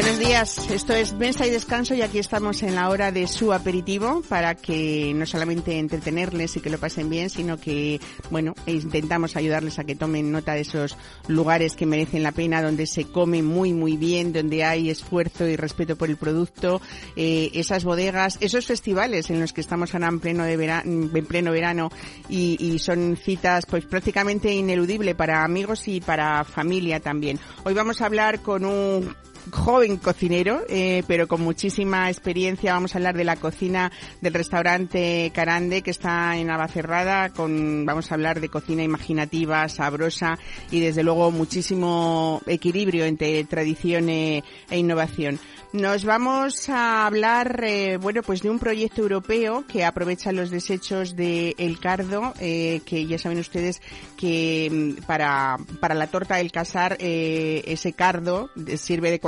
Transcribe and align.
Buenos 0.00 0.20
días, 0.20 0.70
esto 0.70 0.94
es 0.94 1.12
Mesa 1.12 1.44
y 1.44 1.50
Descanso 1.50 1.92
y 1.92 2.02
aquí 2.02 2.20
estamos 2.20 2.62
en 2.62 2.76
la 2.76 2.88
hora 2.88 3.10
de 3.10 3.26
su 3.26 3.52
aperitivo 3.52 4.22
para 4.28 4.54
que 4.54 5.12
no 5.12 5.26
solamente 5.26 5.76
entretenerles 5.76 6.56
y 6.56 6.60
que 6.60 6.70
lo 6.70 6.78
pasen 6.78 7.10
bien, 7.10 7.28
sino 7.30 7.58
que, 7.58 8.00
bueno, 8.30 8.54
intentamos 8.66 9.34
ayudarles 9.34 9.80
a 9.80 9.84
que 9.84 9.96
tomen 9.96 10.30
nota 10.30 10.52
de 10.52 10.60
esos 10.60 10.96
lugares 11.26 11.74
que 11.74 11.84
merecen 11.84 12.22
la 12.22 12.30
pena, 12.30 12.62
donde 12.62 12.86
se 12.86 13.06
come 13.10 13.42
muy, 13.42 13.72
muy 13.72 13.96
bien, 13.96 14.32
donde 14.32 14.62
hay 14.62 14.88
esfuerzo 14.88 15.48
y 15.48 15.56
respeto 15.56 15.96
por 15.96 16.10
el 16.10 16.16
producto, 16.16 16.80
eh, 17.16 17.50
esas 17.54 17.82
bodegas, 17.82 18.38
esos 18.40 18.66
festivales 18.66 19.30
en 19.30 19.40
los 19.40 19.52
que 19.52 19.62
estamos 19.62 19.94
ahora 19.94 20.06
en 20.06 20.20
pleno, 20.20 20.44
de 20.44 20.56
verano, 20.56 21.10
en 21.12 21.26
pleno 21.26 21.50
verano 21.50 21.90
y, 22.28 22.56
y 22.64 22.78
son 22.78 23.16
citas 23.16 23.66
pues 23.66 23.84
prácticamente 23.84 24.54
ineludible 24.54 25.16
para 25.16 25.42
amigos 25.42 25.88
y 25.88 26.00
para 26.00 26.44
familia 26.44 27.00
también. 27.00 27.40
Hoy 27.64 27.74
vamos 27.74 28.00
a 28.00 28.06
hablar 28.06 28.42
con 28.42 28.64
un 28.64 29.16
joven 29.50 29.96
cocinero, 29.96 30.62
eh, 30.68 31.02
pero 31.06 31.28
con 31.28 31.40
muchísima 31.40 32.10
experiencia. 32.10 32.72
Vamos 32.72 32.94
a 32.94 32.98
hablar 32.98 33.16
de 33.16 33.24
la 33.24 33.36
cocina 33.36 33.92
del 34.20 34.34
restaurante 34.34 35.30
Carande, 35.34 35.82
que 35.82 35.90
está 35.90 36.36
en 36.36 36.48
Navacerrada. 36.48 37.30
Con, 37.30 37.84
vamos 37.86 38.10
a 38.10 38.14
hablar 38.14 38.40
de 38.40 38.48
cocina 38.48 38.82
imaginativa, 38.82 39.68
sabrosa 39.68 40.38
y 40.70 40.80
desde 40.80 41.02
luego 41.02 41.30
muchísimo 41.30 42.40
equilibrio 42.46 43.04
entre 43.04 43.44
tradición 43.44 44.08
e, 44.08 44.42
e 44.70 44.78
innovación. 44.78 45.38
Nos 45.72 46.06
vamos 46.06 46.70
a 46.70 47.04
hablar, 47.04 47.62
eh, 47.62 47.98
bueno, 47.98 48.22
pues 48.22 48.40
de 48.40 48.48
un 48.48 48.58
proyecto 48.58 49.02
europeo 49.02 49.66
que 49.70 49.84
aprovecha 49.84 50.32
los 50.32 50.48
desechos 50.48 51.14
de 51.14 51.54
El 51.58 51.78
Cardo, 51.78 52.32
eh, 52.40 52.80
que 52.86 53.06
ya 53.06 53.18
saben 53.18 53.38
ustedes 53.38 53.82
que 54.16 54.96
mm, 54.98 55.04
para, 55.04 55.58
para 55.78 55.94
la 55.94 56.06
torta 56.06 56.36
del 56.36 56.50
casar 56.52 56.96
eh, 57.00 57.64
ese 57.66 57.92
cardo 57.92 58.48
sirve 58.78 59.10
de 59.10 59.20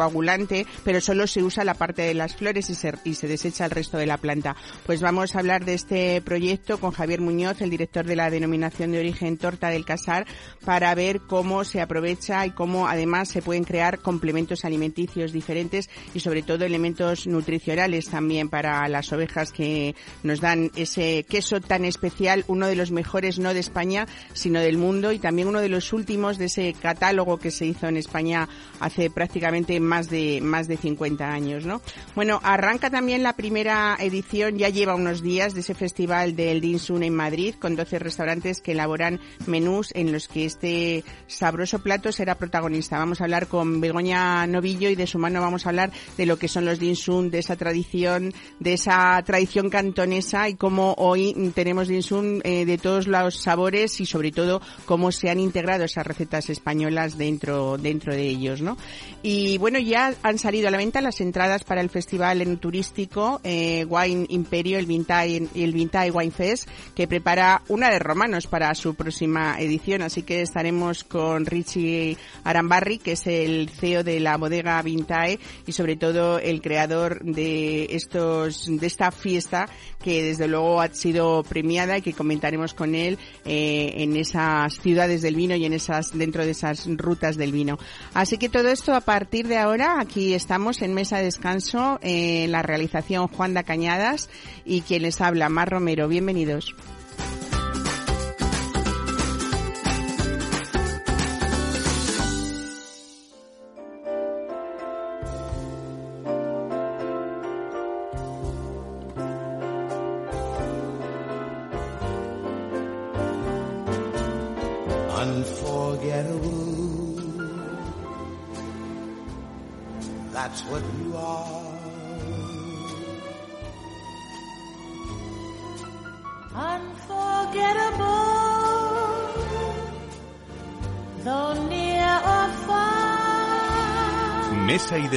pero 0.85 1.01
solo 1.01 1.27
se 1.27 1.43
usa 1.43 1.65
la 1.65 1.75
parte 1.75 2.03
de 2.03 2.15
las 2.15 2.37
flores 2.37 2.71
y 2.71 2.75
se, 2.75 2.93
y 3.05 3.15
se 3.15 3.29
desecha 3.29 3.65
el 3.65 3.71
resto 3.71 3.99
de 3.99 4.07
la 4.07 4.19
planta. 4.19 4.57
Pues 4.87 5.01
vamos 5.01 5.35
a 5.35 5.39
hablar 5.39 5.65
de 5.65 5.75
este 5.75 6.21
proyecto 6.23 6.79
con 6.79 6.93
Javier 6.93 7.21
Muñoz, 7.21 7.61
el 7.61 7.71
director 7.71 8.05
de 8.05 8.17
la 8.17 8.31
denominación 8.31 8.93
de 8.93 9.01
origen 9.01 9.39
torta 9.39 9.69
del 9.69 9.85
casar, 9.85 10.27
para 10.65 10.95
ver 10.95 11.21
cómo 11.21 11.65
se 11.65 11.81
aprovecha 11.81 12.47
y 12.47 12.51
cómo 12.51 12.89
además 12.89 13.29
se 13.29 13.43
pueden 13.43 13.65
crear 13.65 14.01
complementos 14.01 14.65
alimenticios 14.65 15.33
diferentes 15.33 15.89
y 16.15 16.21
sobre 16.21 16.43
todo 16.43 16.65
elementos 16.65 17.27
nutricionales 17.27 18.09
también 18.09 18.49
para 18.49 18.87
las 18.89 19.13
ovejas 19.13 19.53
que 19.53 19.95
nos 20.23 20.41
dan 20.41 20.71
ese 20.77 21.25
queso 21.29 21.61
tan 21.61 21.85
especial, 21.85 22.45
uno 22.49 22.67
de 22.67 22.77
los 22.77 22.91
mejores 22.91 23.39
no 23.39 23.55
de 23.55 23.61
España, 23.61 24.07
sino 24.33 24.61
del 24.61 24.79
mundo 24.79 25.13
y 25.13 25.19
también 25.19 25.49
uno 25.49 25.61
de 25.61 25.69
los 25.69 25.93
últimos 25.93 26.39
de 26.39 26.47
ese 26.47 26.75
catálogo 26.75 27.39
que 27.39 27.51
se 27.51 27.67
hizo 27.67 27.87
en 27.87 27.97
España 27.97 28.49
hace 28.81 29.11
prácticamente 29.11 29.81
más 29.91 30.09
de 30.09 30.41
más 30.41 30.69
de 30.69 30.77
50 30.77 31.33
años, 31.33 31.67
¿no? 31.67 31.83
Bueno, 32.15 32.41
arranca 32.45 32.91
también 32.91 33.25
la 33.25 33.35
primera 33.35 33.97
edición, 33.99 34.57
ya 34.57 34.69
lleva 34.69 34.95
unos 34.95 35.21
días 35.21 35.53
de 35.53 35.61
ese 35.61 35.75
festival 35.75 36.37
del 36.37 36.61
Dinsun 36.61 37.03
en 37.03 37.15
Madrid 37.15 37.57
con 37.59 37.75
12 37.75 37.99
restaurantes 37.99 38.61
que 38.61 38.73
elaboran 38.73 39.19
menús 39.47 39.91
en 39.95 40.13
los 40.13 40.29
que 40.29 40.45
este 40.45 41.05
sabroso 41.27 41.81
plato 41.81 42.13
será 42.13 42.37
protagonista. 42.37 42.99
Vamos 42.99 43.21
a 43.21 43.25
hablar 43.25 43.49
con 43.49 43.81
Begoña 43.81 44.47
Novillo 44.47 44.89
y 44.91 44.95
de 44.95 45.09
su 45.09 45.19
mano 45.19 45.41
vamos 45.41 45.67
a 45.67 45.71
hablar 45.71 45.91
de 46.17 46.27
lo 46.27 46.39
que 46.39 46.47
son 46.47 46.65
los 46.65 46.79
dinsun, 46.79 47.31
de 47.31 47.41
esa 47.41 47.57
tradición, 47.57 48.33
de 48.61 48.75
esa 48.75 49.21
tradición 49.27 49.71
cantonesa 49.71 50.49
y 50.49 50.55
cómo 50.55 50.95
hoy 50.99 51.53
tenemos 51.55 51.89
dinsun 51.89 52.41
eh, 52.45 52.65
de 52.65 52.79
todos 52.79 53.09
los 53.09 53.37
sabores 53.37 54.01
y 54.01 54.07
sobre 54.07 54.31
todo 54.31 54.63
cómo 54.87 55.11
se 55.11 55.31
han 55.31 55.41
integrado 55.41 55.85
esas 55.85 56.07
recetas 56.07 56.49
españolas 56.49 57.19
dentro 57.19 57.77
dentro 57.77 58.15
de 58.15 58.29
ellos, 58.29 58.63
¿no? 58.63 58.77
Y 59.23 59.59
bueno, 59.59 59.80
ya 59.85 60.15
han 60.23 60.39
salido 60.39 60.69
a 60.69 60.71
la 60.71 60.79
venta 60.79 61.01
las 61.01 61.21
entradas 61.21 61.65
para 61.65 61.81
el 61.81 61.91
festival 61.91 62.43
en 62.43 62.59
turístico 62.59 63.41
eh, 63.45 63.85
Wine 63.89 64.27
Imperio, 64.29 64.79
el 64.79 64.87
Vintage, 64.87 65.49
el 65.55 65.73
Vintage 65.73 66.11
Wine 66.11 66.31
Fest, 66.31 66.69
que 66.95 67.09
prepara 67.09 67.63
una 67.69 67.91
de 67.91 67.99
romanos 67.99 68.47
para 68.47 68.75
su 68.75 68.95
próxima 68.95 69.59
edición, 69.59 70.03
así 70.03 70.23
que 70.23 70.43
estaremos 70.43 71.05
con 71.05 71.47
Richie 71.47 72.17
Arambarri, 72.45 72.99
que 72.99 73.13
es 73.13 73.27
el 73.27 73.71
CEO 73.71 74.05
de 74.05 74.21
la 74.21 74.37
bodega 74.37 74.81
Vintage 74.83 75.39
y 75.67 75.73
sobre 75.73 75.97
todo 75.97 76.39
el 76.39 76.61
creador 76.61 77.23
de 77.25 77.87
estos 77.91 78.67
de 78.67 78.87
esta 78.87 79.11
fiesta 79.11 79.69
que 80.03 80.23
desde 80.23 80.49
luego 80.49 80.81
ha 80.81 80.89
sido 80.89 81.43
premiada 81.43 81.99
y 81.99 82.03
que 82.03 82.13
comentaremos 82.13 82.75
con 82.75 82.95
él 82.95 83.19
eh, 83.45 83.93
en 83.97 84.17
esas 84.17 84.81
ciudades 84.81 85.23
del 85.23 85.35
vino 85.35 85.55
y 85.55 85.65
en 85.65 85.73
esas 85.73 86.17
dentro 86.17 86.45
de 86.45 86.53
esas 86.53 86.87
rutas 86.87 87.37
del 87.37 87.53
vino. 87.53 87.79
Así 88.15 88.39
que 88.39 88.49
todo 88.49 88.69
esto 88.69 88.95
a 88.95 89.01
partir 89.01 89.47
de 89.47 89.59
ahora 89.59 89.70
aquí 89.79 90.35
estamos 90.35 90.83
en 90.83 90.95
mesa 90.95 91.19
de 91.19 91.25
descanso 91.25 92.01
en 92.03 92.51
la 92.51 92.63
realización 92.63 93.29
Juan 93.29 93.55
da 93.55 93.63
Cañadas 93.63 94.29
y 94.65 94.81
quien 94.81 95.03
les 95.03 95.21
habla 95.21 95.49
Mar 95.49 95.71
Romero. 95.71 96.09
Bienvenidos. 96.09 96.75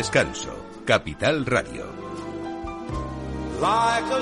Descanso, 0.04 0.84
Capital 0.86 1.46
Radio. 1.46 1.86
Like 3.62 4.12
a 4.12 4.22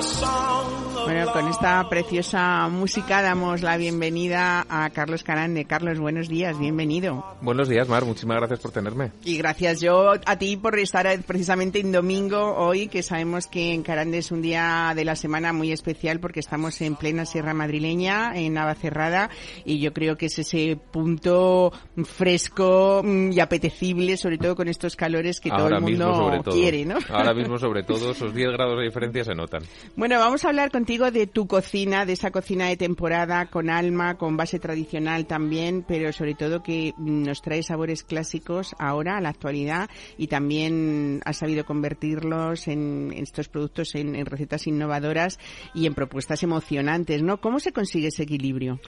Bueno, 1.04 1.32
con 1.32 1.48
esta 1.48 1.88
preciosa 1.88 2.68
música 2.68 3.22
damos 3.22 3.60
la 3.62 3.76
bienvenida 3.76 4.64
a 4.68 4.88
Carlos 4.90 5.22
Carande. 5.24 5.64
Carlos, 5.64 5.98
buenos 5.98 6.28
días, 6.28 6.58
bienvenido. 6.58 7.24
Buenos 7.40 7.68
días, 7.68 7.88
Mar. 7.88 8.04
Muchísimas 8.04 8.38
gracias 8.38 8.60
por 8.60 8.70
tenerme. 8.70 9.10
Y 9.24 9.36
gracias 9.36 9.80
yo 9.80 10.12
a 10.24 10.38
ti 10.38 10.56
por 10.56 10.78
estar 10.78 11.06
precisamente 11.24 11.80
en 11.80 11.90
domingo 11.92 12.54
hoy, 12.56 12.86
que 12.88 13.02
sabemos 13.02 13.46
que 13.48 13.74
en 13.74 13.82
Carande 13.82 14.18
es 14.18 14.30
un 14.30 14.42
día 14.42 14.92
de 14.94 15.04
la 15.04 15.16
semana 15.16 15.52
muy 15.52 15.72
especial 15.72 16.20
porque 16.20 16.40
estamos 16.40 16.80
en 16.80 16.94
plena 16.94 17.26
Sierra 17.26 17.52
Madrileña, 17.52 18.32
en 18.36 18.54
Navacerrada, 18.54 19.28
y 19.64 19.80
yo 19.80 19.92
creo 19.92 20.16
que 20.16 20.26
es 20.26 20.38
ese 20.38 20.78
punto 20.92 21.72
fresco 22.04 23.02
mm, 23.04 23.32
y 23.32 23.40
apetecible, 23.40 24.16
sobre 24.16 24.38
todo 24.38 24.54
con 24.54 24.68
estos 24.68 24.94
calores 24.96 25.40
que 25.40 25.50
todo 25.50 25.62
Ahora 25.62 25.78
el 25.78 25.84
mismo, 25.84 26.06
mundo 26.06 26.24
sobre 26.24 26.40
todo. 26.42 26.54
quiere, 26.54 26.84
¿no? 26.84 26.96
Ahora 27.10 27.34
mismo, 27.34 27.58
sobre 27.58 27.82
todo, 27.84 28.12
esos 28.12 28.32
10 28.34 28.52
grados 28.52 28.78
de 28.78 28.84
diferencia 28.84 29.24
se 29.24 29.34
notan. 29.34 29.62
Bueno, 29.96 30.18
vamos 30.18 30.44
a 30.44 30.48
hablar 30.48 30.70
contigo 30.70 30.91
de 30.92 31.26
tu 31.26 31.46
cocina, 31.46 32.04
de 32.04 32.12
esa 32.12 32.30
cocina 32.30 32.68
de 32.68 32.76
temporada, 32.76 33.46
con 33.46 33.70
alma, 33.70 34.18
con 34.18 34.36
base 34.36 34.58
tradicional 34.58 35.26
también, 35.26 35.84
pero 35.88 36.12
sobre 36.12 36.34
todo 36.34 36.62
que 36.62 36.92
mm, 36.98 37.22
nos 37.22 37.40
trae 37.40 37.62
sabores 37.62 38.02
clásicos 38.02 38.76
ahora, 38.78 39.16
a 39.16 39.20
la 39.22 39.30
actualidad, 39.30 39.88
y 40.18 40.26
también 40.26 41.22
has 41.24 41.38
sabido 41.38 41.64
convertirlos 41.64 42.68
en, 42.68 43.10
en 43.14 43.22
estos 43.22 43.48
productos 43.48 43.94
en, 43.94 44.14
en 44.14 44.26
recetas 44.26 44.66
innovadoras 44.66 45.38
y 45.74 45.86
en 45.86 45.94
propuestas 45.94 46.42
emocionantes, 46.42 47.22
¿no? 47.22 47.40
¿Cómo 47.40 47.58
se 47.58 47.72
consigue 47.72 48.08
ese 48.08 48.24
equilibrio? 48.24 48.78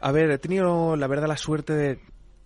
A 0.00 0.10
ver, 0.10 0.30
he 0.32 0.38
tenido, 0.38 0.96
la 0.96 1.06
verdad, 1.06 1.28
la 1.28 1.36
suerte 1.36 1.74
de, 1.74 1.98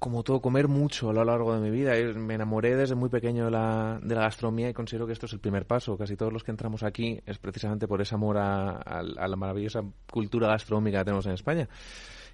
como 0.04 0.22
todo, 0.22 0.40
comer 0.40 0.68
mucho 0.68 1.08
a 1.08 1.12
lo 1.14 1.24
largo 1.24 1.54
de 1.54 1.60
mi 1.60 1.70
vida. 1.74 1.98
Y 1.98 2.12
Me 2.12 2.34
enamoré 2.34 2.76
desde 2.76 2.94
muy 2.94 3.08
pequeño 3.08 3.46
de 3.46 3.50
la, 3.50 3.98
de 4.02 4.14
la 4.14 4.20
gastronomía 4.20 4.68
y 4.68 4.74
considero 4.74 5.06
que 5.06 5.14
esto 5.14 5.24
es 5.24 5.32
el 5.32 5.40
primer 5.40 5.64
paso. 5.66 5.96
Casi 5.96 6.14
todos 6.14 6.30
los 6.32 6.44
que 6.44 6.50
entramos 6.50 6.82
aquí 6.82 7.18
es 7.24 7.38
precisamente 7.38 7.88
por 7.88 8.02
ese 8.02 8.14
amor 8.14 8.36
a, 8.36 8.72
a- 8.72 9.02
a 9.16 9.28
la 9.28 9.36
maravillosa 9.36 9.82
cultura 10.12 10.48
gastronómica 10.48 10.98
que 10.98 11.04
tenemos 11.06 11.24
en 11.24 11.32
España. 11.32 11.68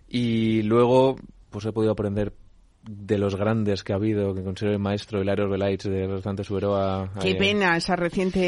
Y 0.08 0.62
luego, 0.62 1.14
pues 1.50 1.64
he 1.64 1.72
podido 1.72 1.92
aprender 1.92 2.32
de 2.82 3.18
los 3.18 3.36
grandes 3.36 3.84
que 3.84 3.92
ha 3.92 3.96
habido, 3.96 4.34
que 4.34 4.42
considero 4.42 4.72
el 4.72 4.80
maestro 4.80 5.20
Hilario 5.20 5.48
Belaich 5.50 5.82
de 5.84 6.06
Restaurante 6.06 6.42
Suberoa. 6.44 7.10
Qué 7.20 7.32
eh, 7.32 7.34
pena 7.36 7.76
esa 7.76 7.94
reciente... 7.94 8.40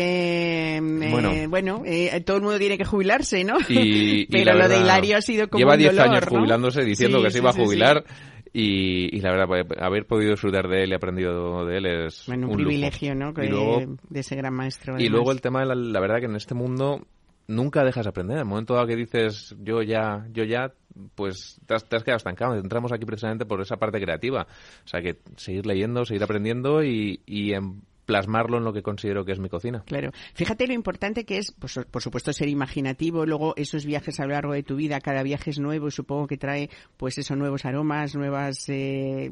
eh, 0.79 0.81
Bueno. 0.81 1.31
bueno, 1.49 1.83
eh, 1.85 2.21
todo 2.25 2.39
el 2.39 2.43
mundo 2.43 2.59
tiene 2.59 2.79
que 2.79 2.85
jubilarse, 2.87 3.45
¿no? 3.45 3.59
Y, 3.69 4.23
y 4.23 4.27
pero 4.31 4.47
la 4.47 4.55
lo 4.55 4.63
de 4.65 4.69
verdad, 4.71 4.85
Hilario 4.85 5.17
ha 5.19 5.23
sido 5.23 5.49
como 5.49 5.59
Lleva 5.61 5.75
un 5.75 5.79
10 5.81 5.93
dolor, 5.93 6.09
años 6.09 6.25
¿no? 6.33 6.39
jubilándose 6.39 6.83
diciendo 6.85 7.19
Sí, 7.19 7.25
que 7.25 7.31
se 7.31 7.35
sí, 7.35 7.39
iba 7.43 7.51
a 7.51 7.53
sí, 7.53 7.59
sí. 7.59 7.65
Y, 8.53 9.17
y 9.17 9.21
la 9.21 9.31
verdad, 9.31 9.47
pues, 9.47 9.65
haber 9.81 10.07
podido 10.07 10.33
disfrutar 10.33 10.69
de 10.69 10.85
él 10.85 10.91
y 10.91 10.95
aprendido 10.95 11.65
de 11.65 11.79
él 11.79 11.87
es 11.87 12.25
Bueno, 12.27 12.47
un, 12.49 12.53
un 12.53 12.59
lujo. 12.59 12.69
privilegio, 12.69 13.15
¿no? 13.15 13.31
Y 13.31 13.35
Que- 13.35 13.49
luego- 13.49 13.97
de 14.11 14.21
ese 14.21 14.37
gran 14.37 14.53
maestro. 14.55 14.99
Y 15.01 15.09
luego 15.09 15.33
el 15.33 15.41
tema 15.41 15.61
de 15.61 15.67
la, 15.67 15.75
la 15.75 16.01
verdad 16.01 16.19
que 16.19 16.27
en 16.27 16.37
este 16.37 16.55
mundo 16.55 17.07
nunca 17.49 17.83
dejas 17.85 18.05
de 18.05 18.11
aprender. 18.11 18.37
En 18.37 18.41
el 18.43 18.49
momento 18.49 18.75
dado 18.75 18.87
que 18.87 18.97
dices 18.97 19.57
yo 19.63 19.83
ya, 19.83 20.27
yo 20.33 20.45
ya, 20.45 20.73
pues 21.15 21.61
te 21.67 21.75
has, 21.75 21.89
te 21.89 21.97
has 21.97 22.05
quedado 22.05 22.19
estancado. 22.19 22.55
Entramos 22.57 22.93
aquí 22.93 23.05
precisamente 23.07 23.47
por 23.47 23.61
esa 23.63 23.77
parte 23.79 24.01
creativa. 24.01 24.47
O 24.85 24.89
sea 24.89 25.01
que 25.01 25.17
seguir 25.37 25.65
leyendo, 25.67 26.05
seguir 26.05 26.23
aprendiendo 26.23 26.85
y, 26.85 27.21
y 27.27 27.53
en 27.55 27.81
plasmarlo 28.05 28.59
en 28.59 28.65
lo 28.65 28.73
que 28.73 28.83
considero 28.83 29.25
que 29.25 29.33
es 29.33 29.39
mi 29.39 29.49
cocina. 29.49 29.83
Claro. 29.87 30.11
Fíjate 30.35 30.67
lo 30.67 30.75
importante 30.75 31.25
que 31.25 31.39
es, 31.39 31.53
pues, 31.53 31.79
por 31.91 32.03
supuesto, 32.03 32.33
ser 32.33 32.49
imaginativo. 32.49 33.27
Luego, 33.27 33.55
esos 33.57 33.85
viajes 33.85 34.19
a 34.21 34.25
lo 34.27 34.33
largo 34.33 34.53
de 34.53 34.63
tu 34.63 34.77
vida, 34.77 35.01
cada 35.01 35.23
viaje 35.23 35.51
es 35.51 35.59
nuevo 35.59 35.89
y 35.89 35.91
supongo 35.91 36.27
que 36.27 36.37
trae, 36.37 36.71
pues, 36.97 37.19
esos 37.19 37.37
nuevos 37.37 37.65
aromas, 37.65 38.15
nuevas, 38.15 38.69
eh, 38.69 39.31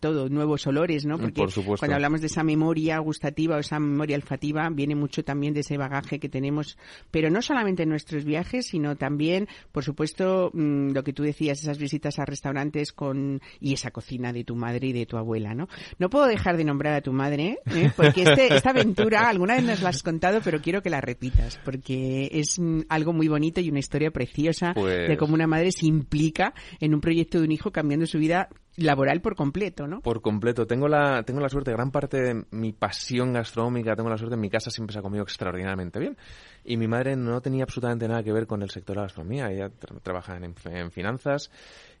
todo, 0.00 0.28
nuevos 0.28 0.66
olores, 0.66 1.04
¿no? 1.04 1.18
Porque 1.18 1.40
Por 1.40 1.50
supuesto. 1.50 1.80
cuando 1.80 1.96
hablamos 1.96 2.20
de 2.20 2.28
esa 2.28 2.44
memoria 2.44 2.98
gustativa 2.98 3.56
o 3.56 3.58
esa 3.58 3.78
memoria 3.80 4.16
olfativa, 4.16 4.68
viene 4.70 4.94
mucho 4.94 5.24
también 5.24 5.54
de 5.54 5.60
ese 5.60 5.76
bagaje 5.76 6.20
que 6.20 6.28
tenemos, 6.28 6.78
pero 7.10 7.30
no 7.30 7.42
solamente 7.42 7.82
en 7.82 7.88
nuestros 7.88 8.24
viajes, 8.24 8.66
sino 8.66 8.96
también, 8.96 9.48
por 9.72 9.84
supuesto, 9.84 10.50
mm, 10.52 10.92
lo 10.92 11.02
que 11.02 11.12
tú 11.12 11.22
decías, 11.22 11.60
esas 11.60 11.78
visitas 11.78 12.18
a 12.18 12.24
restaurantes 12.24 12.92
con, 12.92 13.40
y 13.60 13.72
esa 13.72 13.90
cocina 13.90 14.32
de 14.32 14.44
tu 14.44 14.54
madre 14.54 14.88
y 14.88 14.92
de 14.92 15.06
tu 15.06 15.16
abuela, 15.16 15.54
¿no? 15.54 15.68
No 15.98 16.10
puedo 16.10 16.26
dejar 16.26 16.56
de 16.56 16.64
nombrar 16.64 16.94
a 16.94 17.00
tu 17.00 17.12
madre, 17.12 17.58
¿eh? 17.66 17.92
porque 17.96 18.11
este, 18.20 18.54
esta 18.54 18.70
aventura, 18.70 19.28
alguna 19.28 19.54
vez 19.54 19.64
nos 19.64 19.80
la 19.82 19.88
has 19.88 20.02
contado, 20.02 20.40
pero 20.44 20.60
quiero 20.60 20.82
que 20.82 20.90
la 20.90 21.00
repitas, 21.00 21.58
porque 21.64 22.28
es 22.32 22.58
mm, 22.58 22.82
algo 22.90 23.14
muy 23.14 23.28
bonito 23.28 23.60
y 23.60 23.70
una 23.70 23.78
historia 23.78 24.10
preciosa 24.10 24.72
Pues- 24.74 25.08
de 25.08 25.16
cómo 25.16 25.32
una 25.34 25.46
madre 25.46 25.72
se 25.72 25.86
implica 25.86 26.52
en 26.80 26.92
un 26.94 27.00
proyecto 27.00 27.38
de 27.38 27.44
un 27.44 27.52
hijo 27.52 27.70
cambiando 27.70 28.04
su 28.06 28.18
vida 28.18 28.48
laboral 28.76 29.20
por 29.20 29.36
completo, 29.36 29.86
¿no? 29.86 30.00
Por 30.00 30.22
completo. 30.22 30.66
Tengo 30.66 30.88
la, 30.88 31.22
tengo 31.24 31.40
la 31.40 31.48
suerte, 31.48 31.72
gran 31.72 31.90
parte 31.90 32.20
de 32.22 32.44
mi 32.52 32.72
pasión 32.72 33.32
gastronómica, 33.32 33.94
tengo 33.94 34.08
la 34.08 34.16
suerte, 34.16 34.34
en 34.34 34.40
mi 34.40 34.48
casa 34.50 34.70
siempre 34.70 34.92
se 34.94 34.98
ha 34.98 35.02
comido 35.02 35.22
extraordinariamente 35.24 35.98
bien. 35.98 36.16
Y 36.64 36.76
mi 36.78 36.88
madre 36.88 37.14
no 37.16 37.40
tenía 37.42 37.64
absolutamente 37.64 38.08
nada 38.08 38.22
que 38.22 38.32
ver 38.32 38.46
con 38.46 38.62
el 38.62 38.70
sector 38.70 38.94
de 38.94 39.00
la 39.00 39.06
gastronomía. 39.06 39.50
Ella 39.50 39.68
tra- 39.68 40.00
trabaja 40.02 40.36
en, 40.38 40.54
en 40.74 40.90
finanzas. 40.90 41.50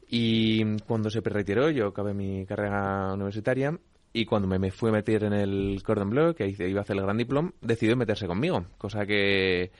Y 0.08 0.76
cuando 0.86 1.10
se 1.10 1.20
retiró, 1.20 1.70
yo 1.70 1.88
acabé 1.88 2.14
mi 2.14 2.44
carrera 2.46 3.12
universitaria. 3.14 3.78
Y 4.12 4.24
cuando 4.26 4.46
me, 4.48 4.58
me 4.58 4.70
fui 4.70 4.90
a 4.90 4.92
meter 4.92 5.24
en 5.24 5.32
el 5.32 5.82
Cordon 5.84 6.10
Bleu, 6.10 6.34
que 6.34 6.46
iba 6.48 6.80
a 6.80 6.82
hacer 6.82 6.96
el 6.96 7.02
Gran 7.02 7.16
Diplom, 7.16 7.52
decidió 7.62 7.96
meterse 7.96 8.26
conmigo. 8.26 8.66
Cosa 8.76 9.06
que 9.06 9.70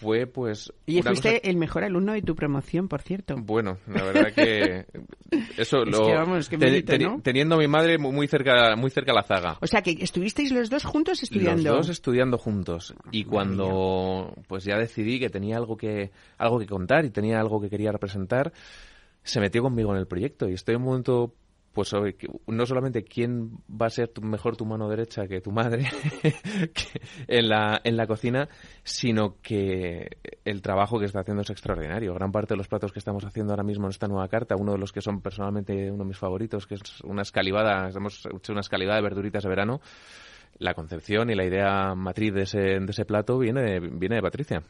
fue, 0.00 0.26
pues. 0.26 0.72
Y 0.86 1.00
fuiste 1.02 1.34
cosa- 1.36 1.48
el 1.48 1.56
mejor 1.56 1.84
alumno 1.84 2.12
de 2.12 2.22
tu 2.22 2.34
promoción, 2.34 2.88
por 2.88 3.00
cierto. 3.02 3.36
bueno, 3.38 3.78
la 3.86 4.02
verdad 4.02 4.32
que 4.34 4.86
eso 5.56 5.82
Es 5.84 5.88
lo 5.88 6.06
que 6.48 7.20
teniendo 7.22 7.54
a 7.54 7.58
mi 7.58 7.68
madre 7.68 7.98
mu- 7.98 8.10
muy 8.10 8.26
cerca 8.26 8.74
muy 8.74 8.90
cerca 8.90 9.12
a 9.12 9.14
la 9.14 9.22
zaga. 9.22 9.56
O 9.60 9.66
sea, 9.68 9.82
que 9.82 9.92
estuvisteis 10.00 10.50
los 10.50 10.68
dos 10.70 10.84
juntos 10.84 11.22
estudiando. 11.22 11.62
Los 11.70 11.86
dos 11.86 11.88
estudiando 11.90 12.38
juntos 12.38 12.92
y 13.12 13.22
cuando 13.24 14.34
pues 14.48 14.64
ya 14.64 14.76
decidí 14.76 15.20
que 15.20 15.30
tenía 15.30 15.56
algo 15.56 15.76
que 15.76 16.10
algo 16.38 16.58
que 16.58 16.66
contar 16.66 17.04
y 17.04 17.10
tenía 17.10 17.38
algo 17.38 17.60
que 17.60 17.70
quería 17.70 17.92
representar, 17.92 18.52
se 19.22 19.38
metió 19.38 19.62
conmigo 19.62 19.92
en 19.92 19.98
el 20.00 20.08
proyecto 20.08 20.48
y 20.48 20.54
estoy 20.54 20.74
en 20.74 20.80
un 20.80 20.86
momento 20.88 21.34
pues 21.84 21.94
no 22.48 22.66
solamente 22.66 23.04
quién 23.04 23.52
va 23.70 23.86
a 23.86 23.90
ser 23.90 24.08
tu- 24.08 24.20
mejor 24.20 24.56
tu 24.56 24.64
mano 24.66 24.88
derecha 24.88 25.28
que 25.28 25.40
tu 25.40 25.52
madre 25.52 25.86
en 27.28 27.48
la 27.48 27.80
en 27.84 27.96
la 27.96 28.06
cocina, 28.08 28.48
sino 28.82 29.36
que 29.40 30.08
el 30.44 30.60
trabajo 30.60 30.98
que 30.98 31.04
está 31.04 31.20
haciendo 31.20 31.42
es 31.42 31.50
extraordinario. 31.50 32.14
Gran 32.14 32.32
parte 32.32 32.54
de 32.54 32.58
los 32.58 32.66
platos 32.66 32.92
que 32.92 32.98
estamos 32.98 33.24
haciendo 33.24 33.52
ahora 33.52 33.62
mismo 33.62 33.86
en 33.86 33.90
esta 33.90 34.08
nueva 34.08 34.26
carta, 34.28 34.56
uno 34.58 34.72
de 34.72 34.78
los 34.78 34.92
que 34.92 35.00
son 35.00 35.20
personalmente 35.20 35.90
uno 35.90 36.02
de 36.02 36.08
mis 36.08 36.18
favoritos, 36.18 36.66
que 36.66 36.74
es 36.74 37.00
una 37.04 37.22
escalivada, 37.22 37.90
hemos 37.90 38.26
hecho 38.26 38.52
una 38.52 38.60
escalivada 38.62 38.96
de 38.96 39.02
verduritas 39.02 39.44
de 39.44 39.48
verano. 39.48 39.80
La 40.58 40.74
concepción 40.74 41.30
y 41.30 41.34
la 41.34 41.44
idea 41.44 41.94
matriz 41.94 42.34
de 42.34 42.42
ese, 42.42 42.58
de 42.58 42.86
ese 42.88 43.04
plato 43.04 43.38
viene 43.38 43.62
de, 43.62 43.80
viene 43.80 44.16
de 44.16 44.22
Patricia. 44.22 44.62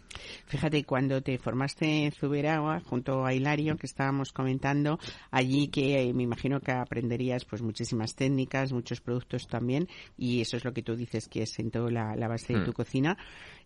Fíjate, 0.46 0.84
cuando 0.84 1.22
te 1.22 1.38
formaste 1.38 2.04
en 2.04 2.12
Zuberagua, 2.12 2.80
junto 2.80 3.24
a 3.24 3.32
Hilario, 3.32 3.76
que 3.76 3.86
estábamos 3.86 4.32
comentando, 4.32 4.98
allí 5.30 5.68
que 5.68 6.02
eh, 6.02 6.12
me 6.12 6.24
imagino 6.24 6.60
que 6.60 6.72
aprenderías 6.72 7.46
pues 7.46 7.62
muchísimas 7.62 8.14
técnicas, 8.14 8.72
muchos 8.72 9.00
productos 9.00 9.46
también, 9.48 9.88
y 10.18 10.42
eso 10.42 10.58
es 10.58 10.64
lo 10.64 10.72
que 10.72 10.82
tú 10.82 10.94
dices 10.94 11.28
que 11.28 11.42
es 11.42 11.58
en 11.58 11.70
toda 11.70 11.90
la, 11.90 12.16
la 12.16 12.28
base 12.28 12.54
de 12.54 12.64
tu 12.64 12.72
cocina. 12.72 13.16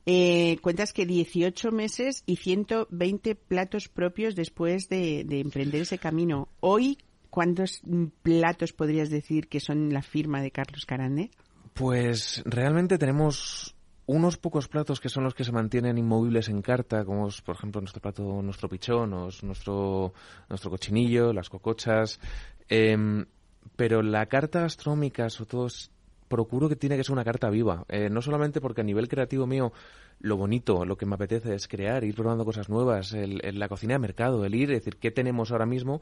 Eh, 0.05 0.59
cuentas 0.63 0.93
que 0.93 1.07
18 1.07 1.71
meses 1.71 2.25
y 2.27 2.37
120 2.37 3.35
platos 3.37 3.89
propios 3.89 4.35
después 4.35 4.89
de, 4.89 5.25
de 5.25 5.41
emprender 5.41 5.83
ese 5.83 5.99
camino. 5.99 6.49
Hoy, 6.61 6.99
¿cuántos 7.31 7.81
mm, 7.85 8.07
platos 8.23 8.73
podrías 8.73 9.11
decir 9.11 9.49
que 9.49 9.61
son 9.61 9.93
la 9.93 10.03
firma 10.03 10.43
de 10.43 10.51
Carlos 10.51 10.87
Carande? 10.87 11.31
Pues 11.75 12.43
realmente 12.45 12.99
tenemos 12.99 13.75
unos 14.07 14.37
pocos 14.37 14.69
platos 14.69 15.01
que 15.01 15.09
son 15.09 15.25
los 15.25 15.35
que 15.35 15.45
se 15.45 15.53
mantienen 15.53 15.97
inmovibles 15.97 16.49
en 16.49 16.61
carta, 16.61 17.05
como 17.05 17.29
es, 17.29 17.41
por 17.41 17.55
ejemplo, 17.57 17.81
nuestro 17.81 18.03
plato, 18.03 18.43
nuestro 18.43 18.69
pichón, 18.69 19.13
o 19.15 19.29
es 19.29 19.43
nuestro, 19.43 20.13
nuestro 20.49 20.71
cochinillo, 20.71 21.33
las 21.33 21.49
cocochas. 21.49 22.21
em, 22.69 23.25
pero 23.77 24.03
la 24.03 24.27
carta 24.27 24.61
gastronómica, 24.61 25.31
sobre 25.31 25.51
todo, 25.51 25.69
procuro 26.32 26.67
que 26.67 26.76
tiene 26.76 26.96
que 26.96 27.05
ser 27.05 27.12
una 27.12 27.25
carta 27.25 27.50
viva. 27.50 27.84
Eh, 27.90 28.08
no 28.08 28.23
solamente 28.23 28.62
porque 28.62 28.81
a 28.81 28.84
nivel 28.84 29.06
creativo 29.06 29.46
mío, 29.46 29.70
lo 30.20 30.38
bonito, 30.38 30.87
lo 30.87 30.96
que 30.96 31.05
me 31.05 31.17
apetece 31.17 31.55
es 31.55 31.69
crear, 31.69 32.05
ir 32.05 32.14
probando 32.14 32.46
cosas 32.46 32.70
nuevas, 32.70 33.12
el, 33.12 33.38
la 33.58 33.69
cocina 33.69 33.93
de 33.93 33.99
mercado, 33.99 34.46
el 34.46 34.55
ir, 34.55 34.70
es 34.70 34.79
decir, 34.79 34.96
qué 34.96 35.11
tenemos 35.11 35.52
ahora 35.52 35.67
mismo. 35.67 36.00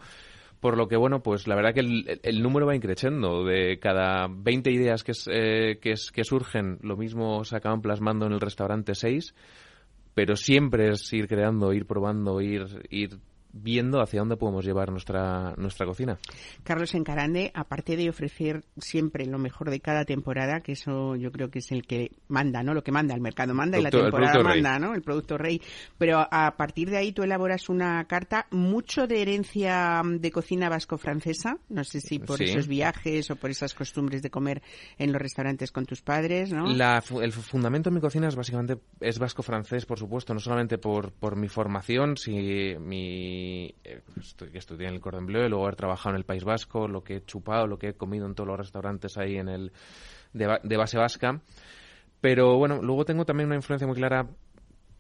Por 0.60 0.76
lo 0.76 0.86
que, 0.86 0.96
bueno, 0.96 1.20
pues 1.20 1.48
la 1.48 1.56
verdad 1.56 1.74
que 1.74 1.80
el, 1.80 2.42
número 2.42 2.64
va 2.64 2.76
increciendo. 2.76 3.44
De 3.44 3.80
cada 3.80 4.28
20 4.30 4.70
ideas 4.70 5.02
que, 5.02 5.14
eh, 5.32 5.78
que, 5.80 5.94
que 6.12 6.22
surgen, 6.22 6.78
lo 6.82 6.96
mismo 6.96 7.42
se 7.42 7.56
acaban 7.56 7.80
plasmando 7.80 8.26
en 8.26 8.32
el 8.32 8.40
restaurante 8.40 8.94
6. 8.94 9.34
Pero 10.14 10.36
siempre 10.36 10.90
es 10.90 11.12
ir 11.12 11.26
creando, 11.26 11.72
ir 11.72 11.86
probando, 11.86 12.40
ir, 12.40 12.66
ir 12.90 13.18
viendo 13.52 14.00
hacia 14.00 14.20
dónde 14.20 14.36
podemos 14.36 14.64
llevar 14.64 14.90
nuestra, 14.90 15.54
nuestra 15.56 15.86
cocina. 15.86 16.18
Carlos 16.62 16.94
Encarande, 16.94 17.50
aparte 17.54 17.96
de 17.96 18.08
ofrecer 18.08 18.64
siempre 18.78 19.26
lo 19.26 19.38
mejor 19.38 19.70
de 19.70 19.80
cada 19.80 20.04
temporada, 20.04 20.60
que 20.60 20.72
eso 20.72 21.16
yo 21.16 21.32
creo 21.32 21.50
que 21.50 21.58
es 21.60 21.70
el 21.72 21.86
que 21.86 22.12
manda, 22.28 22.62
¿no? 22.62 22.74
Lo 22.74 22.82
que 22.82 22.92
manda, 22.92 23.14
el 23.14 23.20
mercado 23.20 23.54
manda 23.54 23.78
y 23.78 23.82
la 23.82 23.90
temporada 23.90 24.34
rey. 24.34 24.62
manda, 24.62 24.78
¿no? 24.78 24.94
El 24.94 25.02
producto 25.02 25.36
rey. 25.38 25.60
Pero 25.98 26.26
a 26.30 26.56
partir 26.56 26.90
de 26.90 26.96
ahí 26.98 27.12
tú 27.12 27.22
elaboras 27.22 27.68
una 27.68 28.04
carta 28.04 28.46
mucho 28.50 29.06
de 29.06 29.22
herencia 29.22 30.02
mm, 30.02 30.18
de 30.20 30.30
cocina 30.30 30.68
vasco-francesa, 30.68 31.58
no 31.68 31.84
sé 31.84 32.00
si 32.00 32.18
por 32.18 32.38
Sí. 32.38 32.44
esos 32.44 32.68
viajes 32.68 33.30
o 33.30 33.36
por 33.36 33.50
esas 33.50 33.74
costumbres 33.74 34.22
de 34.22 34.30
comer 34.30 34.62
en 34.98 35.12
los 35.12 35.20
restaurantes 35.20 35.72
con 35.72 35.84
tus 35.86 36.00
padres, 36.02 36.52
¿no? 36.52 36.66
La 36.68 37.02
el 37.22 37.32
fundamento 37.32 37.90
de 37.90 37.94
mi 37.94 38.00
cocina 38.00 38.28
es 38.28 38.36
básicamente 38.36 38.78
es 39.00 39.18
vasco-francés, 39.18 39.86
por 39.86 39.98
supuesto, 39.98 40.32
no 40.34 40.40
solamente 40.40 40.78
por, 40.78 41.12
por 41.12 41.36
mi 41.36 41.48
formación, 41.48 42.16
si 42.16 42.76
mi 42.78 43.39
eh, 43.84 44.00
estu- 44.18 44.50
que 44.50 44.58
estudié 44.58 44.88
en 44.88 44.94
el 44.94 45.00
Cordon 45.00 45.26
Bleu, 45.26 45.48
luego 45.48 45.64
haber 45.64 45.76
trabajado 45.76 46.10
en 46.14 46.16
el 46.18 46.24
País 46.24 46.44
Vasco, 46.44 46.88
lo 46.88 47.02
que 47.02 47.16
he 47.16 47.24
chupado, 47.24 47.66
lo 47.66 47.78
que 47.78 47.88
he 47.88 47.94
comido 47.94 48.26
en 48.26 48.34
todos 48.34 48.48
los 48.48 48.58
restaurantes 48.58 49.16
ahí 49.18 49.36
en 49.36 49.48
el 49.48 49.72
de, 50.32 50.58
de 50.62 50.76
base 50.76 50.96
vasca. 50.98 51.40
Pero 52.20 52.56
bueno, 52.58 52.82
luego 52.82 53.04
tengo 53.04 53.24
también 53.24 53.46
una 53.46 53.56
influencia 53.56 53.86
muy 53.86 53.96
clara 53.96 54.26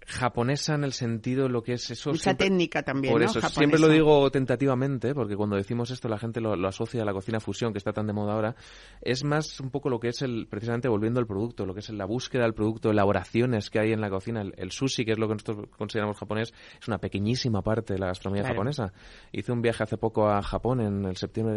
japonesa 0.06 0.74
en 0.74 0.84
el 0.84 0.92
sentido 0.92 1.44
de 1.44 1.50
lo 1.50 1.62
que 1.62 1.74
es 1.74 1.90
eso. 1.90 2.10
Mucha 2.10 2.22
siempre- 2.24 2.46
técnica 2.48 2.82
también, 2.82 3.12
por 3.12 3.20
¿no? 3.20 3.26
eso, 3.26 3.34
Japonesa. 3.40 3.58
siempre 3.60 3.78
lo 3.80 3.88
digo 3.88 4.30
tentativamente, 4.30 5.14
porque 5.14 5.36
cuando 5.36 5.56
decimos 5.56 5.90
esto 5.90 6.08
la 6.08 6.18
gente 6.18 6.40
lo, 6.40 6.56
lo 6.56 6.68
asocia 6.68 7.02
a 7.02 7.04
la 7.04 7.12
cocina 7.12 7.38
fusión, 7.38 7.72
que 7.72 7.78
está 7.78 7.92
tan 7.92 8.06
de 8.06 8.12
moda 8.12 8.32
ahora. 8.34 8.56
Es 9.02 9.24
más 9.24 9.60
un 9.60 9.70
poco 9.70 9.88
lo 9.90 10.00
que 10.00 10.08
es 10.08 10.22
el, 10.22 10.46
precisamente 10.48 10.88
volviendo 10.88 11.20
al 11.20 11.26
producto, 11.26 11.66
lo 11.66 11.74
que 11.74 11.80
es 11.80 11.90
la 11.90 12.06
búsqueda 12.06 12.42
del 12.44 12.54
producto, 12.54 12.90
elaboraciones 12.90 13.70
que 13.70 13.78
hay 13.78 13.92
en 13.92 14.00
la 14.00 14.10
cocina. 14.10 14.40
El, 14.42 14.54
el 14.56 14.72
sushi, 14.72 15.04
que 15.04 15.12
es 15.12 15.18
lo 15.18 15.28
que 15.28 15.34
nosotros 15.34 15.68
consideramos 15.76 16.16
japonés, 16.18 16.52
es 16.80 16.88
una 16.88 16.98
pequeñísima 16.98 17.62
parte 17.62 17.92
de 17.94 17.98
la 18.00 18.06
gastronomía 18.06 18.42
Claro. 18.42 18.54
japonesa. 18.56 18.92
Hice 19.32 19.52
un 19.52 19.62
viaje 19.62 19.82
hace 19.84 19.96
poco 19.96 20.28
a 20.28 20.42
Japón 20.42 20.80
en 20.80 21.04
el 21.04 21.16
septiembre 21.16 21.54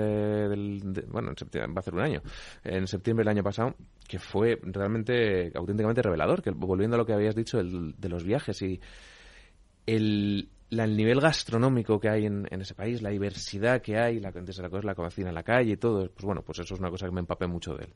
del, 0.49 0.93
de- 0.93 1.01
bueno, 1.03 1.29
en 1.29 1.37
septiembre, 1.37 1.73
va 1.73 1.79
a 1.79 1.83
ser 1.83 1.93
un 1.95 2.01
año, 2.01 2.21
en 2.63 2.87
septiembre 2.87 3.23
del 3.23 3.29
año 3.37 3.43
pasado, 3.43 3.75
que 4.07 4.19
fue 4.19 4.59
realmente, 4.63 5.51
auténticamente 5.55 6.01
revelador, 6.01 6.41
que 6.43 6.51
volviendo 6.51 6.95
a 6.95 6.99
lo 6.99 7.05
que 7.05 7.13
habías 7.13 7.35
dicho 7.35 7.59
el- 7.59 7.95
de 7.97 8.09
los 8.09 8.23
viajes 8.23 8.32
y 8.61 8.79
el, 9.85 10.49
el 10.69 10.97
nivel 10.97 11.19
gastronómico 11.19 11.99
que 11.99 12.09
hay 12.09 12.25
en, 12.25 12.47
en 12.49 12.61
ese 12.61 12.73
país, 12.73 13.01
la 13.01 13.09
diversidad 13.09 13.81
que 13.81 13.97
hay, 13.97 14.19
la, 14.19 14.31
desde 14.31 14.61
la, 14.63 14.69
la 14.81 14.95
cocina 14.95 15.29
en 15.29 15.35
la 15.35 15.43
calle 15.43 15.73
y 15.73 15.77
todo, 15.77 16.09
pues 16.09 16.25
bueno, 16.25 16.41
pues 16.43 16.59
eso 16.59 16.73
es 16.73 16.79
una 16.79 16.89
cosa 16.89 17.05
que 17.05 17.11
me 17.11 17.19
empapé 17.19 17.47
mucho 17.47 17.75
de 17.75 17.85
él. 17.85 17.93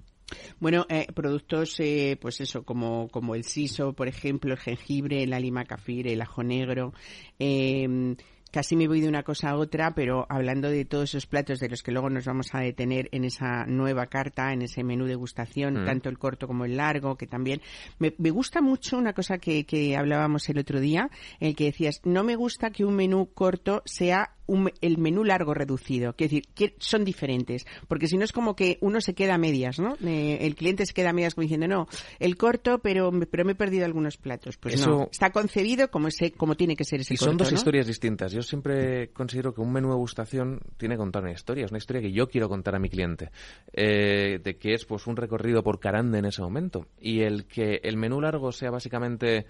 Bueno, 0.60 0.86
eh, 0.89 1.08
productos, 1.13 1.79
eh, 1.79 2.17
pues 2.22 2.41
eso, 2.41 2.63
como, 2.63 3.08
como 3.10 3.36
el 3.36 3.44
siso, 3.44 3.94
por 3.94 4.08
ejemplo, 4.08 4.53
el 4.53 4.60
jengibre, 4.60 5.25
la 5.25 5.39
lima 5.39 5.65
cafir, 5.65 6.08
el 6.08 6.22
ajo 6.22 6.44
negro. 6.44 6.94
eh, 7.39 8.15
casi 8.51 8.75
me 8.75 8.88
voy 8.88 9.01
de 9.01 9.08
una 9.10 9.24
cosa 9.24 9.50
a 9.50 9.56
otra, 9.58 9.94
pero 9.94 10.25
hablando 10.30 10.70
de 10.70 10.86
todos 10.86 11.10
esos 11.10 11.25
platos 11.25 11.60
de 11.60 11.70
los 11.70 11.84
que 11.84 11.92
luego 11.92 12.10
nos 12.10 12.25
vamos 12.25 12.54
a 12.54 12.60
detener 12.60 13.10
en 13.12 13.24
esa 13.25 13.66
nueva 13.66 14.08
carta, 14.08 14.54
en 14.54 14.62
ese 14.62 14.84
menú 14.84 15.06
degustación, 15.06 15.84
Mm. 15.84 15.86
tanto 15.86 16.10
el 16.10 16.18
corto 16.18 16.48
como 16.48 16.66
el 16.66 16.77
largo, 16.77 17.16
que 17.18 17.27
también 17.27 17.62
me, 18.00 18.13
me 18.18 18.30
gusta 18.32 18.62
mucho 18.62 18.98
una 18.98 19.13
cosa 19.13 19.38
que, 19.38 19.66
que 19.66 19.96
hablábamos 19.98 20.48
el 20.50 20.60
otro 20.60 20.80
día, 20.80 21.10
el 21.39 21.56
que 21.56 21.66
decías, 21.66 22.01
no 22.06 22.24
me 22.24 22.36
gusta 22.36 22.72
que 22.72 22.86
un 22.86 22.96
menú 22.96 23.30
corto 23.34 23.82
sea 23.86 24.34
un- 24.48 24.72
el 24.82 24.98
menú 24.98 25.24
largo 25.24 25.54
reducido. 25.54 26.13
Quiero 26.13 26.30
decir, 26.32 26.44
que 26.56 26.75
son 26.80 27.06
diferentes. 27.06 27.66
Porque 27.88 28.08
si 28.08 28.18
no 28.18 28.24
es 28.24 28.32
como 28.32 28.56
que 28.56 28.77
uno 28.82 29.01
se 29.01 29.13
queda 29.13 29.36
a 29.36 29.38
medias, 29.38 29.80
¿no? 29.80 29.96
Eh, 30.06 30.39
el 30.42 30.56
cliente 30.56 30.86
se 30.86 30.94
queda 30.94 31.12
a 31.12 31.13
medias 31.13 31.36
como 31.36 31.44
diciendo, 31.44 31.68
no, 31.68 31.88
el 32.20 32.38
corto, 32.38 32.80
pero, 32.80 33.12
me- 33.12 33.25
pero 33.27 33.46
me 33.46 33.51
he 33.51 33.56
perdido 33.56 33.86
algunos 33.86 34.18
platos. 34.18 34.58
Pues 34.58 34.86
no, 34.86 35.10
está 35.12 35.32
concebido 35.32 35.89
como, 35.92 36.08
ese, 36.08 36.32
como 36.32 36.56
tiene 36.56 36.75
que 36.75 36.84
ser 36.84 37.01
ese 37.01 37.13
Y 37.13 37.18
son 37.18 37.30
corto, 37.30 37.44
dos 37.44 37.51
¿no? 37.54 37.58
historias 37.58 37.88
distintas. 37.88 38.32
Yo 38.32 38.42
siempre 38.42 39.10
considero 39.12 39.54
que 39.54 39.62
un 39.62 39.72
menú 39.72 39.89
de 39.89 39.96
gustación 39.96 40.60
tiene 40.77 40.96
que 40.96 41.00
contar 41.00 41.24
una 41.24 41.34
historia. 41.34 41.66
Es 41.66 41.72
una 41.72 41.77
historia 41.77 42.01
que 42.01 42.12
yo 42.12 42.27
quiero 42.27 42.50
contar 42.50 42.75
a 42.75 42.80
mi 42.80 42.89
cliente. 42.89 43.30
Eh, 43.74 44.39
de 44.44 44.58
que 44.58 44.74
es 44.74 44.86
pues 44.86 45.08
un 45.08 45.16
recorrido 45.16 45.62
por 45.63 45.80
Carande 45.80 46.20
en 46.20 46.25
ese 46.25 46.42
momento. 46.42 46.88
Y 47.00 47.22
el 47.22 47.46
que 47.46 47.82
el 47.84 47.98
menú 47.98 48.22
largo 48.22 48.51
sea 48.51 48.72
básicamente 48.72 49.46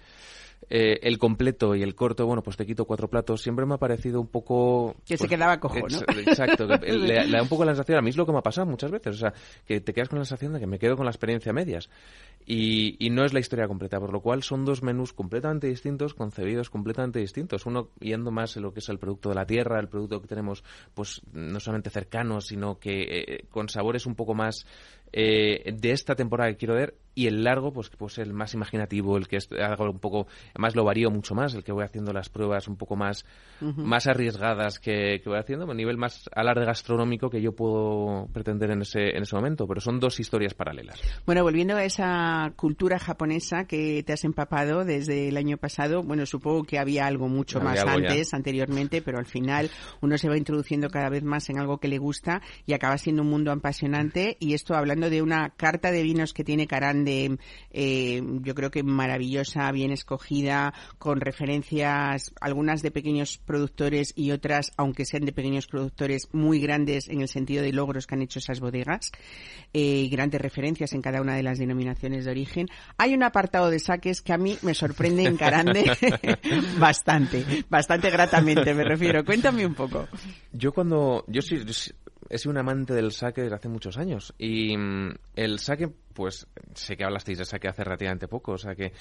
eh, 0.70 0.98
el 1.02 1.18
completo 1.18 1.74
y 1.74 1.82
el 1.82 1.94
corto, 1.94 2.26
bueno, 2.26 2.42
pues 2.42 2.56
te 2.56 2.66
quito 2.66 2.84
cuatro 2.84 3.08
platos, 3.08 3.40
siempre 3.42 3.64
me 3.66 3.74
ha 3.74 3.78
parecido 3.78 4.20
un 4.20 4.28
poco... 4.28 4.94
Que 5.06 5.16
se 5.16 5.26
quedaba 5.28 5.58
cojo, 5.60 5.76
¿no? 5.80 5.98
ex- 6.18 6.26
Exacto. 6.28 6.66
le, 6.82 6.98
le 7.26 7.30
da 7.30 7.42
un 7.42 7.48
poco 7.48 7.64
la 7.64 7.72
sensación, 7.72 7.98
a 7.98 8.02
mí 8.02 8.10
es 8.10 8.16
lo 8.16 8.26
que 8.26 8.32
me 8.32 8.38
ha 8.38 8.42
pasado 8.42 8.66
muchas 8.66 8.90
veces, 8.90 9.16
o 9.16 9.18
sea, 9.18 9.32
que 9.66 9.80
te 9.80 9.92
quedas 9.92 10.08
con 10.08 10.18
la 10.18 10.24
sensación 10.24 10.52
de 10.52 10.60
que 10.60 10.66
me 10.66 10.78
quedo 10.78 10.96
con 10.96 11.04
la 11.06 11.10
experiencia 11.10 11.52
medias. 11.52 11.88
Y, 12.50 12.96
y 13.04 13.10
no 13.10 13.24
es 13.26 13.34
la 13.34 13.40
historia 13.40 13.68
completa, 13.68 14.00
por 14.00 14.10
lo 14.12 14.20
cual 14.22 14.42
son 14.42 14.64
dos 14.64 14.82
menús 14.82 15.12
completamente 15.12 15.66
distintos, 15.66 16.14
concebidos 16.14 16.70
completamente 16.70 17.18
distintos. 17.18 17.66
Uno 17.66 17.90
yendo 18.00 18.30
más 18.30 18.56
en 18.56 18.62
lo 18.62 18.72
que 18.72 18.80
es 18.80 18.88
el 18.88 18.98
producto 18.98 19.28
de 19.28 19.34
la 19.34 19.44
tierra, 19.44 19.78
el 19.80 19.88
producto 19.88 20.20
que 20.22 20.28
tenemos, 20.28 20.64
pues 20.94 21.20
no 21.32 21.60
solamente 21.60 21.90
cercano, 21.90 22.40
sino 22.40 22.78
que 22.78 23.02
eh, 23.02 23.44
con 23.50 23.68
sabores 23.68 24.06
un 24.06 24.14
poco 24.14 24.34
más 24.34 24.64
eh, 25.12 25.72
de 25.74 25.90
esta 25.90 26.14
temporada 26.14 26.50
que 26.50 26.56
quiero 26.56 26.74
ver. 26.74 26.94
Y 27.18 27.26
el 27.26 27.42
largo, 27.42 27.72
pues, 27.72 27.90
pues 27.90 28.18
el 28.18 28.32
más 28.32 28.54
imaginativo, 28.54 29.16
el 29.16 29.26
que 29.26 29.38
es 29.38 29.48
algo 29.50 29.90
un 29.90 29.98
poco, 29.98 30.28
además 30.50 30.76
lo 30.76 30.84
varío 30.84 31.10
mucho 31.10 31.34
más, 31.34 31.52
el 31.52 31.64
que 31.64 31.72
voy 31.72 31.82
haciendo 31.82 32.12
las 32.12 32.28
pruebas 32.28 32.68
un 32.68 32.76
poco 32.76 32.94
más, 32.94 33.24
más 33.60 34.06
arriesgadas 34.06 34.78
que, 34.78 35.20
que 35.20 35.28
voy 35.28 35.40
haciendo, 35.40 35.68
a 35.68 35.74
nivel 35.74 35.96
más 35.96 36.30
alarde 36.32 36.64
gastronómico 36.64 37.28
que 37.28 37.42
yo 37.42 37.56
puedo 37.56 38.28
pretender 38.32 38.70
en 38.70 38.82
ese, 38.82 39.16
en 39.16 39.24
ese 39.24 39.34
momento. 39.34 39.66
Pero 39.66 39.80
son 39.80 39.98
dos 39.98 40.20
historias 40.20 40.54
paralelas. 40.54 41.00
Bueno, 41.26 41.42
volviendo 41.42 41.74
a 41.74 41.82
esa 41.82 42.52
cultura 42.54 43.00
japonesa 43.00 43.64
que 43.64 44.04
te 44.04 44.12
has 44.12 44.22
empapado 44.22 44.84
desde 44.84 45.26
el 45.26 45.38
año 45.38 45.56
pasado, 45.56 46.04
bueno, 46.04 46.24
supongo 46.24 46.62
que 46.62 46.78
había 46.78 47.04
algo 47.06 47.26
mucho 47.28 47.58
Había 47.58 47.70
más 47.70 47.80
algo 47.80 47.98
ya. 47.98 48.10
antes, 48.10 48.32
anteriormente, 48.32 49.02
pero 49.02 49.18
al 49.18 49.26
final 49.26 49.72
uno 50.02 50.16
se 50.18 50.28
va 50.28 50.38
introduciendo 50.38 50.88
cada 50.88 51.08
vez 51.08 51.24
más 51.24 51.50
en 51.50 51.58
algo 51.58 51.78
que 51.78 51.88
le 51.88 51.98
gusta 51.98 52.42
y 52.64 52.74
acaba 52.74 52.96
siendo 52.96 53.22
un 53.22 53.30
mundo 53.30 53.50
apasionante. 53.50 54.36
Y 54.38 54.54
esto 54.54 54.76
hablando 54.76 55.10
de 55.10 55.20
una 55.20 55.50
carta 55.56 55.90
de 55.90 56.04
vinos 56.04 56.32
que 56.32 56.44
tiene 56.44 56.68
Carande, 56.68 57.07
eh, 57.70 58.22
yo 58.42 58.54
creo 58.54 58.70
que 58.70 58.82
maravillosa, 58.82 59.70
bien 59.72 59.92
escogida, 59.92 60.74
con 60.98 61.20
referencias, 61.20 62.32
algunas 62.40 62.82
de 62.82 62.90
pequeños 62.90 63.38
productores 63.38 64.12
y 64.16 64.30
otras, 64.30 64.72
aunque 64.76 65.04
sean 65.04 65.24
de 65.24 65.32
pequeños 65.32 65.66
productores, 65.66 66.28
muy 66.32 66.60
grandes 66.60 67.08
en 67.08 67.20
el 67.20 67.28
sentido 67.28 67.62
de 67.62 67.72
logros 67.72 68.06
que 68.06 68.14
han 68.14 68.22
hecho 68.22 68.38
esas 68.38 68.60
bodegas 68.60 69.10
eh, 69.72 70.08
grandes 70.10 70.40
referencias 70.40 70.92
en 70.92 71.02
cada 71.02 71.20
una 71.20 71.34
de 71.34 71.42
las 71.42 71.58
denominaciones 71.58 72.24
de 72.24 72.30
origen. 72.30 72.66
Hay 72.96 73.14
un 73.14 73.22
apartado 73.22 73.70
de 73.70 73.78
saques 73.78 74.22
que 74.22 74.32
a 74.32 74.38
mí 74.38 74.56
me 74.62 74.74
sorprende 74.74 75.24
en 75.24 75.36
bastante, 76.78 77.64
bastante 77.68 78.10
gratamente 78.10 78.74
me 78.74 78.84
refiero. 78.84 79.24
Cuéntame 79.24 79.66
un 79.66 79.74
poco. 79.74 80.08
Yo 80.52 80.72
cuando... 80.72 81.24
Yo 81.28 81.42
sí- 81.42 81.92
he 82.30 82.38
sido 82.38 82.50
un 82.52 82.58
amante 82.58 82.94
del 82.94 83.12
sake 83.12 83.42
desde 83.42 83.56
hace 83.56 83.68
muchos 83.68 83.96
años. 83.98 84.34
Y 84.38 84.76
mm, 84.76 85.14
el 85.36 85.58
sake, 85.58 85.88
pues 86.14 86.46
sé 86.74 86.96
que 86.96 87.04
hablasteis 87.04 87.38
de 87.38 87.44
sake 87.44 87.68
hace 87.68 87.84
relativamente 87.84 88.28
poco, 88.28 88.52
o 88.52 88.58
sea 88.58 88.74
que 88.74 88.92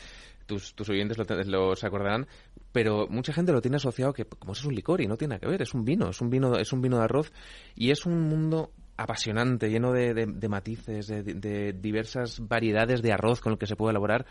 tus, 0.46 0.74
tus 0.76 0.90
oyentes 0.90 1.18
lo, 1.48 1.76
se 1.76 1.88
acordarán, 1.88 2.28
pero 2.72 3.08
mucha 3.10 3.34
gente 3.34 3.52
lo 3.52 3.62
tiene 3.62 3.78
asociado 3.78 4.14
que 4.14 4.26
como 4.26 4.54
es 4.54 4.64
un 4.64 4.74
licor 4.74 5.02
y 5.02 5.08
no 5.08 5.18
tiene 5.18 5.34
nada 5.36 5.40
que 5.42 5.48
ver, 5.48 5.62
es 5.62 5.74
un 5.74 5.84
vino, 5.84 6.10
es 6.10 6.22
un 6.22 6.30
vino, 6.30 6.56
es 6.58 6.72
un 6.72 6.82
vino 6.82 6.98
de 6.98 7.04
arroz 7.04 7.32
y 7.76 7.92
es 7.92 8.06
un 8.06 8.22
mundo 8.22 8.72
apasionante, 8.96 9.70
lleno 9.70 9.92
de, 9.92 10.14
de- 10.14 10.26
de 10.26 10.50
matices, 10.50 11.08
de, 11.08 11.22
de 11.22 11.74
diversas 11.74 12.40
variedades 12.48 13.02
de 13.02 13.12
arroz 13.12 13.42
con 13.42 13.52
el 13.54 13.60
que 13.60 13.68
se 13.68 13.76
puede 13.76 13.92
elaborar 13.92 14.26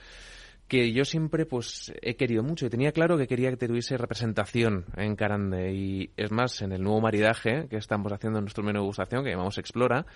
que 0.68 0.92
yo 0.92 1.04
siempre 1.04 1.46
pues 1.46 1.92
he 2.02 2.16
querido 2.16 2.42
mucho 2.42 2.66
y 2.66 2.70
tenía 2.70 2.92
claro 2.92 3.16
que 3.16 3.26
quería 3.26 3.50
que 3.50 3.68
tuviese 3.68 3.96
representación 3.96 4.84
en 4.96 5.16
Carande. 5.16 5.72
Y 5.72 6.10
es 6.16 6.30
más 6.32 6.60
en 6.62 6.72
el 6.72 6.82
nuevo 6.82 7.00
maridaje 7.00 7.66
que 7.68 7.76
estamos 7.76 8.12
haciendo 8.12 8.38
en 8.38 8.44
nuestro 8.44 8.64
menú 8.64 8.80
de 8.80 8.86
gustación 8.86 9.24
que 9.24 9.30
llamamos 9.30 9.58
Explora 9.58 10.06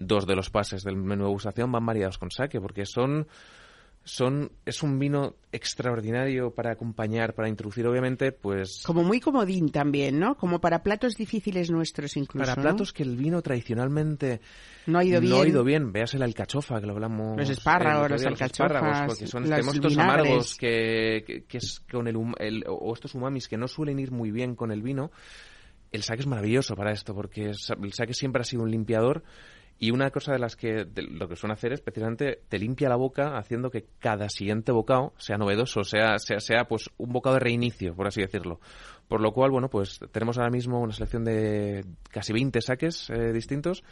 dos 0.00 0.26
de 0.26 0.34
los 0.34 0.50
pases 0.50 0.82
del 0.82 0.96
menú 0.96 1.24
de 1.24 1.30
gustación 1.30 1.70
van 1.70 1.84
maridados 1.84 2.18
con 2.18 2.30
sake 2.30 2.60
porque 2.60 2.86
son 2.86 3.26
son 4.02 4.50
es 4.64 4.82
un 4.82 4.98
vino 4.98 5.34
extraordinario 5.52 6.52
para 6.54 6.72
acompañar 6.72 7.34
para 7.34 7.48
introducir 7.48 7.86
obviamente 7.86 8.32
pues 8.32 8.82
Como 8.84 9.04
muy 9.04 9.20
comodín 9.20 9.70
también, 9.70 10.18
¿no? 10.18 10.36
Como 10.36 10.60
para 10.60 10.82
platos 10.82 11.16
difíciles 11.16 11.70
nuestros 11.70 12.16
incluso. 12.16 12.44
para 12.46 12.56
¿no? 12.56 12.62
platos 12.62 12.92
que 12.92 13.02
el 13.02 13.16
vino 13.16 13.42
tradicionalmente 13.42 14.40
no 14.86 14.98
ha 14.98 15.04
ido 15.04 15.20
bien. 15.20 15.32
No 15.32 15.42
ha 15.42 15.46
ido 15.46 15.64
bien. 15.64 15.92
Véase 15.92 16.18
la 16.18 16.24
alcachofa, 16.24 16.80
que 16.80 16.86
lo 16.86 16.94
hablamos. 16.94 17.36
Los 17.38 17.50
espárragos, 17.50 18.10
el 18.10 18.18
día, 18.18 18.30
los 18.30 18.40
espárragos, 18.40 18.88
alcachofas, 18.88 19.06
porque 19.08 19.26
son 19.26 19.42
los 19.42 19.50
tenemos 19.50 19.74
estos 19.74 19.98
amargos 19.98 20.56
que, 20.56 21.24
que, 21.26 21.44
que 21.44 21.58
es 21.58 21.80
con 21.80 22.08
el, 22.08 22.16
el- 22.38 22.64
o 22.68 22.92
estos 22.94 23.14
umamis 23.14 23.48
que 23.48 23.56
no 23.58 23.68
suelen 23.68 23.98
ir 23.98 24.10
muy 24.12 24.30
bien 24.30 24.54
con 24.56 24.72
el 24.72 24.82
vino. 24.82 25.10
El 25.92 26.02
saque 26.04 26.20
es 26.20 26.26
maravilloso 26.26 26.74
para 26.76 26.92
esto, 26.92 27.14
porque 27.14 27.46
el 27.50 27.92
saque 27.92 28.14
siempre 28.14 28.40
ha 28.40 28.44
sido 28.44 28.62
un 28.62 28.70
limpiador. 28.70 29.24
Y 29.82 29.92
una 29.92 30.10
cosa 30.10 30.32
de 30.32 30.38
las 30.38 30.56
que 30.56 30.86
lo 30.94 31.26
que 31.26 31.36
suelen 31.36 31.54
hacer 31.54 31.72
es 31.72 31.80
precisamente 31.80 32.42
te 32.50 32.58
limpia 32.58 32.90
la 32.90 32.96
boca 32.96 33.38
haciendo 33.38 33.70
que 33.70 33.86
cada 33.98 34.28
siguiente 34.28 34.72
bocado 34.72 35.14
sea 35.16 35.38
novedoso, 35.38 35.84
sea, 35.84 36.18
sea, 36.18 36.38
sea 36.38 36.64
pues 36.66 36.90
un 36.98 37.10
bocado 37.14 37.36
de 37.36 37.40
reinicio, 37.40 37.96
por 37.96 38.06
así 38.06 38.20
decirlo. 38.20 38.60
Por 39.10 39.20
lo 39.20 39.32
cual, 39.32 39.50
bueno, 39.50 39.68
pues 39.68 39.98
tenemos 40.12 40.38
ahora 40.38 40.50
mismo 40.50 40.78
una 40.80 40.92
selección 40.92 41.24
de 41.24 41.84
casi 42.10 42.32
20 42.32 42.60
saques 42.60 43.10
eh, 43.10 43.32
distintos 43.32 43.82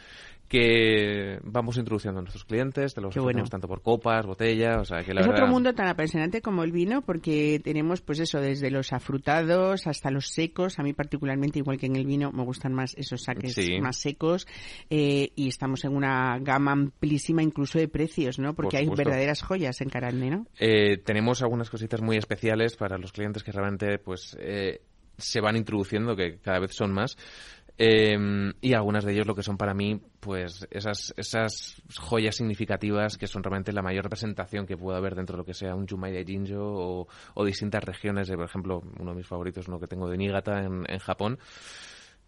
que 0.47 1.39
vamos 1.43 1.77
introduciendo 1.77 2.19
a 2.19 2.23
nuestros 2.23 2.45
clientes, 2.45 2.95
te 2.95 3.01
los 3.01 3.13
Qué 3.13 3.19
bueno. 3.19 3.43
tanto 3.43 3.67
por 3.67 3.81
copas, 3.81 4.25
botella, 4.25 4.79
o 4.79 4.85
sea 4.85 5.03
que 5.03 5.13
la 5.13 5.19
es 5.21 5.27
verdad... 5.27 5.43
otro 5.43 5.53
mundo 5.53 5.73
tan 5.75 5.87
apasionante 5.87 6.41
como 6.41 6.63
el 6.63 6.71
vino 6.71 7.01
porque 7.03 7.59
tenemos 7.63 8.01
pues 8.01 8.19
eso 8.19 8.39
desde 8.39 8.71
los 8.71 8.91
afrutados 8.93 9.85
hasta 9.87 10.09
los 10.09 10.29
secos 10.29 10.79
a 10.79 10.83
mí 10.83 10.93
particularmente 10.93 11.59
igual 11.59 11.77
que 11.77 11.85
en 11.87 11.97
el 11.97 12.05
vino 12.05 12.31
me 12.31 12.43
gustan 12.45 12.73
más 12.73 12.95
esos 12.97 13.21
saques 13.23 13.53
Sí. 13.53 13.79
más 13.81 13.97
secos 13.97 14.47
eh, 14.89 15.31
y 15.35 15.49
estamos 15.49 15.83
en 15.85 15.95
una 15.95 16.39
gama 16.39 16.71
amplísima 16.71 17.43
incluso 17.43 17.77
de 17.77 17.87
precios 17.89 18.39
no 18.39 18.55
porque 18.55 18.77
Por 18.77 18.89
hay 18.89 18.95
verdaderas 18.95 19.41
joyas 19.43 19.81
en 19.81 19.89
Carande 19.89 20.29
no 20.31 20.45
Eh, 20.59 20.97
tenemos 20.97 21.41
algunas 21.43 21.69
cositas 21.69 22.01
muy 22.01 22.15
especiales 22.17 22.75
para 22.77 22.97
los 22.97 23.11
clientes 23.11 23.43
que 23.43 23.51
realmente 23.51 23.99
pues 23.99 24.35
eh, 24.39 24.81
se 25.19 25.41
van 25.41 25.55
introduciendo, 25.55 26.15
que 26.15 26.39
cada 26.39 26.59
vez 26.59 26.73
son 26.73 26.91
más. 26.91 27.17
Eh, 27.81 28.51
y 28.59 28.73
algunas 28.73 29.05
de 29.05 29.13
ellos 29.13 29.25
lo 29.25 29.33
que 29.35 29.41
son 29.41 29.55
para 29.57 29.73
mí, 29.73 30.01
pues 30.19 30.67
esas, 30.69 31.13
esas 31.15 31.81
joyas 31.97 32.35
significativas 32.35 33.17
que 33.17 33.25
son 33.25 33.41
realmente 33.41 33.71
la 33.71 33.81
mayor 33.81 34.03
representación 34.03 34.65
que 34.65 34.75
puede 34.75 34.97
haber 34.97 35.15
dentro 35.15 35.35
de 35.35 35.37
lo 35.37 35.45
que 35.45 35.53
sea 35.53 35.75
un 35.75 35.87
Jumai 35.87 36.11
de 36.11 36.25
Jinjo 36.25 37.07
o, 37.35 37.45
distintas 37.45 37.81
regiones, 37.81 38.27
de, 38.27 38.35
por 38.35 38.45
ejemplo, 38.47 38.81
uno 38.99 39.11
de 39.11 39.17
mis 39.17 39.27
favoritos, 39.27 39.69
uno 39.69 39.79
que 39.79 39.87
tengo 39.87 40.09
de 40.09 40.17
Niigata 40.17 40.61
en, 40.61 40.83
en 40.89 40.99
Japón, 40.99 41.39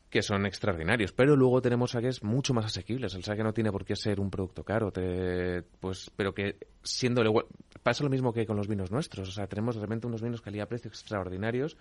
que 0.10 0.22
son 0.22 0.46
extraordinarios. 0.46 1.12
Pero 1.12 1.36
luego 1.36 1.62
tenemos 1.62 1.92
saques 1.92 2.24
mucho 2.24 2.54
más 2.54 2.66
asequibles. 2.68 3.14
El 3.16 3.26
saque 3.26 3.44
no 3.44 3.52
tiene 3.54 3.74
por 3.74 3.84
qué 3.84 3.98
ser 3.98 4.22
un 4.22 4.30
producto 4.30 4.64
caro, 4.64 4.92
te- 4.92 5.64
pues, 5.82 6.12
pero 6.16 6.34
que 6.34 6.60
siendo 6.82 7.24
pasa 7.84 8.06
lo 8.06 8.10
mismo 8.10 8.32
que 8.32 8.46
con 8.46 8.56
los 8.56 8.70
vinos 8.70 8.90
nuestros. 8.90 9.28
O 9.28 9.32
sea, 9.34 9.48
tenemos 9.48 9.76
de 9.76 9.82
repente 9.82 10.08
unos 10.08 10.22
vinos 10.22 10.42
calidad-precio 10.42 10.88
extraordinarios, 10.90 11.76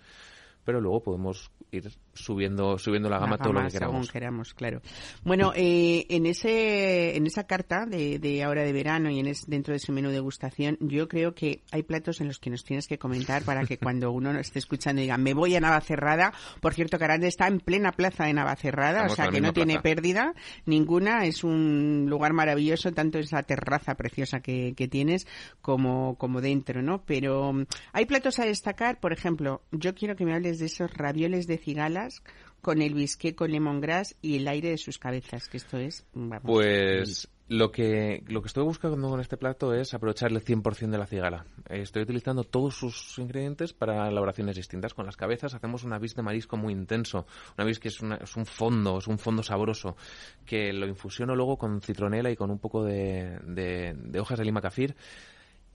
pero 0.63 0.81
luego 0.81 1.01
podemos 1.01 1.51
ir 1.71 1.89
subiendo, 2.13 2.77
subiendo 2.77 3.09
la 3.09 3.19
gama 3.19 3.37
La 3.37 3.43
todo 3.43 3.53
lo 3.53 3.63
que 3.63 3.69
según 3.71 3.79
queramos. 3.85 4.11
queramos, 4.11 4.53
claro. 4.53 4.81
Bueno, 5.23 5.53
eh, 5.55 6.05
en 6.09 6.25
ese 6.25 7.15
en 7.15 7.25
esa 7.27 7.45
carta 7.45 7.85
de, 7.85 8.19
de 8.19 8.43
ahora 8.43 8.63
de 8.63 8.73
verano 8.73 9.09
y 9.09 9.19
en 9.19 9.27
es, 9.27 9.45
dentro 9.47 9.71
de 9.71 9.77
ese 9.77 9.91
menú 9.91 10.09
de 10.09 10.15
degustación, 10.15 10.77
yo 10.79 11.07
creo 11.07 11.33
que 11.33 11.63
hay 11.71 11.83
platos 11.83 12.21
en 12.21 12.27
los 12.27 12.39
que 12.39 12.49
nos 12.49 12.63
tienes 12.63 12.87
que 12.87 12.97
comentar 12.97 13.43
para 13.43 13.65
que 13.65 13.77
cuando 13.77 14.11
uno 14.11 14.37
esté 14.39 14.59
escuchando 14.59 15.01
diga, 15.01 15.17
me 15.17 15.33
voy 15.33 15.55
a 15.55 15.59
Navacerrada. 15.59 16.33
Por 16.59 16.73
cierto, 16.73 16.99
Carande 16.99 17.27
está 17.27 17.47
en 17.47 17.59
plena 17.59 17.91
plaza 17.91 18.25
de 18.25 18.33
Navacerrada, 18.33 19.05
Estamos 19.05 19.13
o 19.13 19.15
sea 19.15 19.27
que 19.29 19.41
no 19.41 19.53
tiene 19.53 19.79
pérdida 19.79 20.33
ninguna. 20.65 21.25
Es 21.25 21.43
un 21.43 22.05
lugar 22.07 22.33
maravilloso, 22.33 22.91
tanto 22.91 23.19
esa 23.19 23.43
terraza 23.43 23.95
preciosa 23.95 24.41
que, 24.41 24.73
que 24.75 24.87
tienes 24.87 25.27
como, 25.61 26.15
como 26.17 26.41
dentro, 26.41 26.81
¿no? 26.81 27.03
Pero 27.05 27.53
mm, 27.53 27.65
hay 27.93 28.05
platos 28.05 28.39
a 28.39 28.45
destacar, 28.45 28.99
por 28.99 29.13
ejemplo, 29.13 29.61
yo 29.71 29.95
quiero 29.95 30.15
que 30.15 30.25
me 30.25 30.33
hables 30.33 30.50
de 30.59 30.65
esos 30.67 30.91
ravioles 30.93 31.47
de 31.47 31.57
cigalas 31.57 32.21
con 32.61 32.81
el 32.81 32.93
bisqué 32.93 33.33
con 33.35 33.51
lemongrass 33.51 34.15
y 34.21 34.37
el 34.37 34.47
aire 34.47 34.69
de 34.69 34.77
sus 34.77 34.97
cabezas, 34.99 35.47
que 35.47 35.57
esto 35.57 35.77
es, 35.77 36.05
vamos, 36.13 36.41
Pues 36.45 37.27
lo 37.47 37.71
que, 37.71 38.23
lo 38.27 38.41
que 38.41 38.47
estoy 38.47 38.63
buscando 38.63 39.09
con 39.09 39.19
este 39.19 39.35
plato 39.35 39.73
es 39.73 39.93
aprovechar 39.93 40.31
el 40.31 40.41
100% 40.45 40.89
de 40.91 40.97
la 40.97 41.07
cigala. 41.07 41.45
Estoy 41.67 42.03
utilizando 42.03 42.43
todos 42.45 42.75
sus 42.75 43.17
ingredientes 43.17 43.73
para 43.73 44.07
elaboraciones 44.07 44.55
distintas. 44.55 44.93
Con 44.93 45.05
las 45.07 45.17
cabezas 45.17 45.53
hacemos 45.55 45.83
una 45.83 45.97
vis 45.99 46.15
de 46.15 46.21
marisco 46.21 46.55
muy 46.55 46.71
intenso. 46.71 47.25
Una 47.57 47.65
vis 47.65 47.79
que 47.79 47.87
es, 47.89 47.99
una- 47.99 48.17
es 48.17 48.37
un 48.37 48.45
fondo, 48.45 48.99
es 48.99 49.07
un 49.07 49.17
fondo 49.17 49.41
sabroso, 49.43 49.97
que 50.45 50.71
lo 50.71 50.87
infusiono 50.87 51.35
luego 51.35 51.57
con 51.57 51.81
citronela 51.81 52.29
y 52.31 52.35
con 52.37 52.51
un 52.51 52.59
poco 52.59 52.83
de, 52.85 53.39
de- 53.43 53.95
de 53.97 54.19
hojas 54.19 54.37
de 54.39 54.45
lima 54.45 54.61
cafir. 54.61 54.95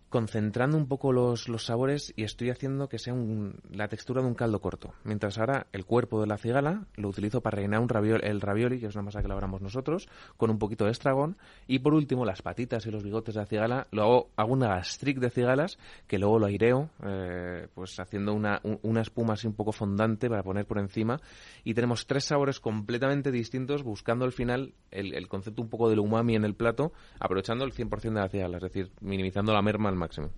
Concentrando 0.09 0.77
un 0.77 0.87
poco 0.87 1.13
los, 1.13 1.49
los 1.49 1.65
sabores 1.67 2.13
y 2.17 2.23
estoy 2.23 2.51
haciendo 2.51 2.89
que 2.89 2.99
sea 2.99 3.13
un- 3.13 3.61
la 3.71 3.89
textura 3.89 4.23
de 4.23 4.29
un 4.29 4.35
caldo 4.35 4.61
corto. 4.61 4.95
Mientras 5.05 5.39
ahora 5.39 5.67
el 5.73 5.85
cuerpo 5.85 6.21
de 6.21 6.27
la 6.29 6.39
cigala 6.39 6.87
lo 6.95 7.09
utilizo 7.09 7.41
para 7.41 7.57
rellenar 7.57 7.81
un 7.81 7.89
ravioli, 7.89 8.25
el 8.27 8.41
ravioli, 8.41 8.79
que 8.79 8.87
es 8.87 8.95
una 8.95 9.03
masa 9.03 9.21
que 9.21 9.27
elaboramos 9.27 9.61
nosotros, 9.63 10.09
con 10.37 10.51
un 10.51 10.59
poquito 10.59 10.85
de 10.85 10.93
estragón. 10.93 11.37
Y 11.67 11.81
por 11.81 11.93
último, 11.95 12.25
las 12.25 12.43
patitas 12.43 12.87
y 12.87 12.91
los 12.91 13.03
bigotes 13.03 13.35
de 13.35 13.41
la 13.41 13.47
cigala, 13.47 13.87
lo 13.91 14.03
hago, 14.03 14.31
hago 14.37 14.53
una 14.53 14.69
gastric 14.69 15.19
de 15.19 15.31
cigalas 15.31 15.79
que 16.07 16.19
luego 16.19 16.39
lo 16.39 16.47
aireo, 16.47 16.91
eh, 17.05 17.67
pues 17.75 17.99
haciendo 17.99 18.33
una, 18.33 18.61
un- 18.63 18.79
una 18.83 19.01
espuma 19.01 19.35
así 19.35 19.47
un 19.49 19.55
poco 19.55 19.73
fondante 19.73 20.29
para 20.29 20.43
poner 20.45 20.67
por 20.67 20.79
encima. 20.79 21.21
Y 21.65 21.75
tenemos 21.75 22.07
tres 22.07 22.25
sabores 22.25 22.61
completamente 22.61 23.33
distintos, 23.33 23.83
buscando 23.83 24.25
al 24.25 24.33
final 24.33 24.75
el, 24.93 25.15
el 25.15 25.27
concepto 25.29 25.63
un 25.63 25.69
poco 25.69 25.89
del 25.91 25.99
umami 25.99 26.37
en 26.37 26.45
el 26.45 26.55
plato, 26.55 26.93
aprovechando 27.19 27.65
el 27.65 27.73
100% 27.73 28.01
de 28.15 28.21
la 28.21 28.29
cigala, 28.29 28.57
es 28.59 28.63
decir, 28.63 28.93
minimizando 29.01 29.53
la 29.53 29.63
merma 29.63 29.96
al 29.97 30.01
máximo. 30.01 30.31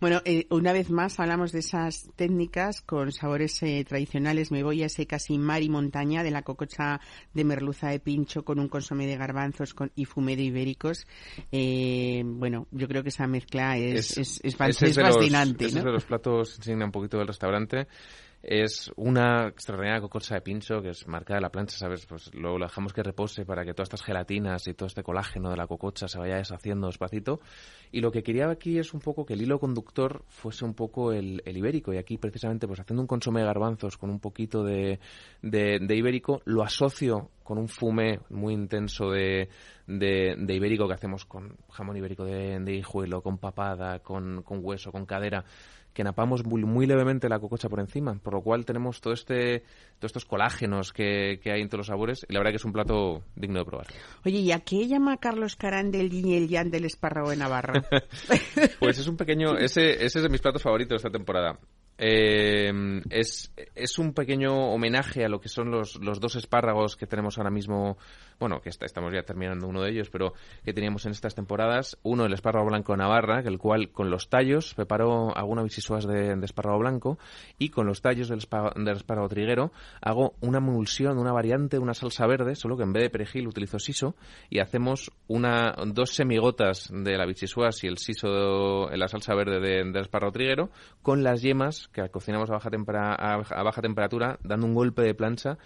Bueno, 0.00 0.20
eh, 0.24 0.46
una 0.50 0.72
vez 0.72 0.90
más 0.90 1.20
hablamos 1.20 1.52
de 1.52 1.60
esas 1.60 2.10
técnicas 2.16 2.80
con 2.80 3.12
sabores 3.12 3.62
eh, 3.62 3.84
tradicionales, 3.86 4.50
mebolla 4.50 4.88
secas 4.88 5.30
y 5.30 5.38
mar 5.38 5.62
y 5.62 5.68
montaña, 5.68 6.22
de 6.22 6.30
la 6.30 6.42
cococha 6.42 7.00
de 7.34 7.44
merluza 7.44 7.88
de 7.90 8.00
pincho 8.00 8.44
con 8.44 8.58
un 8.58 8.68
consomé 8.68 9.06
de 9.06 9.16
garbanzos 9.16 9.74
con, 9.74 9.92
y 9.94 10.04
fumé 10.06 10.36
de 10.36 10.44
ibéricos. 10.44 11.06
Eh, 11.52 12.22
bueno, 12.24 12.66
yo 12.70 12.88
creo 12.88 13.02
que 13.02 13.10
esa 13.10 13.26
mezcla 13.26 13.76
es, 13.76 14.16
es, 14.18 14.40
es, 14.42 14.56
ese 14.60 14.86
es 14.86 14.96
los- 14.96 15.14
fascinante. 15.16 15.66
ese 15.66 15.74
¿no? 15.74 15.80
es 15.80 15.84
de 15.84 15.92
los 15.92 16.04
platos 16.04 16.56
insignia 16.56 16.86
un 16.86 16.92
poquito 16.92 17.18
del 17.18 17.26
restaurante. 17.26 17.86
Es 18.40 18.92
una 18.94 19.48
extraordinaria 19.48 20.00
cococha 20.00 20.36
de 20.36 20.40
pincho 20.40 20.80
que 20.80 20.90
es 20.90 21.08
marca 21.08 21.34
de 21.34 21.40
la 21.40 21.50
plancha, 21.50 21.76
¿sabes? 21.76 22.06
Pues 22.06 22.32
lo 22.34 22.56
dejamos 22.56 22.92
que 22.92 23.02
repose 23.02 23.44
para 23.44 23.64
que 23.64 23.74
todas 23.74 23.88
estas 23.88 24.02
gelatinas 24.02 24.68
y 24.68 24.74
todo 24.74 24.86
este 24.86 25.02
colágeno 25.02 25.50
de 25.50 25.56
la 25.56 25.66
cococha 25.66 26.06
se 26.06 26.18
vaya 26.20 26.36
deshaciendo 26.36 26.86
despacito. 26.86 27.40
Y 27.90 28.00
lo 28.00 28.12
que 28.12 28.22
quería 28.22 28.48
aquí 28.48 28.78
es 28.78 28.94
un 28.94 29.00
poco 29.00 29.26
que 29.26 29.34
el 29.34 29.42
hilo 29.42 29.58
conductor 29.58 30.22
fuese 30.28 30.64
un 30.64 30.74
poco 30.74 31.12
el, 31.12 31.42
el 31.44 31.56
ibérico. 31.56 31.92
Y 31.92 31.96
aquí 31.96 32.16
precisamente 32.16 32.68
pues 32.68 32.78
haciendo 32.78 33.02
un 33.02 33.08
consomé 33.08 33.40
de 33.40 33.46
garbanzos 33.46 33.98
con 33.98 34.08
un 34.08 34.20
poquito 34.20 34.62
de, 34.62 35.00
de, 35.42 35.80
de 35.80 35.96
ibérico, 35.96 36.40
lo 36.44 36.62
asocio 36.62 37.30
con 37.42 37.58
un 37.58 37.66
fumé 37.66 38.20
muy 38.28 38.54
intenso 38.54 39.10
de, 39.10 39.48
de, 39.86 40.36
de 40.38 40.54
ibérico 40.54 40.86
que 40.86 40.94
hacemos 40.94 41.24
con 41.24 41.56
jamón 41.70 41.96
ibérico 41.96 42.24
de, 42.24 42.60
de 42.60 42.74
hijuelo, 42.74 43.22
con 43.22 43.38
papada, 43.38 44.00
con, 44.00 44.42
con 44.42 44.60
hueso, 44.62 44.92
con 44.92 45.06
cadera 45.06 45.44
que 45.98 46.04
napamos 46.04 46.44
muy, 46.44 46.62
muy 46.62 46.86
levemente 46.86 47.28
la 47.28 47.40
cococha 47.40 47.68
por 47.68 47.80
encima, 47.80 48.14
por 48.22 48.34
lo 48.34 48.40
cual 48.40 48.64
tenemos 48.64 49.00
todo 49.00 49.12
este, 49.12 49.64
todos 49.98 50.10
estos 50.10 50.26
colágenos 50.26 50.92
que, 50.92 51.40
que 51.42 51.50
hay 51.50 51.60
en 51.60 51.68
todos 51.68 51.78
los 51.78 51.86
sabores 51.88 52.24
y 52.28 52.32
la 52.32 52.38
verdad 52.38 52.52
que 52.52 52.58
es 52.58 52.64
un 52.64 52.72
plato 52.72 53.24
digno 53.34 53.58
de 53.58 53.64
probar. 53.64 53.88
Oye, 54.24 54.38
¿y 54.38 54.52
a 54.52 54.60
qué 54.60 54.86
llama 54.86 55.16
Carlos 55.16 55.56
Carán 55.56 55.90
del 55.90 56.10
yin 56.10 56.28
y 56.28 56.36
el 56.36 56.46
yang 56.46 56.70
del 56.70 56.84
espárrago 56.84 57.30
de 57.30 57.36
Navarra? 57.36 57.82
Pues 58.78 58.98
es 58.98 59.08
un 59.08 59.16
pequeño, 59.16 59.56
ese, 59.58 60.04
ese 60.04 60.18
es 60.18 60.22
de 60.22 60.28
mis 60.28 60.40
platos 60.40 60.62
favoritos 60.62 60.90
de 61.02 61.08
esta 61.08 61.10
temporada. 61.10 61.58
Eh, 61.98 63.02
es, 63.10 63.52
es 63.74 63.98
un 63.98 64.12
pequeño 64.14 64.54
homenaje 64.72 65.24
a 65.24 65.28
lo 65.28 65.40
que 65.40 65.48
son 65.48 65.70
los, 65.70 65.96
los 65.96 66.20
dos 66.20 66.36
espárragos 66.36 66.96
que 66.96 67.06
tenemos 67.06 67.38
ahora 67.38 67.50
mismo, 67.50 67.98
bueno, 68.38 68.60
que 68.60 68.68
está- 68.68 68.86
estamos 68.86 69.12
ya 69.12 69.22
terminando 69.24 69.66
uno 69.66 69.82
de 69.82 69.90
ellos, 69.90 70.08
pero 70.10 70.32
que 70.64 70.72
teníamos 70.72 71.04
en 71.06 71.12
estas 71.12 71.34
temporadas. 71.34 71.98
Uno, 72.04 72.24
el 72.24 72.32
espárrago 72.32 72.66
blanco 72.68 72.92
de 72.92 72.98
Navarra, 72.98 73.42
que 73.42 73.48
el 73.48 73.58
cual 73.58 73.90
con 73.90 74.10
los 74.10 74.28
tallos 74.28 74.74
preparo 74.74 75.36
alguna 75.36 75.62
bisisuas 75.64 76.06
de, 76.06 76.36
de 76.36 76.44
espárrago 76.46 76.78
blanco 76.78 77.18
y 77.58 77.70
con 77.70 77.86
los 77.86 78.00
tallos 78.00 78.28
del, 78.28 78.38
espárrago 78.38 79.28
triguero 79.28 79.72
hago 80.00 80.34
una 80.40 80.58
emulsión, 80.58 81.18
una 81.18 81.32
variante, 81.32 81.78
una 81.78 81.94
salsa 81.94 82.26
verde, 82.26 82.54
solo 82.54 82.76
que 82.76 82.84
en 82.84 82.92
vez 82.92 83.02
de 83.02 83.10
perejil 83.10 83.48
utilizo 83.48 83.78
siso 83.80 84.14
y 84.50 84.60
hacemos 84.60 85.10
una, 85.26 85.74
dos 85.86 86.10
semigotas 86.14 86.88
de 86.92 87.16
la 87.16 87.26
bichisuas 87.26 87.82
y 87.82 87.88
el 87.88 87.98
siso 87.98 88.90
en 88.92 88.98
la 89.00 89.08
salsa 89.08 89.34
verde 89.34 89.58
de- 89.60 89.84
del 89.90 89.96
espárrago 90.02 90.32
triguero 90.32 90.70
con 91.02 91.24
las 91.24 91.42
yemas 91.42 91.87
que 91.92 92.08
cocinamos 92.10 92.50
a 92.50 92.54
baja, 92.54 92.70
a 92.70 93.62
baja 93.62 93.82
temperatura, 93.82 94.38
dando 94.42 94.66
un 94.66 94.74
golpe 94.74 95.02
de 95.02 95.14
plancha, 95.14 95.58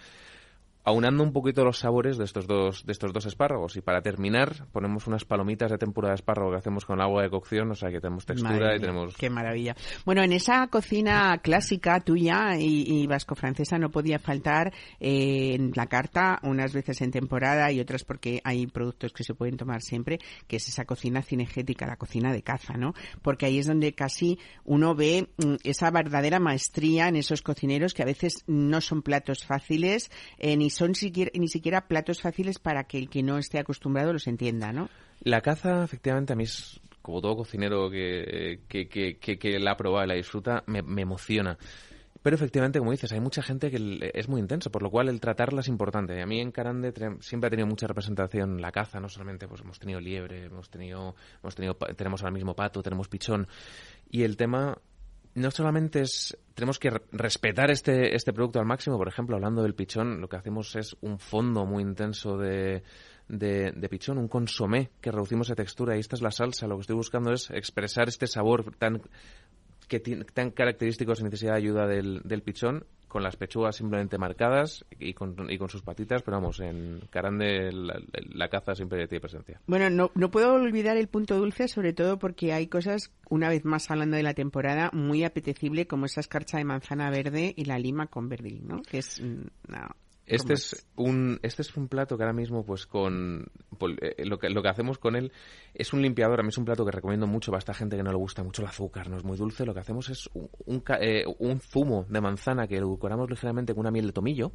aunando 0.85 1.23
un 1.23 1.33
poquito 1.33 1.65
los 1.65 1.79
sabores 1.79 2.19
de 2.19 2.25
estos 2.25 2.47
dos 2.47 2.85
de 2.85 2.93
estos 2.93 3.13
dos 3.13 3.27
espárragos. 3.27 3.77
Y 3.77 3.81
para 3.81 4.03
terminar, 4.03 4.67
ponemos 4.73 5.07
unas 5.07 5.25
palomitas 5.25 5.71
de 5.71 5.79
tempura 5.79 6.09
de 6.09 6.17
espárrago 6.17 6.51
que 6.51 6.57
hacemos 6.57 6.85
con 6.85 7.01
agua 7.01 7.23
de 7.23 7.31
cocción, 7.31 7.71
o 7.71 7.75
sea 7.75 7.91
que 7.91 8.01
tenemos 8.01 8.27
textura 8.27 8.53
Madre 8.53 8.65
y 8.65 8.79
mía, 8.79 8.81
tenemos... 8.81 9.17
Qué 9.17 9.31
maravilla. 9.31 9.77
Bueno, 10.05 10.23
en 10.23 10.33
esa 10.33 10.67
cocina 10.69 11.39
clásica 11.43 12.01
tuya 12.01 12.57
y, 12.59 13.03
y 13.03 13.07
vasco-francesa 13.07 13.79
no 13.79 13.91
podía 13.91 14.19
faltar 14.19 14.73
eh, 15.01 15.55
en 15.55 15.73
la 15.75 15.87
carta, 15.87 16.41
unas 16.43 16.73
veces 16.73 17.01
en 17.01 17.11
temporada 17.11 17.71
y 17.71 17.81
otras 17.81 18.05
porque 18.05 18.41
hay 18.45 18.67
productos 18.67 19.13
que 19.13 19.25
se 19.25 19.35
pueden 19.35 19.57
tomar 19.57 19.83
siempre, 19.83 20.19
que 20.47 20.57
es 20.57 20.69
esa 20.69 20.85
cocina 20.85 21.23
cinegética, 21.23 21.87
la 21.87 21.97
cocina 21.97 22.33
de 22.33 22.43
caza, 22.43 22.75
¿no? 22.75 22.95
Porque 23.23 23.47
ahí 23.47 23.59
es 23.59 23.67
donde 23.67 23.95
casi 23.95 24.39
uno 24.65 24.95
ve 24.95 25.29
mm, 25.37 25.55
esa 25.65 25.91
verdadera 25.91 26.41
maestría 26.41 27.09
en 27.09 27.17
esos 27.17 27.43
cocineros 27.43 27.95
que 27.95 28.03
a 28.03 28.07
veces 28.07 28.45
no 28.47 28.81
son 28.81 29.03
platos 29.03 29.45
fáciles, 29.45 30.11
eh, 30.39 30.57
ni 30.57 30.71
son 30.73 30.95
siquiera, 30.95 31.31
ni 31.35 31.49
siquiera 31.49 31.87
platos 31.87 32.21
fáciles 32.21 32.59
para 32.59 32.85
que 32.85 32.99
el 32.99 33.09
que 33.09 33.23
no 33.23 33.39
esté 33.39 33.59
acostumbrado 33.59 34.13
los 34.13 34.27
entienda, 34.27 34.73
¿no? 34.73 34.89
La 35.23 35.41
caza, 35.41 35.85
efectivamente, 35.85 36.33
a 36.33 36.37
mí 36.37 36.45
es 36.45 36.81
como 37.01 37.21
todo 37.21 37.37
cocinero 37.37 37.91
que, 37.91 38.61
que, 38.69 38.89
que, 38.89 39.19
que- 39.39 39.59
la 39.59 39.73
ha 39.73 39.77
probado 39.77 40.05
y 40.05 40.09
la 40.09 40.15
disfruta, 40.15 40.65
me, 40.67 40.83
me 40.83 41.03
emociona. 41.03 41.57
Pero 42.23 42.37
efectivamente, 42.37 42.79
como 42.79 42.93
dices, 42.93 43.11
hay 43.13 43.19
mucha 43.19 43.43
gente 43.43 43.69
que 43.71 44.13
es 44.15 44.29
muy 44.29 44.41
intensa, 44.41 44.71
por 44.71 44.83
lo 44.83 44.91
cual 44.91 45.09
el 45.09 45.21
tratarla 45.21 45.61
es 45.61 45.67
importante. 45.69 46.23
A 46.23 46.27
mí 46.27 46.39
en 46.41 46.53
Carande 46.53 46.93
siempre 47.21 47.49
ha 47.49 47.51
tenido 47.51 47.67
mucha 47.67 47.89
representación 47.89 48.61
la 48.61 48.71
caza, 48.71 49.01
no 49.01 49.09
solamente 49.09 49.49
pues 49.49 49.61
hemos 49.63 49.81
tenido 49.81 49.99
liebre, 50.01 50.45
hemos 50.45 50.71
tenido, 50.71 51.17
hemos 51.43 51.55
tenido, 51.57 51.75
tenemos 51.97 52.23
ahora 52.23 52.33
mismo 52.33 52.55
pato, 52.55 52.81
tenemos 52.81 53.09
pichón. 53.09 53.49
Y 54.09 54.23
el 54.23 54.37
tema 54.37 54.79
no 55.35 55.51
solamente 55.51 56.01
es 56.03 56.37
tenemos 56.55 56.79
que 56.79 56.91
re- 56.91 57.03
respetar 57.13 57.71
este 57.71 58.15
este 58.15 58.33
producto 58.33 58.59
al 58.59 58.67
máximo 58.67 58.99
por 58.99 59.09
ejemplo 59.09 59.37
hablando 59.37 59.63
del 59.63 59.75
pichón 59.75 60.21
lo 60.21 60.29
que 60.29 60.37
hacemos 60.37 60.77
es 60.77 60.97
un 61.01 61.19
fondo 61.19 61.65
muy 61.65 61.83
intenso 61.83 62.37
de 62.37 62.83
de, 63.29 63.73
de 63.73 63.89
pichón, 63.89 64.19
un 64.19 64.29
consomé 64.29 64.91
que 65.01 65.11
reducimos 65.11 65.49
de 65.49 65.55
textura 65.55 65.97
y 65.97 66.01
esta 66.01 66.17
es 66.17 66.23
la 66.23 66.33
salsa. 66.33 66.67
Lo 66.67 66.75
que 66.77 66.83
estoy 66.83 66.97
buscando 66.97 67.33
es 67.33 67.51
expresar 67.51 68.09
este 68.09 68.27
sabor 68.27 68.75
tan 68.77 69.01
que 69.89 70.01
tan 70.01 70.51
característico 70.51 71.15
sin 71.15 71.27
necesidad 71.27 71.53
de 71.53 71.59
ayuda 71.59 71.87
del, 71.87 72.21
del 72.25 72.43
pichón 72.43 72.85
con 73.13 73.23
las 73.23 73.37
pechugas 73.37 73.77
simplemente 73.77 74.17
marcadas 74.17 74.87
y 74.99 75.13
con, 75.13 75.51
y 75.51 75.59
con 75.59 75.69
sus 75.69 75.83
patitas, 75.83 76.23
pero 76.23 76.39
vamos, 76.39 76.61
en 76.61 76.99
Carande 77.11 77.71
la, 77.71 78.01
la 78.33 78.49
caza 78.49 78.75
siempre 78.75 79.07
tiene 79.07 79.21
presencia. 79.21 79.61
Bueno, 79.67 79.91
no, 79.91 80.11
no 80.15 80.31
puedo 80.31 80.55
olvidar 80.55 80.97
el 80.97 81.09
punto 81.09 81.37
dulce, 81.37 81.69
sobre 81.69 81.93
todo 81.93 82.19
porque 82.19 82.55
hay 82.55 82.69
cosas, 82.69 83.13
una 83.29 83.51
vez 83.51 83.67
más 83.67 83.91
hablando 83.91 84.17
de 84.17 84.23
la 84.23 84.33
temporada, 84.33 84.89
muy 84.95 85.25
apetecible 85.25 85.87
como 85.87 86.07
esa 86.07 86.21
escarcha 86.21 86.57
de 86.57 86.65
manzana 86.65 87.11
verde 87.11 87.53
y 87.55 87.67
la 87.67 87.79
lima 87.79 88.07
con 88.07 88.31
verdín, 88.31 88.67
¿no? 88.67 88.81
Que 88.81 89.01
es... 89.01 89.21
mm, 89.21 89.45
no, 89.69 89.97
Este 90.25 90.55
es 90.55 90.87
un 90.97 91.41
este 91.43 91.63
es 91.63 91.77
un 91.77 91.89
plato 91.89 92.17
que 92.17 92.23
ahora 92.23 92.33
mismo 92.33 92.65
pues 92.65 92.87
con 92.87 93.47
pol- 93.77 93.99
eh, 94.01 94.25
lo 94.25 94.39
que 94.39 94.51
lo 94.51 94.63
que 94.63 94.69
hacemos 94.69 94.99
con 94.99 95.17
él 95.17 95.33
es 95.75 95.93
un 95.93 96.01
limpiador. 96.01 96.41
A 96.41 96.43
mí 96.43 96.51
es 96.51 96.59
un 96.59 96.65
plato 96.65 96.85
que 96.85 96.93
recomiendo 96.93 97.27
mucho 97.27 97.51
para 97.51 97.59
esta 97.59 97.75
gente 97.75 97.97
que 97.97 98.03
no 98.03 98.11
le 98.13 98.17
gusta 98.19 98.43
mucho 98.45 98.63
el 98.63 98.69
azúcar 98.69 99.11
no 99.11 99.17
es 99.17 99.25
muy 99.25 99.37
dulce. 99.37 99.67
Lo 99.67 99.75
que 99.75 99.81
hacemos 99.81 100.09
es 100.11 100.31
un 100.35 100.49
un, 100.67 100.83
eh, 101.01 101.25
un 101.39 101.61
zumo 101.61 102.07
de 102.09 102.21
manzana 102.21 102.69
que 102.69 102.77
edulcoramos 102.77 103.29
ligeramente 103.29 103.75
con 103.75 103.81
una 103.81 103.91
miel 103.91 104.07
de 104.07 104.13
tomillo 104.13 104.53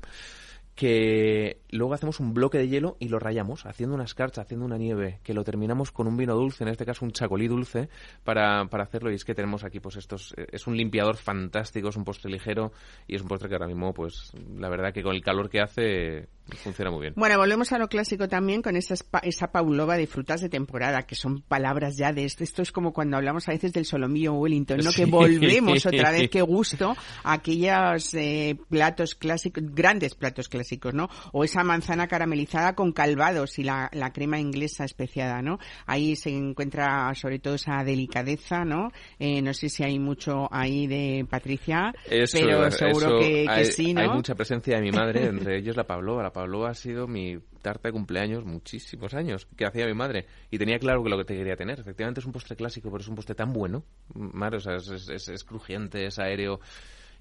que 0.78 1.60
luego 1.72 1.96
hacemos 1.96 2.20
un 2.20 2.36
bloque 2.36 2.60
de 2.60 2.68
hielo 2.68 2.98
y 3.00 3.10
lo 3.10 3.18
rayamos, 3.18 3.66
haciendo 3.66 3.96
una 3.96 4.04
escarcha, 4.04 4.44
haciendo 4.44 4.64
una 4.64 4.78
nieve, 4.78 5.20
que 5.24 5.34
lo 5.34 5.44
terminamos 5.44 5.92
con 5.92 6.06
un 6.06 6.16
vino 6.16 6.36
dulce, 6.36 6.64
en 6.64 6.70
este 6.70 6.86
caso 6.86 7.04
un 7.04 7.12
chacolí 7.12 7.48
dulce, 7.48 7.90
para, 8.24 8.64
para 8.66 8.84
hacerlo. 8.84 9.12
Y 9.12 9.16
es 9.16 9.26
que 9.26 9.34
tenemos 9.34 9.64
aquí, 9.64 9.80
pues 9.80 9.96
estos, 9.96 10.36
eh, 10.38 10.46
es 10.52 10.68
un 10.68 10.78
limpiador 10.78 11.18
fantástico, 11.18 11.90
es 11.90 11.96
un 11.96 12.06
postre 12.06 12.32
ligero 12.32 12.72
y 13.08 13.16
es 13.16 13.24
un 13.24 13.28
postre 13.28 13.50
que 13.50 13.56
ahora 13.56 13.66
mismo, 13.66 13.92
pues 13.92 14.32
la 14.56 14.70
verdad 14.70 14.94
que 14.94 15.02
con 15.02 15.16
el 15.16 15.24
calor 15.24 15.50
que 15.50 15.62
hace, 15.62 16.30
funciona 16.56 16.92
muy 16.92 17.02
bien. 17.02 17.14
Bueno, 17.16 17.38
volvemos 17.38 17.72
a 17.74 17.78
lo 17.78 17.88
clásico 17.88 18.28
también 18.28 18.62
con 18.62 18.76
esa, 18.76 18.94
spa- 18.96 19.20
esa 19.24 19.52
paulova 19.52 19.98
de 19.98 20.08
frutas 20.08 20.42
de 20.42 20.50
temporada, 20.50 21.04
que 21.04 21.16
son 21.16 21.42
palabras 21.42 21.98
ya 21.98 22.14
de 22.14 22.26
esto. 22.26 22.44
Esto 22.44 22.62
es 22.62 22.72
como 22.72 22.94
cuando 22.94 23.18
hablamos 23.18 23.48
a 23.48 23.52
veces 23.52 23.74
del 23.74 23.86
solomillo 23.86 24.34
Wellington, 24.34 24.78
¿no? 24.78 24.92
Sí. 24.98 25.04
Que 25.04 25.12
volvemos 25.12 25.86
otra 25.86 26.12
vez, 26.12 26.30
qué 26.30 26.42
gusto, 26.42 26.96
a 27.24 27.34
aquellos 27.34 28.14
eh, 28.14 28.58
platos 28.70 29.16
clásicos, 29.16 29.64
grandes 29.74 30.16
platos 30.16 30.48
clásicos, 30.50 30.94
¿no? 30.94 31.10
O 31.34 31.44
esa 31.44 31.64
manzana 31.64 32.08
caramelizada 32.08 32.74
con 32.76 32.92
calvados 32.92 33.60
y 33.60 33.64
la, 33.64 33.90
la 33.94 34.12
crema 34.14 34.40
inglesa 34.40 34.86
especiada, 34.86 35.42
¿no? 35.42 35.60
Ahí 35.86 36.16
se 36.16 36.30
encuentra 36.30 37.14
sobre 37.16 37.40
todo 37.40 37.56
esa 37.56 37.84
delicadeza, 37.84 38.64
¿no? 38.66 38.92
Eh, 39.20 39.42
no 39.42 39.54
sé 39.54 39.70
si 39.70 39.84
hay 39.84 40.00
mucho 40.00 40.48
ahí 40.52 40.88
de 40.88 41.26
Patricia, 41.30 41.94
Eso, 42.10 42.38
pero 42.40 42.72
seguro 42.72 43.08
eso, 43.08 43.20
que, 43.20 43.44
que 43.46 43.50
hay, 43.50 43.66
sí, 43.66 43.94
¿no? 43.94 44.02
Hay 44.02 44.10
mucha 44.10 44.36
presencia 44.36 44.76
de 44.78 44.82
mi 44.82 44.92
madre, 44.92 45.26
entre 45.26 45.58
ellos 45.60 45.76
la 45.76 45.86
Pavlova. 45.86 46.24
La 46.24 46.32
Pavlova 46.38 46.70
ha 46.70 46.74
sido 46.76 47.08
mi 47.08 47.40
tarta 47.64 47.90
de 47.90 47.94
cumpleaños 47.94 48.46
muchísimos 48.46 49.14
años 49.16 49.48
que 49.58 49.66
hacía 49.66 49.88
mi 49.88 49.94
madre. 49.96 50.28
Y 50.52 50.58
tenía 50.60 50.78
claro 50.78 51.04
que 51.04 51.10
lo 51.10 51.18
que 51.18 51.26
te 51.26 51.36
quería 51.36 51.56
tener. 51.56 51.80
Efectivamente 51.80 52.20
es 52.20 52.26
un 52.28 52.32
postre 52.32 52.56
clásico, 52.56 52.92
pero 52.92 53.02
es 53.02 53.08
un 53.08 53.16
postre 53.16 53.34
tan 53.34 53.54
bueno. 53.54 53.84
Mar, 54.14 54.54
o 54.54 54.60
sea, 54.60 54.76
es- 54.76 55.10
es 55.30 55.44
crujiente, 55.44 56.06
es 56.06 56.20
aéreo. 56.20 56.60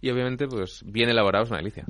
Y 0.02 0.10
obviamente, 0.10 0.46
pues 0.46 0.82
bien 0.84 1.08
elaborado 1.08 1.44
es 1.44 1.50
una 1.50 1.58
delicia. 1.60 1.86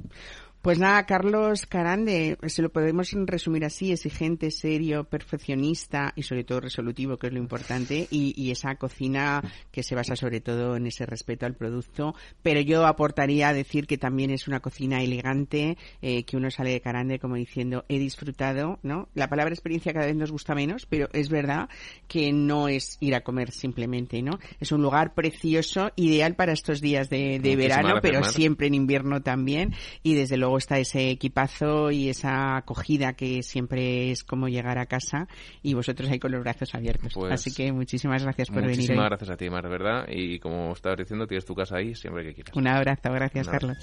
Pues 0.67 0.81
nada, 0.81 1.07
Carlos 1.07 1.65
Carande, 1.65 2.37
se 2.49 2.61
lo 2.61 2.71
podemos 2.71 3.13
resumir 3.13 3.65
así, 3.65 3.93
exigente, 3.93 4.51
serio, 4.51 5.05
perfeccionista 5.05 6.13
y 6.17 6.25
sobre 6.25 6.43
todo 6.43 6.59
resolutivo, 6.59 7.19
que 7.19 7.29
es 7.29 7.33
lo 7.33 7.39
importante, 7.39 8.09
y, 8.11 8.51
esa 8.51 8.75
cocina 8.75 9.45
que 9.71 9.85
se 9.85 9.95
basa 9.95 10.17
sobre 10.17 10.41
todo 10.41 10.75
en 10.75 10.89
ese 10.89 11.07
respeto 11.07 11.47
al 11.47 11.55
producto, 11.55 12.17
pero 12.43 12.61
yo 12.61 12.85
aportaría 12.85 13.51
a 13.51 13.53
decir 13.55 13.87
que 13.87 13.97
también 13.97 14.33
es 14.33 14.49
una 14.49 14.59
cocina 14.59 15.05
elegante, 15.05 15.79
eh, 16.03 16.25
que 16.25 16.37
uno 16.37 16.51
sale 16.51 16.71
de 16.71 16.81
Carande 16.81 17.21
como 17.21 17.37
diciendo, 17.37 17.85
he 17.89 18.01
disfrutado, 18.01 18.81
¿no? 18.83 19.09
La 19.15 19.29
palabra 19.29 19.55
experiencia 19.55 19.93
cada 19.93 20.07
vez 20.07 20.17
nos 20.17 20.33
gusta 20.33 20.57
menos, 20.57 20.85
pero 20.87 21.09
es 21.13 21.29
verdad 21.29 21.69
que 22.09 22.33
no 22.33 22.67
es 22.67 22.97
ir 22.99 23.15
a 23.15 23.21
comer 23.21 23.53
simplemente, 23.53 24.21
¿no? 24.21 24.41
Es 24.59 24.73
un 24.73 24.83
lugar 24.83 25.15
precioso, 25.15 25.93
ideal 25.95 26.35
para 26.35 26.53
estos 26.53 26.81
días 26.81 27.09
de, 27.09 27.39
verano, 27.57 28.01
pero 28.03 28.25
siempre 28.25 28.67
en 28.67 28.75
invierno 28.75 29.23
también, 29.23 29.73
y 30.03 30.15
desde 30.15 30.37
luego 30.37 30.56
está 30.59 30.79
ese 30.79 31.11
equipazo 31.11 31.91
y 31.91 32.09
esa 32.09 32.57
acogida 32.57 33.15
que 33.15 33.43
siempre 33.43 34.11
es 34.11 34.25
como 34.25 34.49
llegar 34.49 34.79
a 34.79 34.87
casa 34.87 35.29
y 35.63 35.75
vosotros 35.75 36.11
ahí 36.11 36.19
con 36.19 36.33
los 36.33 36.43
brazos 36.43 36.75
abiertos. 36.75 37.13
Pues 37.15 37.33
Así 37.33 37.55
que 37.55 37.73
muchísimas 37.73 38.23
gracias 38.23 38.49
por 38.49 38.63
venir. 38.63 38.77
Muchísimas 38.77 39.07
gracias 39.07 39.31
a 39.31 39.37
ti, 39.37 39.51
Mar, 39.51 39.69
verdad. 39.69 40.07
Y 40.09 40.39
como 40.39 40.73
estabas 40.73 40.99
diciendo, 40.99 41.27
tienes 41.27 41.45
tu 41.45 41.55
casa 41.55 41.77
ahí 41.77 41.95
siempre 41.95 42.25
que 42.25 42.35
quieras. 42.35 42.57
Un 42.57 42.69
abrazo, 42.69 43.13
gracias, 43.13 43.49
Carlos. 43.49 43.77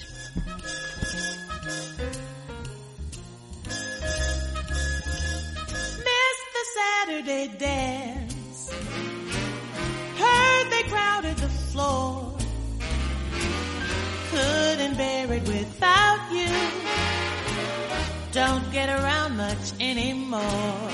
couldn't 7.26 9.03
get 18.74 18.90
around 18.90 19.38
much 19.38 19.72
anymore. 19.80 20.90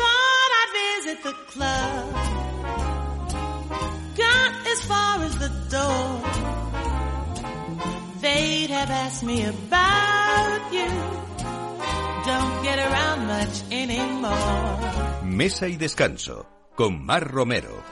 Thought 0.00 0.50
I'd 0.60 0.70
visit 0.80 1.18
the 1.28 1.34
club. 1.52 2.04
Got 4.16 4.52
as 4.72 4.80
far 4.90 5.14
as 5.28 5.34
the 5.44 5.52
door. 5.76 6.08
They'd 8.22 8.70
have 8.70 8.90
asked 8.90 9.24
me 9.24 9.44
about 9.44 10.72
you. 10.72 10.88
Don't 12.30 12.62
get 12.62 12.78
around 12.78 13.26
much 13.26 13.62
anymore. 13.70 15.22
Mesa 15.24 15.68
y 15.68 15.76
descanso 15.76 16.46
con 16.74 17.04
Mar 17.04 17.30
Romero. 17.30 17.84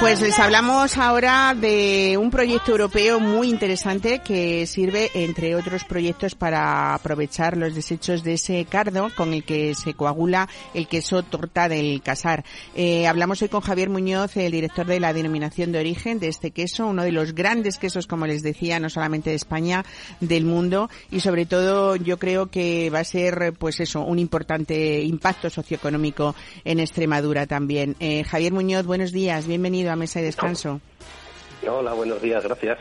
Pues 0.00 0.20
les 0.20 0.38
hablamos 0.38 0.98
ahora 0.98 1.54
de 1.58 2.18
un 2.20 2.30
proyecto 2.30 2.72
europeo 2.72 3.20
muy 3.20 3.48
interesante 3.48 4.18
que 4.18 4.66
sirve, 4.66 5.10
entre 5.14 5.54
otros 5.54 5.84
proyectos, 5.84 6.34
para 6.34 6.94
aprovechar 6.94 7.56
los 7.56 7.74
desechos 7.74 8.22
de 8.22 8.34
ese 8.34 8.66
cardo 8.66 9.08
con 9.16 9.32
el 9.32 9.44
que 9.44 9.74
se 9.74 9.94
coagula 9.94 10.48
el 10.74 10.88
queso 10.88 11.22
torta 11.22 11.68
del 11.68 12.02
casar. 12.02 12.44
Eh, 12.74 13.06
hablamos 13.06 13.40
hoy 13.40 13.48
con 13.48 13.62
Javier 13.62 13.88
Muñoz, 13.88 14.36
el 14.36 14.52
director 14.52 14.84
de 14.84 15.00
la 15.00 15.12
denominación 15.12 15.72
de 15.72 15.78
origen 15.78 16.18
de 16.18 16.28
este 16.28 16.50
queso, 16.50 16.86
uno 16.86 17.02
de 17.02 17.12
los 17.12 17.32
grandes 17.32 17.78
quesos, 17.78 18.06
como 18.06 18.26
les 18.26 18.42
decía, 18.42 18.80
no 18.80 18.90
solamente 18.90 19.30
de 19.30 19.36
España, 19.36 19.84
del 20.20 20.44
mundo 20.44 20.90
y 21.10 21.20
sobre 21.20 21.46
todo 21.46 21.96
yo 21.96 22.18
creo 22.18 22.50
que 22.50 22.90
va 22.90 22.98
a 22.98 23.04
ser, 23.04 23.54
pues 23.58 23.80
eso, 23.80 24.02
un 24.02 24.18
importante 24.18 25.02
impacto 25.02 25.48
socioeconómico 25.48 26.34
en 26.64 26.80
Extremadura 26.80 27.46
también. 27.46 27.96
Eh, 28.00 28.24
Javier 28.24 28.52
Muñoz, 28.52 28.84
buenos 28.84 29.12
días, 29.12 29.46
bienvenido 29.46 29.93
Mesa 29.96 30.20
y 30.20 30.24
Descanso. 30.24 30.80
Hola, 31.66 31.94
buenos 31.94 32.20
días, 32.20 32.44
gracias. 32.44 32.78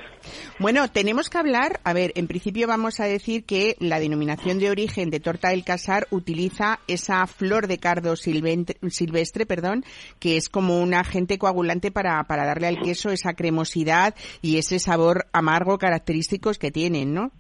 Bueno, 0.60 0.90
tenemos 0.90 1.30
que 1.30 1.38
hablar, 1.38 1.80
a 1.84 1.94
ver, 1.94 2.12
en 2.16 2.28
principio 2.28 2.68
vamos 2.68 3.00
a 3.00 3.06
decir 3.06 3.46
que 3.46 3.76
la 3.80 4.00
denominación 4.00 4.60
de 4.60 4.70
origen 4.70 5.10
de 5.10 5.20
torta 5.20 5.50
del 5.50 5.64
casar 5.64 6.08
utiliza 6.10 6.80
esa 6.88 7.26
flor 7.28 7.68
de 7.68 7.78
cardo 7.78 8.16
silvestre, 8.16 9.46
perdón, 9.46 9.84
que 10.20 10.38
es 10.38 10.50
como 10.50 10.82
un 10.82 10.94
agente 10.94 11.38
coagulante 11.38 11.92
para, 11.92 12.24
para 12.26 12.46
darle 12.46 12.68
al 12.68 12.82
queso 12.82 13.10
esa 13.10 13.34
cremosidad 13.34 14.16
y 14.42 14.58
ese 14.58 14.80
sabor 14.80 15.26
amargo 15.32 15.78
característicos 15.78 16.58
que 16.58 16.72
tienen, 16.72 17.14
¿no? 17.14 17.32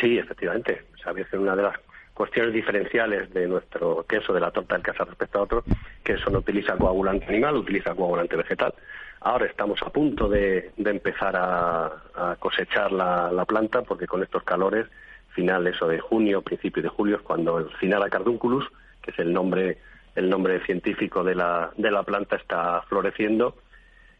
Sí, 0.00 0.18
efectivamente. 0.18 0.82
Sabes 1.02 1.28
que 1.28 1.38
una 1.38 1.54
de 1.54 1.62
las 1.62 1.78
cuestiones 2.16 2.54
diferenciales 2.54 3.32
de 3.34 3.46
nuestro 3.46 4.06
queso 4.08 4.32
de 4.32 4.40
la 4.40 4.50
torta 4.50 4.74
del 4.74 4.82
casar 4.82 5.06
respecto 5.06 5.38
a 5.38 5.42
otro, 5.42 5.64
que 6.02 6.14
eso 6.14 6.30
no 6.30 6.38
utiliza 6.38 6.74
coagulante 6.74 7.26
animal, 7.26 7.56
utiliza 7.56 7.94
coagulante 7.94 8.36
vegetal. 8.36 8.72
Ahora 9.20 9.44
estamos 9.44 9.82
a 9.82 9.90
punto 9.90 10.26
de, 10.26 10.72
empezar 10.78 11.36
a, 11.36 12.36
cosechar 12.38 12.90
la, 12.90 13.44
planta 13.44 13.82
porque 13.82 14.06
con 14.06 14.22
estos 14.22 14.42
calores, 14.44 14.86
finales 15.28 15.80
o 15.82 15.88
de 15.88 16.00
junio, 16.00 16.40
principio 16.40 16.82
de 16.82 16.88
julio, 16.88 17.16
es 17.16 17.22
cuando 17.22 17.58
el 17.58 17.68
Cinara 17.78 18.08
cardunculus, 18.08 18.66
que 19.02 19.10
es 19.10 19.18
el 19.18 19.34
nombre, 19.34 19.76
el 20.14 20.30
nombre 20.30 20.64
científico 20.64 21.22
de 21.22 21.34
la, 21.34 21.70
de 21.76 21.90
la 21.90 22.02
planta, 22.02 22.36
está 22.36 22.80
floreciendo 22.88 23.56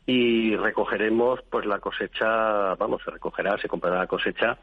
y 0.05 0.55
recogeremos 0.55 1.41
pues 1.49 1.65
la 1.65 1.79
cosecha, 1.79 2.75
vamos, 2.75 3.03
se 3.03 3.11
recogerá, 3.11 3.57
se 3.57 3.69
comprará 3.69 4.01
la 4.01 4.07
cosecha 4.07 4.59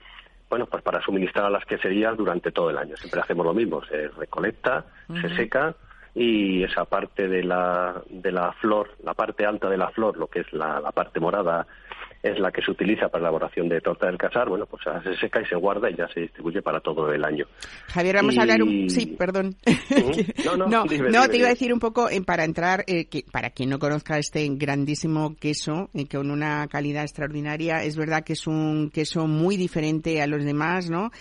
bueno, 0.53 0.67
pues 0.67 0.83
para 0.83 1.01
suministrar 1.01 1.45
a 1.45 1.49
las 1.49 1.65
queserías 1.65 2.15
durante 2.15 2.51
todo 2.51 2.69
el 2.69 2.77
año. 2.77 2.95
Siempre 2.95 3.19
hacemos 3.19 3.43
lo 3.43 3.55
mismo, 3.55 3.83
se 3.85 4.07
recolecta, 4.09 4.85
se 5.19 5.35
seca 5.35 5.73
y 6.13 6.61
esa 6.61 6.85
parte 6.85 7.27
de 7.27 7.43
la, 7.43 8.03
de 8.07 8.31
la 8.31 8.51
flor, 8.53 8.91
la 9.03 9.15
parte 9.15 9.47
alta 9.47 9.67
de 9.67 9.77
la 9.77 9.89
flor, 9.89 10.15
lo 10.15 10.27
que 10.27 10.41
es 10.41 10.53
la, 10.53 10.79
la 10.79 10.91
parte 10.91 11.19
morada 11.19 11.65
es 12.23 12.39
la 12.39 12.51
que 12.51 12.61
se 12.61 12.71
utiliza 12.71 13.09
para 13.09 13.23
la 13.23 13.29
elaboración 13.29 13.67
de 13.67 13.81
torta 13.81 14.07
del 14.07 14.17
casar, 14.17 14.47
bueno, 14.47 14.65
pues 14.65 14.81
se 15.03 15.17
seca 15.17 15.41
y 15.41 15.45
se 15.45 15.57
guarda 15.57 15.89
y 15.89 15.95
ya 15.95 16.07
se 16.07 16.21
distribuye 16.21 16.61
para 16.61 16.79
todo 16.79 17.11
el 17.11 17.23
año. 17.23 17.45
Javier, 17.87 18.15
vamos 18.15 18.37
a 18.37 18.41
hablar 18.41 18.63
un... 18.63 18.89
Sí, 18.89 19.07
perdón. 19.07 19.55
No, 20.45 20.55
no, 20.55 20.67
no, 21.11 21.27
te 21.27 21.37
iba 21.37 21.47
a 21.47 21.49
decir 21.49 21.73
un 21.73 21.79
poco 21.79 22.09
eh, 22.09 22.21
para 22.21 22.45
entrar, 22.45 22.85
eh, 22.87 23.05
que 23.05 23.25
para 23.29 23.49
quien 23.49 23.69
no 23.69 23.77
conozca 23.77 24.17
este 24.17 24.47
grandísimo 24.51 25.35
queso, 25.35 25.89
eh, 25.93 26.07
con 26.07 26.31
una 26.31 26.65
calidad 26.67 27.03
extraordinaria, 27.03 27.83
es 27.83 27.97
verdad 27.97 28.23
que 28.23 28.33
es 28.33 28.47
un 28.47 28.89
queso 28.89 29.27
muy 29.27 29.57
diferente 29.57 30.21
a 30.21 30.27
los 30.27 30.45
demás, 30.45 30.89
¿no? 30.89 31.11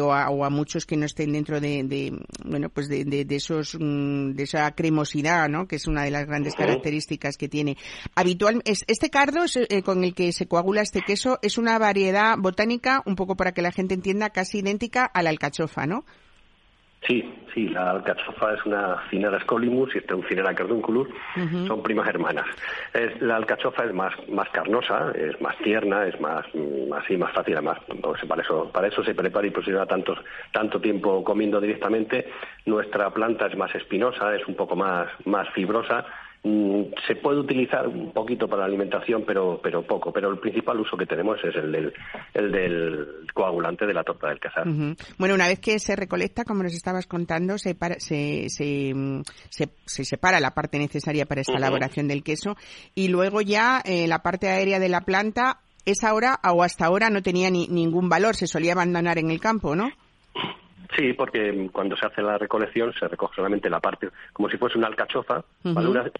o, 0.00 0.12
a, 0.12 0.50
muchos 0.50 0.86
que 0.86 0.96
no 0.96 1.06
estén 1.06 1.32
dentro 1.32 1.60
de, 1.60 2.16
bueno, 2.44 2.68
pues 2.68 2.88
de, 2.88 3.04
de, 3.04 3.34
esos, 3.34 3.76
mm, 3.78 4.30
de 4.30 4.44
esa 4.44 4.70
cremosidad, 4.76 5.48
¿no? 5.48 5.66
Que 5.66 5.76
es 5.76 5.88
una 5.88 6.04
de 6.04 6.12
las 6.12 6.24
grandes 6.26 6.54
características 6.54 7.36
que 7.36 7.48
tiene. 7.48 7.76
Habitual, 8.14 8.62
este 8.64 9.10
cardo 9.10 9.42
es, 9.44 9.58
con 9.84 10.04
el 10.04 10.14
que 10.14 10.35
se 10.36 10.46
coagula 10.46 10.82
este 10.82 11.00
queso 11.00 11.38
es 11.40 11.56
una 11.56 11.78
variedad 11.78 12.36
botánica, 12.36 13.02
un 13.06 13.16
poco 13.16 13.36
para 13.36 13.52
que 13.52 13.62
la 13.62 13.72
gente 13.72 13.94
entienda, 13.94 14.30
casi 14.30 14.58
idéntica 14.58 15.06
a 15.06 15.22
la 15.22 15.30
alcachofa, 15.30 15.86
¿no? 15.86 16.04
Sí, 17.06 17.24
sí, 17.54 17.68
la 17.68 17.90
alcachofa 17.90 18.54
es 18.54 18.66
una 18.66 19.02
Cinera 19.08 19.40
scolimus 19.40 19.94
y 19.94 19.98
este 19.98 20.12
es 20.12 20.18
un 20.18 20.28
Cinera 20.28 20.54
cardunculus, 20.54 21.08
son 21.66 21.82
primas 21.82 22.08
hermanas. 22.08 22.46
Es, 22.92 23.20
la 23.22 23.36
alcachofa 23.36 23.84
es 23.84 23.94
más, 23.94 24.12
más 24.28 24.48
carnosa, 24.50 25.12
es 25.14 25.40
más 25.40 25.56
tierna, 25.58 26.06
es 26.06 26.20
más, 26.20 26.44
así, 26.98 27.16
más 27.16 27.32
fácil, 27.32 27.54
además, 27.54 27.78
para 28.28 28.42
eso, 28.42 28.70
para 28.72 28.88
eso 28.88 29.04
se 29.04 29.14
prepara 29.14 29.46
y 29.46 29.50
pues 29.50 29.66
lleva 29.66 29.86
tantos, 29.86 30.18
tanto 30.52 30.80
tiempo 30.80 31.22
comiendo 31.24 31.60
directamente. 31.60 32.28
Nuestra 32.66 33.08
planta 33.10 33.46
es 33.46 33.56
más 33.56 33.72
espinosa, 33.74 34.34
es 34.34 34.46
un 34.48 34.56
poco 34.56 34.74
más, 34.74 35.08
más 35.24 35.48
fibrosa, 35.50 36.04
Mm, 36.04 36.25
se 36.42 37.16
puede 37.16 37.40
utilizar 37.40 37.88
un 37.88 38.12
poquito 38.12 38.48
para 38.48 38.62
la 38.62 38.66
alimentación, 38.66 39.24
pero, 39.26 39.60
pero 39.62 39.82
poco. 39.82 40.12
Pero 40.12 40.30
el 40.30 40.38
principal 40.38 40.78
uso 40.78 40.96
que 40.96 41.06
tenemos 41.06 41.38
es 41.42 41.54
el 41.56 41.72
del, 41.72 41.92
el 42.34 42.52
del 42.52 43.06
coagulante 43.34 43.86
de 43.86 43.94
la 43.94 44.04
torta 44.04 44.28
del 44.28 44.38
casar. 44.38 44.64
Bueno, 45.18 45.34
una 45.34 45.48
vez 45.48 45.58
que 45.58 45.78
se 45.78 45.96
recolecta, 45.96 46.44
como 46.44 46.62
nos 46.62 46.74
estabas 46.74 47.06
contando, 47.06 47.58
se, 47.58 47.76
se, 47.98 48.48
se, 48.48 48.94
se, 49.50 50.04
separa 50.04 50.40
la 50.40 50.52
parte 50.52 50.78
necesaria 50.78 51.26
para 51.26 51.40
esta 51.40 51.56
elaboración 51.56 52.08
del 52.08 52.22
queso 52.22 52.56
y 52.94 53.08
luego 53.08 53.40
ya 53.40 53.82
eh, 53.84 54.06
la 54.06 54.22
parte 54.22 54.48
aérea 54.48 54.78
de 54.78 54.88
la 54.88 55.00
planta, 55.00 55.60
esa 55.84 56.14
hora 56.14 56.38
o 56.44 56.62
hasta 56.62 56.86
ahora 56.86 57.10
no 57.10 57.22
tenía 57.22 57.50
ni, 57.50 57.66
ningún 57.68 58.08
valor, 58.08 58.36
se 58.36 58.46
solía 58.46 58.72
abandonar 58.72 59.18
en 59.18 59.30
el 59.30 59.40
campo, 59.40 59.74
¿no? 59.74 59.90
Sí, 60.94 61.12
porque 61.14 61.68
cuando 61.72 61.96
se 61.96 62.06
hace 62.06 62.22
la 62.22 62.38
recolección 62.38 62.92
se 62.92 63.08
recoge 63.08 63.36
solamente 63.36 63.70
la 63.70 63.80
parte, 63.80 64.10
como 64.32 64.48
si 64.48 64.56
fuese 64.56 64.78
una 64.78 64.86
alcachofa. 64.86 65.42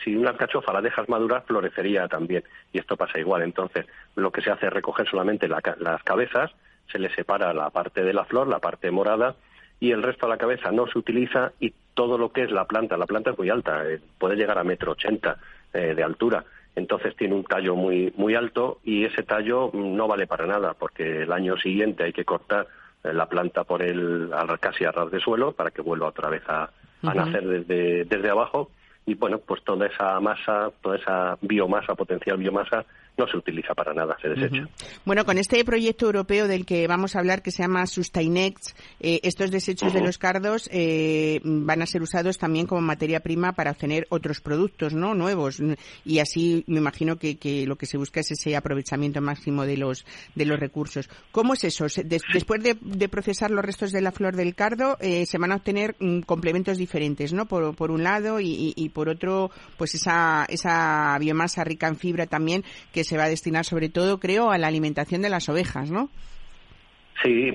si 0.03 0.17
una 0.17 0.31
alcachofa 0.31 0.73
la 0.73 0.83
dejas 0.83 1.09
madurar, 1.09 1.45
florecería 1.47 2.09
también. 2.09 2.43
Y 2.73 2.79
esto 2.79 2.97
pasa 2.97 3.19
igual. 3.19 3.43
Entonces, 3.43 3.87
lo 4.17 4.31
que 4.31 4.43
se 4.43 4.51
hace 4.51 4.67
es 4.67 4.73
recoger 4.73 5.09
solamente 5.09 5.49
las 5.49 6.03
cabezas, 6.03 6.51
se 6.91 6.99
le 6.99 7.15
separa 7.15 7.53
la 7.53 7.71
parte 7.71 8.03
de 8.03 8.13
la 8.13 8.25
flor, 8.25 8.49
la 8.49 8.59
parte 8.59 8.91
morada, 8.91 9.37
y 9.81 9.91
el 9.93 10.03
resto 10.03 10.27
de 10.27 10.31
la 10.31 10.39
cabeza 10.39 10.71
no 10.71 10.87
se 10.87 10.99
utiliza 10.99 11.53
y 11.61 11.73
todo 11.95 12.19
lo 12.19 12.33
que 12.33 12.43
es 12.43 12.51
la 12.51 12.67
planta, 12.67 12.97
la 12.97 13.07
planta 13.07 13.31
es 13.31 13.39
muy 13.39 13.51
alta, 13.51 13.89
eh, 13.89 14.01
puede 14.19 14.37
llegar 14.37 14.59
a 14.59 14.65
metro 14.65 14.93
ochenta 14.93 15.39
eh, 15.73 15.95
de 15.95 16.03
altura. 16.03 16.45
Entonces 16.75 17.17
tiene 17.17 17.35
un 17.35 17.45
tallo 17.45 17.75
muy, 17.75 18.13
muy 18.17 18.35
alto 18.35 18.81
y 18.85 19.05
ese 19.05 19.23
tallo 19.23 19.71
no 19.73 20.07
vale 20.07 20.27
para 20.27 20.47
nada 20.47 20.75
porque 20.75 21.23
el 21.23 21.33
año 21.33 21.57
siguiente 21.57 22.05
hay 22.05 22.13
que 22.13 22.25
cortar 22.25 22.67
la 23.12 23.27
planta 23.27 23.64
por 23.64 23.83
el 23.83 24.31
casi 24.61 24.85
a 24.85 24.92
ras 24.92 25.11
de 25.11 25.21
suelo 25.21 25.53
para 25.53 25.71
que 25.71 25.83
vuelva 25.83 26.09
otra 26.09 26.29
vez 26.29 26.42
a, 26.49 26.71
a 27.03 27.14
nacer 27.14 27.47
desde, 27.47 28.05
desde 28.05 28.31
abajo. 28.31 28.71
Y 29.05 29.14
bueno, 29.14 29.38
pues 29.38 29.62
toda 29.62 29.87
esa 29.87 30.19
masa, 30.21 30.71
toda 30.83 30.97
esa 30.97 31.38
biomasa, 31.40 31.95
potencial 31.95 32.38
biomasa, 32.38 32.85
no 33.17 33.27
se 33.27 33.37
utiliza 33.37 33.75
para 33.75 33.95
nada, 33.95 34.17
se 34.21 34.29
desecha. 34.29 34.69
Bueno, 35.05 35.25
con 35.25 35.39
este 35.39 35.65
proyecto 35.65 36.07
europeo 36.07 36.49
del 36.49 36.67
que 36.67 36.87
vamos 36.87 37.17
a 37.17 37.21
hablar, 37.21 37.43
que 37.43 37.51
se 37.51 37.63
llama 37.63 37.87
Sustainex, 37.87 38.75
eh, 39.01 39.21
estos 39.23 39.51
desechos 39.51 39.93
de 39.93 40.01
los 40.01 40.19
cardos 40.19 40.69
eh, 40.73 41.41
van 41.43 41.83
a 41.83 41.87
ser 41.87 42.03
usados 42.03 42.39
también 42.39 42.67
como 42.67 42.81
materia 42.83 43.21
prima 43.21 43.53
para 43.53 43.71
obtener 43.71 44.07
otros 44.11 44.41
productos 44.41 44.95
no 44.95 45.15
nuevos. 45.15 45.63
Y 46.05 46.19
así 46.19 46.65
me 46.67 46.79
imagino 46.79 47.17
que, 47.17 47.37
lo 47.67 47.77
que 47.77 47.87
se 47.87 47.97
busca 47.97 48.21
es 48.21 48.31
ese 48.31 48.57
aprovechamiento 48.57 49.21
máximo 49.21 49.65
de 49.65 49.77
los, 49.77 50.05
de 50.35 50.45
los 50.45 50.61
recursos. 50.61 51.09
¿Cómo 51.33 51.55
es 51.55 51.65
eso? 51.65 51.87
después 52.05 52.63
de, 52.63 53.09
procesar 53.09 53.51
los 53.51 53.65
restos 53.65 53.93
de 53.93 54.01
la 54.01 54.13
flor 54.13 54.37
del 54.37 54.55
cardo, 54.55 54.99
eh, 55.01 55.27
se 55.27 55.39
van 55.39 55.53
a 55.53 55.57
obtener 55.57 55.97
mm, 56.01 56.21
complementos 56.21 56.77
diferentes, 56.77 57.33
¿no? 57.33 57.47
Por, 57.47 57.75
por 57.77 57.91
un 57.91 58.03
lado 58.03 58.41
y, 58.41 58.75
y, 58.77 58.89
por 58.91 59.09
otro, 59.09 59.51
pues 59.79 59.95
esa, 59.95 60.45
esa 60.49 61.17
biomasa 61.19 61.65
rica 61.65 61.87
en 61.89 61.97
fibra 61.97 62.27
también 62.27 62.65
que 62.93 63.06
se 63.07 63.16
va 63.16 63.25
a 63.25 63.29
destinar 63.29 63.64
sobre 63.64 63.88
todo, 63.88 64.21
creo, 64.21 64.51
a 64.51 64.59
la 64.59 64.66
alimentación 64.66 65.23
de 65.23 65.31
las 65.31 65.49
ovejas, 65.49 65.90
¿no? 65.90 66.11
Sí, 67.23 67.51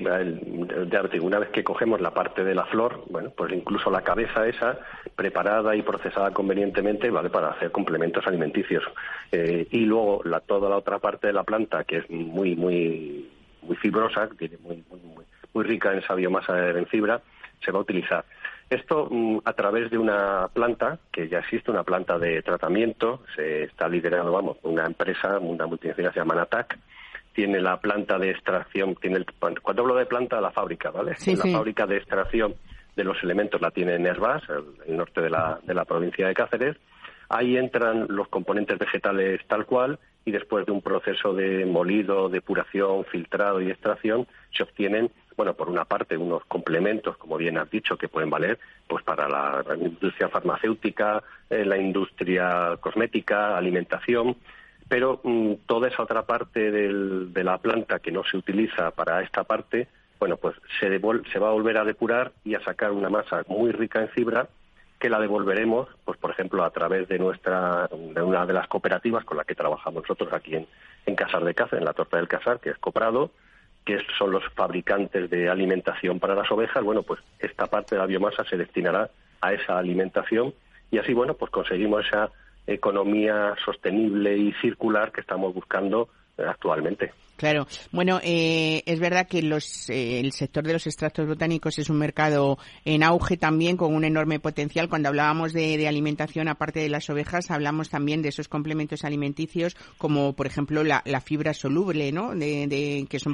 una 1.20 1.38
vez 1.38 1.50
que 1.50 1.62
cogemos 1.62 2.00
la 2.00 2.10
parte 2.10 2.42
de 2.42 2.54
la 2.54 2.64
flor, 2.66 3.04
bueno, 3.08 3.30
pues 3.30 3.52
incluso 3.52 3.90
la 3.90 4.02
cabeza 4.02 4.46
esa, 4.46 4.78
preparada 5.14 5.76
y 5.76 5.82
procesada 5.82 6.32
convenientemente, 6.32 7.10
vale 7.10 7.30
para 7.30 7.50
hacer 7.50 7.70
complementos 7.70 8.26
alimenticios. 8.26 8.82
Eh, 9.30 9.68
y 9.70 9.80
luego 9.80 10.20
la, 10.24 10.40
toda 10.40 10.68
la 10.68 10.76
otra 10.76 10.98
parte 10.98 11.28
de 11.28 11.32
la 11.32 11.44
planta, 11.44 11.84
que 11.84 11.98
es 11.98 12.10
muy, 12.10 12.56
muy, 12.56 13.30
muy 13.62 13.76
fibrosa, 13.76 14.28
muy, 14.62 14.84
muy, 14.90 15.24
muy 15.54 15.64
rica 15.64 15.92
en 15.92 15.98
esa 15.98 16.14
biomasa 16.14 16.70
en 16.70 16.86
fibra, 16.86 17.22
se 17.64 17.70
va 17.70 17.78
a 17.78 17.82
utilizar. 17.82 18.24
Esto 18.72 19.06
mm, 19.10 19.40
a 19.44 19.52
través 19.52 19.90
de 19.90 19.98
una 19.98 20.48
planta, 20.48 20.98
que 21.12 21.28
ya 21.28 21.40
existe, 21.40 21.70
una 21.70 21.84
planta 21.84 22.18
de 22.18 22.40
tratamiento, 22.40 23.20
se 23.36 23.64
está 23.64 23.86
liderando, 23.86 24.32
vamos, 24.32 24.56
una 24.62 24.86
empresa, 24.86 25.38
una 25.38 25.66
multinacional 25.66 26.12
se 26.14 26.20
llama 26.20 26.36
Natac, 26.36 26.78
tiene 27.34 27.60
la 27.60 27.78
planta 27.78 28.18
de 28.18 28.30
extracción, 28.30 28.94
tiene 28.94 29.18
el, 29.18 29.26
cuando 29.60 29.82
hablo 29.82 29.96
de 29.96 30.06
planta, 30.06 30.40
la 30.40 30.52
fábrica, 30.52 30.90
¿vale? 30.90 31.16
la 31.26 31.52
fábrica 31.52 31.86
de 31.86 31.98
extracción 31.98 32.54
de 32.96 33.04
los 33.04 33.22
elementos 33.22 33.60
la 33.60 33.70
tiene 33.72 33.94
en 33.94 34.06
Herbás, 34.06 34.42
el, 34.48 34.64
el 34.86 34.96
norte 34.96 35.20
de 35.20 35.28
la, 35.28 35.60
de 35.62 35.74
la 35.74 35.84
provincia 35.84 36.26
de 36.26 36.32
Cáceres. 36.32 36.76
Ahí 37.28 37.58
entran 37.58 38.06
los 38.08 38.28
componentes 38.28 38.78
vegetales 38.78 39.40
tal 39.48 39.66
cual 39.66 39.98
y 40.24 40.30
después 40.30 40.64
de 40.64 40.72
un 40.72 40.80
proceso 40.80 41.34
de 41.34 41.66
molido, 41.66 42.30
depuración, 42.30 43.04
filtrado 43.04 43.60
y 43.60 43.70
extracción 43.70 44.26
se 44.56 44.62
obtienen 44.62 45.10
bueno, 45.36 45.54
por 45.54 45.68
una 45.68 45.84
parte, 45.84 46.16
unos 46.16 46.44
complementos, 46.44 47.16
como 47.16 47.36
bien 47.36 47.58
has 47.58 47.70
dicho, 47.70 47.96
que 47.96 48.08
pueden 48.08 48.30
valer 48.30 48.58
pues 48.86 49.04
para 49.04 49.28
la, 49.28 49.64
industria 49.76 50.28
farmacéutica, 50.28 51.22
eh, 51.48 51.64
la 51.64 51.78
industria 51.78 52.76
cosmética, 52.80 53.56
alimentación, 53.56 54.36
pero 54.88 55.20
mm, 55.22 55.54
toda 55.66 55.88
esa 55.88 56.02
otra 56.02 56.22
parte 56.22 56.70
de 56.70 57.44
la 57.44 57.58
planta 57.58 57.98
que 57.98 58.12
no 58.12 58.24
se 58.24 58.36
utiliza 58.36 58.90
para 58.90 59.22
esta 59.22 59.44
parte, 59.44 59.88
bueno, 60.22 60.36
pues 60.36 60.54
se, 60.78 60.88
se 61.32 61.38
va 61.40 61.48
a 61.48 61.52
volver 61.52 61.78
a 61.78 61.84
depurar 61.84 62.30
y 62.44 62.54
a 62.54 62.62
sacar 62.62 62.92
una 62.92 63.10
masa 63.10 63.42
muy 63.48 63.72
rica 63.72 64.00
en 64.00 64.08
fibra 64.10 64.48
que 65.02 65.10
la 65.10 65.18
devolveremos, 65.18 65.88
pues 66.04 66.16
por 66.16 66.30
ejemplo, 66.30 66.62
a 66.62 66.70
través 66.70 67.08
de 67.08 67.18
nuestra, 67.18 67.88
de 67.88 68.22
una 68.22 68.46
de 68.46 68.52
las 68.52 68.68
cooperativas 68.68 69.24
con 69.24 69.36
la 69.36 69.42
que 69.42 69.56
trabajamos 69.56 70.04
nosotros 70.04 70.32
aquí 70.32 70.54
en, 70.54 70.68
en 71.06 71.16
Casar 71.16 71.42
de 71.42 71.54
Caza, 71.54 71.76
en 71.76 71.84
la 71.84 71.92
Torta 71.92 72.18
del 72.18 72.28
Casar, 72.28 72.60
que 72.60 72.70
es 72.70 72.78
Coprado, 72.78 73.32
que 73.84 73.98
son 74.18 74.30
los 74.30 74.44
fabricantes 74.54 75.28
de 75.28 75.48
alimentación 75.48 76.20
para 76.20 76.34
las 76.34 76.50
ovejas, 76.50 76.82
bueno, 76.84 77.02
pues 77.02 77.20
esta 77.38 77.66
parte 77.66 77.94
de 77.94 78.00
la 78.00 78.06
biomasa 78.06 78.44
se 78.44 78.56
destinará 78.56 79.10
a 79.40 79.52
esa 79.52 79.78
alimentación 79.78 80.54
y 80.90 80.98
así, 80.98 81.12
bueno, 81.12 81.34
pues 81.34 81.50
conseguimos 81.50 82.06
esa 82.06 82.30
economía 82.66 83.54
sostenible 83.64 84.36
y 84.36 84.52
circular 84.60 85.10
que 85.10 85.20
estamos 85.20 85.52
buscando 85.52 86.08
eh, 86.38 86.44
actualmente. 86.46 87.12
Claro. 87.36 87.66
Bueno, 87.90 88.20
eh, 88.22 88.82
es 88.86 89.00
verdad 89.00 89.26
que 89.26 89.42
los, 89.42 89.90
eh, 89.90 90.20
el 90.20 90.32
sector 90.32 90.64
de 90.64 90.74
los 90.74 90.86
extractos 90.86 91.26
botánicos 91.26 91.78
es 91.78 91.90
un 91.90 91.98
mercado 91.98 92.58
en 92.84 93.02
auge 93.02 93.36
también 93.36 93.76
con 93.76 93.94
un 93.94 94.04
enorme 94.04 94.38
potencial. 94.38 94.88
Cuando 94.88 95.08
hablábamos 95.08 95.52
de, 95.52 95.88
alimentación, 95.88 96.48
aparte 96.48 96.80
de 96.80 96.88
las 96.88 97.10
ovejas, 97.10 97.50
hablamos 97.50 97.90
también 97.90 98.22
de 98.22 98.28
esos 98.28 98.48
complementos 98.48 99.04
alimenticios 99.04 99.76
como, 99.98 100.34
por 100.34 100.46
ejemplo, 100.46 100.84
la, 100.84 101.02
fibra 101.20 101.54
soluble, 101.54 102.12
¿no? 102.12 102.34
De, 102.34 103.06
que 103.08 103.18
son 103.18 103.32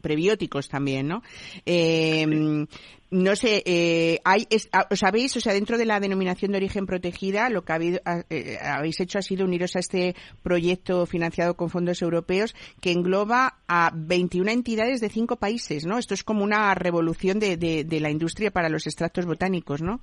prebióticos 0.00 0.68
también, 0.68 1.08
¿no? 1.08 1.22
Eh, 1.66 2.66
no 3.10 3.34
sé, 3.34 3.62
eh, 3.66 4.20
hay, 4.24 4.46
ah, 4.72 4.86
¿os 4.88 5.00
sabéis, 5.00 5.36
o 5.36 5.40
sea, 5.40 5.52
dentro 5.52 5.76
de 5.76 5.84
la 5.84 5.98
denominación 5.98 6.52
de 6.52 6.58
origen 6.58 6.86
protegida, 6.86 7.50
lo 7.50 7.64
que 7.64 8.00
ah, 8.04 8.22
eh, 8.30 8.58
habéis 8.62 9.00
hecho 9.00 9.18
ha 9.18 9.22
sido 9.22 9.44
uniros 9.44 9.74
a 9.74 9.80
este 9.80 10.14
proyecto 10.42 11.06
financiado 11.06 11.54
con 11.56 11.70
fondos 11.70 12.02
europeos 12.02 12.54
que 12.80 12.92
engloba 13.00 13.54
a 13.66 13.90
21 13.94 14.50
entidades 14.50 15.00
de 15.00 15.08
cinco 15.08 15.36
países, 15.36 15.86
¿no? 15.86 15.98
Esto 15.98 16.14
es 16.14 16.22
como 16.22 16.44
una 16.44 16.74
revolución 16.74 17.38
de, 17.40 17.56
de, 17.56 18.00
la 18.00 18.10
industria 18.10 18.50
para 18.50 18.68
los 18.68 18.86
extractos 18.86 19.26
botánicos, 19.26 19.82
¿no? 19.82 20.00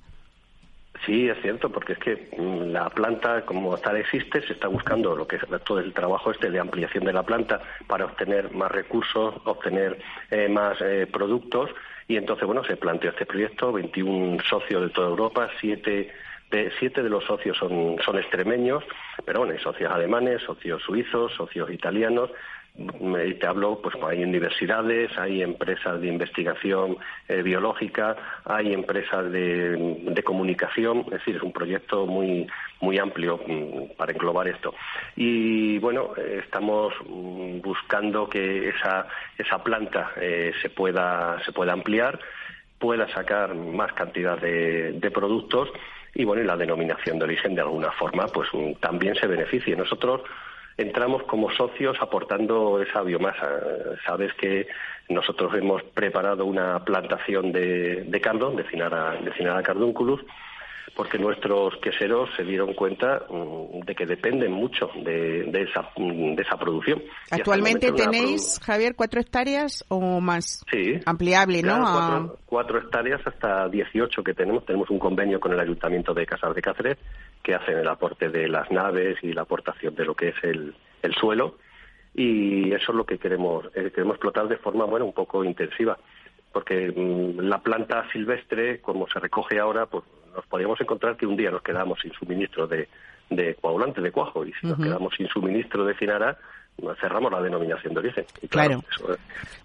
Sí, 1.06 1.28
es 1.28 1.40
cierto, 1.40 1.70
porque 1.70 1.92
es 1.92 1.98
que 1.98 2.28
mm, 2.36 2.72
la 2.72 2.90
planta 2.90 3.46
como 3.46 3.76
tal 3.78 3.96
existe, 3.96 4.42
se 4.42 4.52
está 4.52 4.68
buscando 4.68 5.16
lo 5.16 5.26
que 5.26 5.36
es 5.36 5.42
todo 5.64 5.78
el 5.78 5.92
trabajo 5.92 6.30
este 6.30 6.50
de 6.50 6.58
ampliación 6.58 7.04
de 7.04 7.12
la 7.12 7.22
planta 7.22 7.60
para 7.86 8.04
obtener 8.04 8.52
más 8.52 8.70
recursos, 8.70 9.34
obtener 9.44 9.98
eh, 10.30 10.48
más 10.48 10.78
productos 11.12 11.70
y 12.08 12.16
entonces, 12.16 12.46
bueno, 12.46 12.64
se 12.64 12.76
planteó 12.76 13.10
este 13.10 13.26
proyecto, 13.26 13.70
21 13.70 14.42
socios 14.42 14.82
de 14.82 14.88
toda 14.88 15.08
Europa, 15.08 15.48
siete 15.60 16.10
de, 16.50 16.72
siete 16.78 17.02
de 17.02 17.10
los 17.10 17.24
socios 17.24 17.56
son, 17.58 17.96
son 18.04 18.16
extremeños, 18.18 18.82
pero 19.24 19.40
bueno, 19.40 19.52
hay 19.52 19.60
socios 19.60 19.92
alemanes, 19.92 20.42
socios 20.42 20.82
suizos, 20.82 21.32
socios 21.34 21.70
italianos, 21.70 22.30
y 22.78 23.34
te 23.34 23.46
hablo, 23.46 23.80
pues 23.82 23.96
hay 24.06 24.22
universidades, 24.22 25.10
hay 25.18 25.42
empresas 25.42 26.00
de 26.00 26.06
investigación 26.06 26.96
eh, 27.28 27.42
biológica, 27.42 28.16
hay 28.44 28.72
empresas 28.72 29.32
de, 29.32 30.22
comunicación, 30.24 31.00
es 31.06 31.12
decir, 31.12 31.36
es 31.36 31.42
un 31.42 31.52
proyecto 31.52 32.06
muy 32.06 32.46
muy 32.80 32.98
amplio 32.98 33.40
mm, 33.44 33.96
para 33.96 34.12
englobar 34.12 34.46
esto. 34.46 34.74
Y 35.16 35.78
bueno, 35.78 36.14
estamos 36.16 36.92
mm, 37.08 37.60
buscando 37.60 38.28
que 38.28 38.68
esa 38.68 39.08
esa 39.36 39.62
planta 39.64 40.12
eh, 40.20 40.52
se 40.62 40.70
pueda 40.70 41.42
se 41.44 41.52
pueda 41.52 41.72
ampliar, 41.72 42.20
pueda 42.78 43.08
sacar 43.08 43.54
más 43.54 43.92
cantidad 43.94 44.38
de, 44.38 44.92
de 44.92 45.10
productos 45.10 45.70
y 46.14 46.24
bueno, 46.24 46.42
y 46.42 46.46
la 46.46 46.56
denominación 46.56 47.18
de 47.18 47.24
origen 47.24 47.54
de 47.54 47.62
alguna 47.62 47.90
forma 47.92 48.26
pues 48.28 48.48
mm, 48.52 48.74
también 48.80 49.14
se 49.16 49.26
beneficie. 49.26 49.74
Nosotros 49.74 50.22
entramos 50.78 51.24
como 51.24 51.50
socios 51.50 51.96
aportando 52.00 52.80
esa 52.80 53.02
biomasa. 53.02 53.60
Sabes 54.06 54.32
que 54.34 54.68
nosotros 55.08 55.52
hemos 55.54 55.82
preparado 55.82 56.46
una 56.46 56.84
plantación 56.84 57.52
de, 57.52 58.04
de 58.04 58.20
cardo, 58.20 58.52
de 58.52 58.64
Cinara, 58.64 59.16
de 59.20 59.32
Cinara 59.34 59.62
cardunculus, 59.62 60.24
porque 60.94 61.18
nuestros 61.18 61.76
queseros 61.78 62.28
se 62.36 62.44
dieron 62.44 62.74
cuenta 62.74 63.22
mm, 63.28 63.80
de 63.80 63.94
que 63.94 64.06
dependen 64.06 64.52
mucho 64.52 64.90
de, 65.02 65.42
esa, 65.50 65.90
de 65.96 66.42
esa 66.42 66.56
producción. 66.56 67.02
Actualmente 67.30 67.92
tenéis, 67.92 68.60
Javier, 68.62 68.94
cuatro 68.96 69.20
hectáreas 69.20 69.84
o 69.88 70.20
más. 70.20 70.64
Sí. 70.70 71.00
Ampliable, 71.06 71.62
¿no? 71.62 72.36
Cuatro, 72.46 72.78
hectáreas 72.78 73.20
hasta 73.26 73.68
18 73.68 74.22
que 74.22 74.34
tenemos. 74.34 74.64
Tenemos 74.64 74.90
un 74.90 74.98
convenio 74.98 75.40
con 75.40 75.52
el 75.52 75.60
Ayuntamiento 75.60 76.14
de 76.14 76.26
Casar 76.26 76.54
de 76.54 76.62
Cáceres 76.62 76.98
que 77.42 77.54
hacen 77.54 77.78
el 77.78 77.88
aporte 77.88 78.28
de 78.28 78.48
las 78.48 78.70
naves 78.70 79.18
y 79.22 79.32
la 79.32 79.42
aportación 79.42 79.94
de 79.94 80.04
lo 80.04 80.14
que 80.14 80.28
es 80.28 80.36
el, 80.42 80.74
el 81.02 81.14
suelo. 81.14 81.58
Y 82.14 82.72
eso 82.72 82.92
es 82.92 82.96
lo 82.96 83.04
que 83.04 83.18
queremos, 83.18 83.66
eh, 83.74 83.90
queremos 83.94 84.14
explotar 84.14 84.48
de 84.48 84.56
forma, 84.56 84.84
bueno, 84.86 85.06
un 85.06 85.12
poco 85.12 85.44
intensiva 85.44 85.96
porque 86.52 86.92
mm, 86.94 87.40
la 87.40 87.58
planta 87.58 88.10
silvestre, 88.10 88.80
como 88.80 89.06
se 89.08 89.20
recoge 89.20 89.58
ahora, 89.58 89.86
pues 89.86 90.04
nos 90.34 90.46
podríamos 90.46 90.80
encontrar 90.80 91.16
que 91.16 91.26
un 91.26 91.36
día 91.36 91.50
nos 91.50 91.62
quedamos 91.62 92.00
sin 92.00 92.12
suministro 92.12 92.66
de, 92.66 92.88
de 93.30 93.54
coagulante 93.56 94.00
de 94.00 94.12
cuajo 94.12 94.44
y 94.44 94.52
si 94.54 94.66
nos 94.66 94.78
quedamos 94.78 95.14
sin 95.16 95.28
suministro 95.28 95.84
de 95.84 95.94
cinara, 95.94 96.38
cerramos 97.00 97.32
la 97.32 97.42
denominación 97.42 97.94
de 97.94 98.00
origen. 98.00 98.24
claro. 98.48 98.82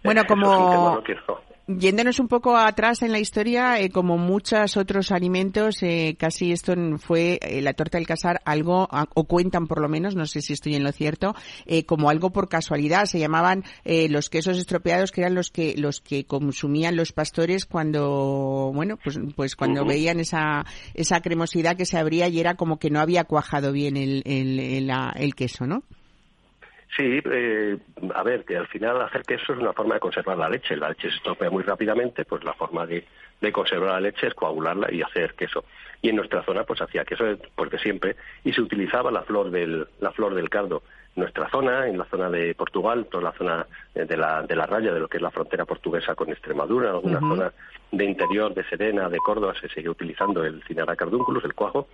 bueno, 0.03 0.25
como, 0.25 1.03
Yéndonos 1.65 2.19
un 2.19 2.27
poco 2.27 2.57
atrás 2.57 3.03
en 3.03 3.13
la 3.13 3.19
historia, 3.19 3.79
eh, 3.79 3.89
como 3.89 4.17
muchos 4.17 4.75
otros 4.75 5.13
alimentos, 5.13 5.81
eh, 5.81 6.17
casi 6.19 6.51
esto 6.51 6.73
fue 6.97 7.39
eh, 7.41 7.61
la 7.61 7.71
torta 7.71 7.97
del 7.97 8.05
casar 8.05 8.41
algo, 8.43 8.89
o 9.13 9.23
cuentan 9.23 9.67
por 9.67 9.79
lo 9.79 9.87
menos, 9.87 10.13
no 10.13 10.25
sé 10.25 10.41
si 10.41 10.51
estoy 10.51 10.75
en 10.75 10.83
lo 10.83 10.91
cierto, 10.91 11.35
como 11.85 12.09
algo 12.09 12.31
por 12.31 12.49
casualidad. 12.49 13.05
Se 13.05 13.17
llamaban 13.17 13.63
los 13.85 14.29
quesos 14.29 14.57
estropeados, 14.57 15.11
que 15.11 15.21
eran 15.21 15.35
los 15.35 15.51
que 15.51 15.75
los 15.77 16.01
que 16.01 16.25
consumían 16.25 16.97
los 16.97 17.13
pastores 17.13 17.65
cuando, 17.65 18.71
bueno, 18.73 18.97
pues 19.01 19.17
pues 19.35 19.55
cuando 19.55 19.85
veían 19.85 20.19
esa 20.19 20.65
esa 20.93 21.21
cremosidad 21.21 21.77
que 21.77 21.85
se 21.85 21.97
abría 21.97 22.27
y 22.27 22.39
era 22.39 22.55
como 22.55 22.77
que 22.77 22.89
no 22.89 22.99
había 22.99 23.23
cuajado 23.23 23.71
bien 23.71 23.95
el 23.95 24.21
el, 24.25 24.91
el 25.15 25.35
queso, 25.35 25.65
¿no? 25.65 25.83
Sí, 26.95 27.21
eh, 27.25 27.77
a 28.13 28.21
ver, 28.21 28.45
que 28.45 28.55
al 28.55 28.67
final 28.67 29.01
hacer 29.01 29.23
queso 29.23 29.53
es 29.53 29.59
una 29.59 29.73
forma 29.73 29.95
de 29.95 29.99
conservar 29.99 30.37
la 30.37 30.49
leche. 30.49 30.75
La 30.75 30.89
leche 30.89 31.09
se 31.09 31.15
estropea 31.15 31.49
muy 31.49 31.63
rápidamente, 31.63 32.23
pues 32.23 32.43
la 32.43 32.53
forma 32.53 32.85
de, 32.85 33.03
de 33.41 33.51
conservar 33.51 33.93
la 33.93 33.99
leche 33.99 34.27
es 34.27 34.33
coagularla 34.35 34.93
y 34.93 35.01
hacer 35.01 35.33
queso. 35.33 35.65
Y 36.03 36.09
en 36.09 36.17
nuestra 36.17 36.43
zona 36.43 36.65
pues 36.65 36.81
hacía 36.81 37.03
queso 37.03 37.25
porque 37.55 37.79
siempre 37.79 38.15
y 38.43 38.53
se 38.53 38.61
utilizaba 38.61 39.09
la 39.09 39.23
flor 39.23 39.49
del 39.49 39.87
la 40.01 40.11
flor 40.11 40.35
del 40.35 40.49
cardo. 40.49 40.83
En 41.15 41.21
nuestra 41.21 41.49
zona, 41.49 41.87
en 41.87 41.97
la 41.97 42.05
zona 42.05 42.29
de 42.29 42.53
Portugal, 42.53 43.07
toda 43.09 43.23
la 43.23 43.31
zona 43.33 43.65
de 43.93 44.17
la, 44.17 44.41
de 44.41 44.55
la 44.55 44.65
raya 44.65 44.93
de 44.93 44.99
lo 44.99 45.07
que 45.07 45.17
es 45.17 45.23
la 45.23 45.31
frontera 45.31 45.65
portuguesa 45.65 46.15
con 46.15 46.29
Extremadura, 46.29 46.89
en 46.89 46.95
alguna 46.95 47.19
zona 47.19 47.53
de 47.91 48.05
interior 48.05 48.53
de 48.53 48.63
Serena, 48.65 49.09
de 49.09 49.19
Córdoba, 49.19 49.53
se 49.59 49.69
sigue 49.69 49.89
utilizando 49.89 50.43
el 50.43 50.63
Cinara 50.63 50.95
cardunculus, 50.95 51.45
el 51.45 51.53
cuajo, 51.53 51.87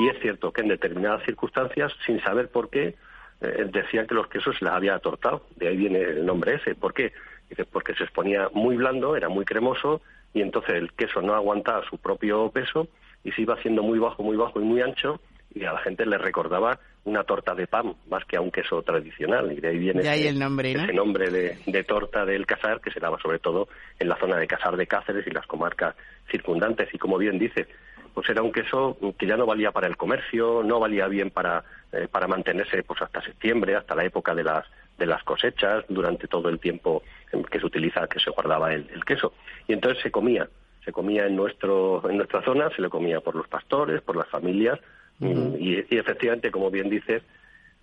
y 0.00 0.08
es 0.08 0.18
cierto 0.20 0.52
que 0.52 0.62
en 0.62 0.68
determinadas 0.68 1.24
circunstancias, 1.24 1.92
sin 2.04 2.20
saber 2.20 2.48
por 2.50 2.68
qué, 2.68 2.96
eh, 3.44 3.68
decían 3.70 4.06
que 4.06 4.14
los 4.14 4.28
quesos 4.28 4.56
se 4.58 4.64
les 4.64 4.74
había 4.74 4.94
atortado. 4.94 5.46
De 5.56 5.68
ahí 5.68 5.76
viene 5.76 6.00
el 6.00 6.26
nombre 6.26 6.54
ese. 6.54 6.74
¿Por 6.74 6.94
qué? 6.94 7.12
Dice, 7.48 7.64
porque 7.64 7.94
se 7.94 8.04
exponía 8.04 8.48
muy 8.52 8.76
blando, 8.76 9.16
era 9.16 9.28
muy 9.28 9.44
cremoso, 9.44 10.00
y 10.32 10.40
entonces 10.40 10.74
el 10.74 10.92
queso 10.92 11.20
no 11.22 11.34
aguantaba 11.34 11.84
su 11.88 11.98
propio 11.98 12.50
peso 12.50 12.88
y 13.22 13.32
se 13.32 13.42
iba 13.42 13.54
haciendo 13.54 13.82
muy 13.82 13.98
bajo, 13.98 14.22
muy 14.22 14.36
bajo 14.36 14.60
y 14.60 14.64
muy 14.64 14.80
ancho, 14.80 15.20
y 15.54 15.64
a 15.64 15.72
la 15.72 15.78
gente 15.78 16.04
le 16.04 16.18
recordaba 16.18 16.78
una 17.04 17.22
torta 17.22 17.54
de 17.54 17.66
pan 17.66 17.94
más 18.08 18.24
que 18.24 18.36
a 18.36 18.40
un 18.40 18.50
queso 18.50 18.82
tradicional. 18.82 19.52
Y 19.52 19.60
de 19.60 19.68
ahí 19.68 19.78
viene 19.78 20.00
ese, 20.00 20.28
el 20.28 20.38
nombre, 20.38 20.72
ese 20.72 20.92
nombre 20.92 21.30
de, 21.30 21.58
de, 21.66 21.84
torta 21.84 22.24
del 22.24 22.46
casar 22.46 22.80
que 22.80 22.90
se 22.90 22.98
daba 22.98 23.18
sobre 23.20 23.38
todo 23.38 23.68
en 23.98 24.08
la 24.08 24.16
zona 24.16 24.36
de 24.36 24.46
Casar 24.46 24.76
de 24.76 24.86
Cáceres 24.86 25.26
y 25.26 25.30
las 25.30 25.46
comarcas 25.46 25.94
circundantes. 26.30 26.92
Y 26.92 26.98
como 26.98 27.18
bien 27.18 27.38
dice, 27.38 27.68
pues 28.14 28.28
era 28.30 28.42
un 28.42 28.52
queso 28.52 28.96
que 29.18 29.26
ya 29.26 29.36
no 29.36 29.44
valía 29.44 29.72
para 29.72 29.88
el 29.88 29.96
comercio, 29.96 30.62
no 30.64 30.78
valía 30.78 31.08
bien 31.08 31.30
para, 31.30 31.64
eh, 31.92 32.06
para 32.10 32.28
mantenerse 32.28 32.82
pues 32.84 33.02
hasta 33.02 33.20
septiembre, 33.20 33.74
hasta 33.74 33.94
la 33.94 34.04
época 34.04 34.34
de 34.34 34.44
las, 34.44 34.64
de 34.96 35.06
las 35.06 35.22
cosechas, 35.24 35.84
durante 35.88 36.28
todo 36.28 36.48
el 36.48 36.60
tiempo 36.60 37.02
que 37.50 37.58
se 37.58 37.66
utiliza, 37.66 38.06
que 38.06 38.20
se 38.20 38.30
guardaba 38.30 38.72
el, 38.72 38.88
el 38.94 39.04
queso. 39.04 39.32
Y 39.66 39.72
entonces 39.72 40.02
se 40.02 40.12
comía, 40.12 40.48
se 40.84 40.92
comía 40.92 41.26
en, 41.26 41.34
nuestro, 41.34 42.08
en 42.08 42.16
nuestra 42.18 42.42
zona, 42.42 42.70
se 42.70 42.82
le 42.82 42.88
comía 42.88 43.20
por 43.20 43.34
los 43.34 43.48
pastores, 43.48 44.00
por 44.02 44.16
las 44.16 44.28
familias, 44.28 44.78
y, 45.20 45.84
y, 45.94 45.98
efectivamente, 45.98 46.50
como 46.50 46.70
bien 46.70 46.90
dices, 46.90 47.22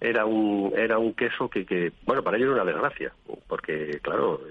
era 0.02 0.26
un, 0.26 0.74
era 0.76 0.98
un 0.98 1.14
queso 1.14 1.48
que, 1.48 1.64
que, 1.64 1.94
bueno, 2.06 2.24
para 2.24 2.38
ellos 2.38 2.54
era 2.54 2.64
una 2.64 2.72
desgracia, 2.72 3.14
porque, 3.48 4.00
claro, 4.02 4.42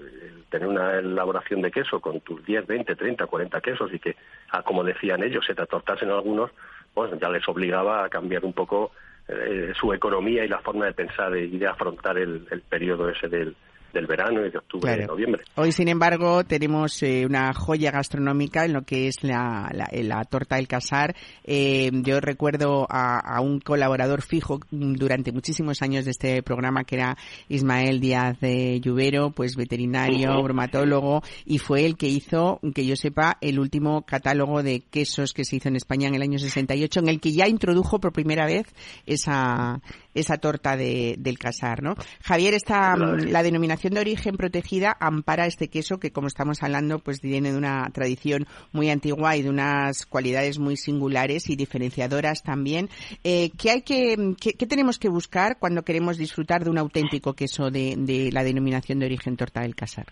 tener 0.49 0.67
una 0.67 0.97
elaboración 0.97 1.61
de 1.61 1.71
queso 1.71 1.99
con 1.99 2.21
tus 2.21 2.43
10, 2.45 2.65
20, 2.65 2.95
30, 2.95 3.27
40 3.27 3.61
quesos 3.61 3.93
y 3.93 3.99
que, 3.99 4.15
ah, 4.51 4.63
como 4.63 4.83
decían 4.83 5.21
ellos, 5.23 5.45
se 5.45 5.53
te 5.53 5.61
atortasen 5.61 6.09
algunos, 6.09 6.51
pues 6.93 7.11
ya 7.19 7.29
les 7.29 7.47
obligaba 7.49 8.05
a 8.05 8.09
cambiar 8.09 8.45
un 8.45 8.53
poco 8.53 8.91
eh, 9.27 9.73
su 9.79 9.93
economía 9.93 10.45
y 10.45 10.47
la 10.47 10.59
forma 10.59 10.85
de 10.85 10.93
pensar 10.93 11.35
y 11.35 11.57
de 11.57 11.67
afrontar 11.67 12.17
el, 12.17 12.47
el 12.49 12.61
periodo 12.61 13.09
ese 13.09 13.27
del, 13.27 13.55
del 13.93 14.07
verano 14.07 14.45
y 14.45 14.49
de 14.51 14.57
octubre 14.57 14.81
Claro. 14.93 15.03
y 15.03 15.07
noviembre. 15.07 15.43
Hoy, 15.55 15.71
sin 15.71 15.87
embargo, 15.87 16.43
tenemos 16.43 17.01
eh, 17.03 17.25
una 17.25 17.53
joya 17.53 17.91
gastronómica 17.91 18.65
en 18.65 18.73
lo 18.73 18.83
que 18.83 19.07
es 19.07 19.23
la, 19.23 19.69
la, 19.73 19.87
la 19.91 20.23
torta 20.25 20.55
del 20.55 20.67
casar. 20.67 21.15
Eh, 21.43 21.89
yo 22.03 22.19
recuerdo 22.19 22.87
a, 22.89 23.19
a 23.19 23.41
un 23.41 23.59
colaborador 23.59 24.21
fijo 24.21 24.59
durante 24.71 25.31
muchísimos 25.31 25.81
años 25.81 26.05
de 26.05 26.11
este 26.11 26.43
programa, 26.43 26.83
que 26.83 26.95
era 26.95 27.17
Ismael 27.49 27.99
Díaz 27.99 28.39
de 28.39 28.79
Lluvero, 28.79 29.31
pues 29.31 29.55
veterinario, 29.55 30.31
Ujú. 30.33 30.43
bromatólogo, 30.43 31.21
y 31.45 31.57
fue 31.59 31.85
el 31.85 31.97
que 31.97 32.07
hizo, 32.07 32.59
que 32.73 32.85
yo 32.85 32.95
sepa, 32.95 33.37
el 33.41 33.59
último 33.59 34.03
catálogo 34.05 34.63
de 34.63 34.81
quesos 34.81 35.33
que 35.33 35.45
se 35.45 35.57
hizo 35.57 35.67
en 35.69 35.75
España 35.75 36.07
en 36.07 36.15
el 36.15 36.21
año 36.21 36.39
68, 36.39 36.99
en 37.01 37.07
el 37.09 37.19
que 37.19 37.31
ya 37.31 37.47
introdujo 37.47 37.99
por 37.99 38.11
primera 38.13 38.45
vez 38.45 38.65
esa, 39.05 39.81
esa 40.13 40.37
torta 40.37 40.77
de, 40.77 41.15
del 41.17 41.37
casar, 41.37 41.81
¿no? 41.83 41.95
Javier, 42.23 42.53
esta, 42.53 42.95
mm, 42.95 43.29
la 43.29 43.43
denominación 43.43 43.93
de 43.93 44.01
origen 44.01 44.37
protegida 44.37 44.95
ampara 44.99 45.45
este 45.45 45.69
queso 45.69 45.99
que, 45.99 46.11
como 46.11 46.27
estamos 46.27 46.63
hablando, 46.63 46.99
pues 46.99 47.21
viene 47.21 47.51
de 47.51 47.57
una 47.57 47.89
tradición 47.93 48.47
muy 48.71 48.89
antigua 48.89 49.35
y 49.35 49.41
de 49.41 49.49
unas 49.49 50.05
cualidades 50.05 50.59
muy 50.59 50.77
singulares 50.77 51.49
y 51.49 51.55
diferenciadoras 51.55 52.43
también. 52.43 52.89
Eh, 53.23 53.51
¿qué, 53.57 53.71
hay 53.71 53.81
que, 53.81 54.35
qué, 54.39 54.53
qué 54.53 54.67
tenemos 54.67 54.99
que 54.99 55.09
buscar 55.09 55.57
cuando 55.59 55.83
queremos 55.83 56.17
disfrutar 56.17 56.63
de 56.63 56.69
un 56.69 56.77
auténtico 56.77 57.33
queso 57.33 57.71
de, 57.71 57.95
de 57.97 58.31
la 58.31 58.43
denominación 58.43 58.99
de 58.99 59.05
origen 59.05 59.37
torta 59.37 59.61
del 59.61 59.75
casar? 59.75 60.07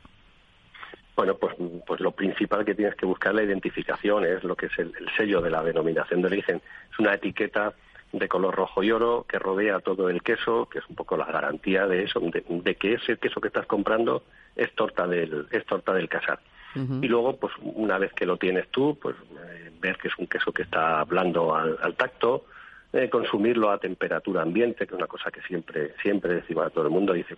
Bueno, 1.15 1.35
pues, 1.35 1.53
pues 1.85 1.99
lo 1.99 2.12
principal 2.12 2.63
que 2.63 2.73
tienes 2.73 2.95
que 2.95 3.05
buscar 3.05 3.35
la 3.35 3.43
identificación 3.43 4.25
es 4.25 4.41
lo 4.45 4.55
que 4.55 4.67
es 4.67 4.79
el, 4.79 4.93
el 4.97 5.07
sello 5.17 5.41
de 5.41 5.49
la 5.49 5.62
denominación 5.62 6.21
de 6.21 6.27
origen. 6.27 6.62
Es 6.89 6.97
una 6.97 7.13
etiqueta 7.13 7.73
de 8.11 8.27
color 8.27 8.55
rojo 8.55 8.83
y 8.83 8.91
oro 8.91 9.25
que 9.27 9.37
rodea 9.37 9.79
todo 9.79 10.09
el 10.09 10.21
queso, 10.21 10.67
que 10.67 10.79
es 10.79 10.89
un 10.89 10.95
poco 10.95 11.15
la 11.17 11.25
garantía 11.25 11.85
de 11.85 12.03
eso, 12.03 12.19
de, 12.19 12.43
de 12.47 12.75
que 12.75 12.93
ese 12.93 13.17
queso 13.17 13.39
que 13.39 13.49
estás 13.49 13.67
comprando 13.67 14.23
es 14.55 14.73
torta 14.75 15.05
del, 15.07 15.47
es 15.51 15.65
torta 15.65 15.93
del 15.93 16.09
casar. 16.09 16.39
Y 16.75 17.07
luego, 17.07 17.35
pues 17.35 17.51
una 17.61 17.97
vez 17.97 18.13
que 18.13 18.27
lo 18.27 18.37
tienes 18.37 18.69
tú, 18.69 18.95
pues 19.01 19.15
eh, 19.15 19.71
ver 19.81 19.97
que 19.97 20.07
es 20.07 20.13
un 20.19 20.27
queso 20.27 20.51
que 20.51 20.61
está 20.61 21.03
blando 21.03 21.55
al, 21.55 21.77
al 21.81 21.95
tacto, 21.95 22.45
eh, 22.93 23.09
consumirlo 23.09 23.71
a 23.71 23.79
temperatura 23.79 24.43
ambiente, 24.43 24.85
que 24.85 24.93
es 24.93 24.97
una 24.97 25.07
cosa 25.07 25.31
que 25.31 25.41
siempre 25.41 25.95
siempre 26.01 26.35
decimos 26.35 26.67
a 26.67 26.69
todo 26.69 26.85
el 26.85 26.91
mundo, 26.91 27.13
dice, 27.13 27.37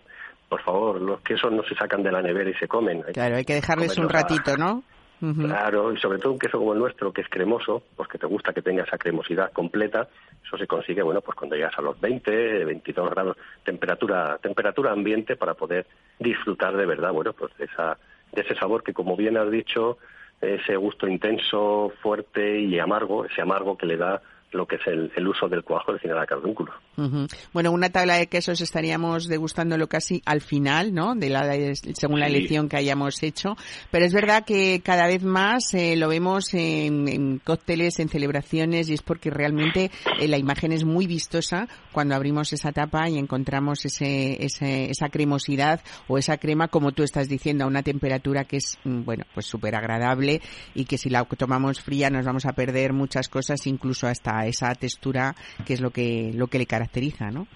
por 0.49 0.61
favor, 0.63 1.01
los 1.01 1.21
quesos 1.21 1.51
no 1.51 1.63
se 1.63 1.75
sacan 1.75 2.03
de 2.03 2.11
la 2.11 2.21
nevera 2.21 2.49
y 2.49 2.53
se 2.55 2.67
comen. 2.67 3.03
hay 3.07 3.13
Claro, 3.13 3.37
hay 3.37 3.45
que 3.45 3.53
dejarles 3.53 3.97
un 3.97 4.09
ratito, 4.09 4.57
¿no? 4.57 4.83
Claro, 5.21 5.93
y 5.93 5.99
sobre 5.99 6.17
todo 6.17 6.33
un 6.33 6.39
queso 6.39 6.57
como 6.57 6.73
el 6.73 6.79
nuestro, 6.79 7.13
que 7.13 7.21
es 7.21 7.29
cremoso, 7.29 7.83
pues 7.95 8.09
que 8.09 8.17
te 8.17 8.25
gusta 8.25 8.53
que 8.53 8.63
tenga 8.63 8.83
esa 8.83 8.97
cremosidad 8.97 9.51
completa, 9.51 10.09
eso 10.51 10.57
se 10.57 10.67
consigue, 10.67 11.01
bueno, 11.01 11.21
pues 11.21 11.37
cuando 11.37 11.55
llegas 11.55 11.77
a 11.77 11.81
los 11.81 11.99
20, 12.01 12.65
22 12.65 13.09
grados, 13.09 13.37
temperatura, 13.63 14.37
temperatura 14.41 14.91
ambiente 14.91 15.37
para 15.37 15.53
poder 15.53 15.85
disfrutar 16.19 16.75
de 16.75 16.85
verdad, 16.85 17.13
bueno, 17.13 17.31
pues 17.31 17.55
de 17.57 17.65
esa, 17.65 17.97
de 18.33 18.41
ese 18.41 18.55
sabor 18.55 18.83
que 18.83 18.93
como 18.93 19.15
bien 19.15 19.37
has 19.37 19.49
dicho, 19.49 19.97
ese 20.41 20.75
gusto 20.75 21.07
intenso, 21.07 21.93
fuerte 22.01 22.59
y 22.59 22.79
amargo, 22.79 23.23
ese 23.23 23.41
amargo 23.41 23.77
que 23.77 23.85
le 23.85 23.95
da 23.95 24.21
lo 24.51 24.65
que 24.65 24.75
es 24.75 24.81
el, 24.87 25.11
el 25.15 25.27
uso 25.27 25.47
del 25.47 25.63
cuajo 25.63 25.91
del 25.91 26.01
cinera 26.01 26.25
cardúnculo. 26.25 26.73
Ujú. 26.97 27.27
Bueno, 27.53 27.71
una 27.71 27.89
tabla 27.89 28.15
de 28.15 28.27
quesos 28.27 28.59
estaríamos 28.61 29.27
degustándolo 29.27 29.87
casi 29.87 30.21
al 30.25 30.41
final, 30.41 30.93
¿no? 30.93 31.15
De 31.15 31.29
la, 31.29 31.45
de- 31.47 31.75
según 31.75 32.19
la 32.19 32.27
Sí. 32.27 32.35
elección 32.35 32.67
que 32.69 32.77
hayamos 32.77 33.23
hecho. 33.23 33.55
Pero 33.91 34.05
es 34.05 34.13
verdad 34.13 34.43
que 34.45 34.81
cada 34.83 35.07
vez 35.07 35.23
más 35.23 35.73
eh, 35.73 35.95
lo 35.95 36.09
vemos 36.09 36.53
en, 36.53 37.07
en 37.07 37.39
cócteles, 37.39 37.99
en 37.99 38.09
celebraciones, 38.09 38.89
y 38.89 38.93
es 38.93 39.01
porque 39.01 39.29
realmente 39.29 39.89
eh, 40.19 40.27
la 40.27 40.37
imagen 40.37 40.71
es 40.73 40.83
muy 40.83 41.07
vistosa 41.07 41.67
cuando 41.91 42.15
abrimos 42.15 42.51
esa 42.53 42.71
tapa 42.71 43.09
y 43.09 43.17
encontramos 43.17 43.85
ese, 43.85 44.43
ese- 44.43 44.89
esa 44.91 45.09
cremosidad 45.09 45.81
o 46.07 46.17
esa 46.17 46.37
crema, 46.37 46.67
como 46.67 46.91
tú 46.91 47.03
estás 47.03 47.29
diciendo, 47.29 47.63
a 47.63 47.67
una 47.67 47.83
temperatura 47.83 48.43
que 48.43 48.57
es, 48.57 48.77
mm, 48.83 49.03
bueno, 49.03 49.23
pues 49.33 49.45
súper 49.45 49.75
agradable 49.75 50.41
y 50.75 50.85
que 50.85 50.97
si 50.97 51.09
la 51.09 51.23
tomamos 51.23 51.81
fría 51.81 52.09
nos 52.09 52.25
vamos 52.25 52.45
a 52.45 52.53
perder 52.53 52.91
muchas 52.93 53.29
cosas, 53.29 53.65
incluso 53.65 54.07
hasta 54.07 54.40
esa 54.45 54.73
textura 54.75 55.35
que 55.65 55.73
es 55.73 55.81
lo 55.81 55.91
que, 55.91 56.31
lo 56.33 56.47
que 56.47 56.59
le 56.59 56.65
caracteriza, 56.65 57.31
¿no? 57.31 57.47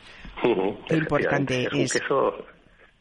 Qué 0.88 0.95
importante 0.95 1.67
es. 1.71 1.74
un 1.74 2.02
queso, 2.02 2.45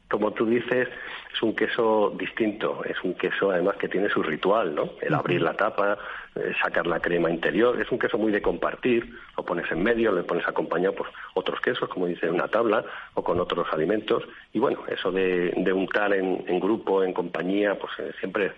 como 0.08 0.32
tú 0.32 0.46
dices, 0.46 0.88
es 1.34 1.42
un 1.42 1.54
queso 1.54 2.14
distinto, 2.16 2.84
es 2.84 2.96
un 3.02 3.14
queso 3.14 3.50
además 3.50 3.76
que 3.76 3.88
tiene 3.88 4.08
su 4.08 4.22
ritual, 4.22 4.74
¿no? 4.74 4.90
El 5.00 5.14
abrir 5.14 5.42
la 5.42 5.54
tapa, 5.54 5.98
eh, 6.36 6.52
sacar 6.62 6.86
la 6.86 7.00
crema 7.00 7.30
interior, 7.30 7.80
es 7.80 7.90
un 7.90 7.98
queso 7.98 8.18
muy 8.18 8.30
de 8.30 8.40
compartir, 8.40 9.12
lo 9.36 9.44
pones 9.44 9.70
en 9.72 9.82
medio, 9.82 10.12
le 10.12 10.22
pones 10.22 10.46
acompañado 10.46 10.94
por 10.94 11.08
otros 11.34 11.60
quesos, 11.60 11.88
como 11.88 12.06
dice 12.06 12.26
en 12.26 12.34
una 12.34 12.48
tabla, 12.48 12.84
o 13.14 13.24
con 13.24 13.40
otros 13.40 13.66
alimentos, 13.72 14.22
y 14.52 14.60
bueno, 14.60 14.84
eso 14.88 15.10
de, 15.10 15.52
de 15.56 15.72
untar 15.72 16.14
en, 16.14 16.44
en 16.46 16.60
grupo, 16.60 17.02
en 17.02 17.12
compañía, 17.12 17.74
pues 17.74 17.92
eh, 17.98 18.12
siempre 18.20 18.52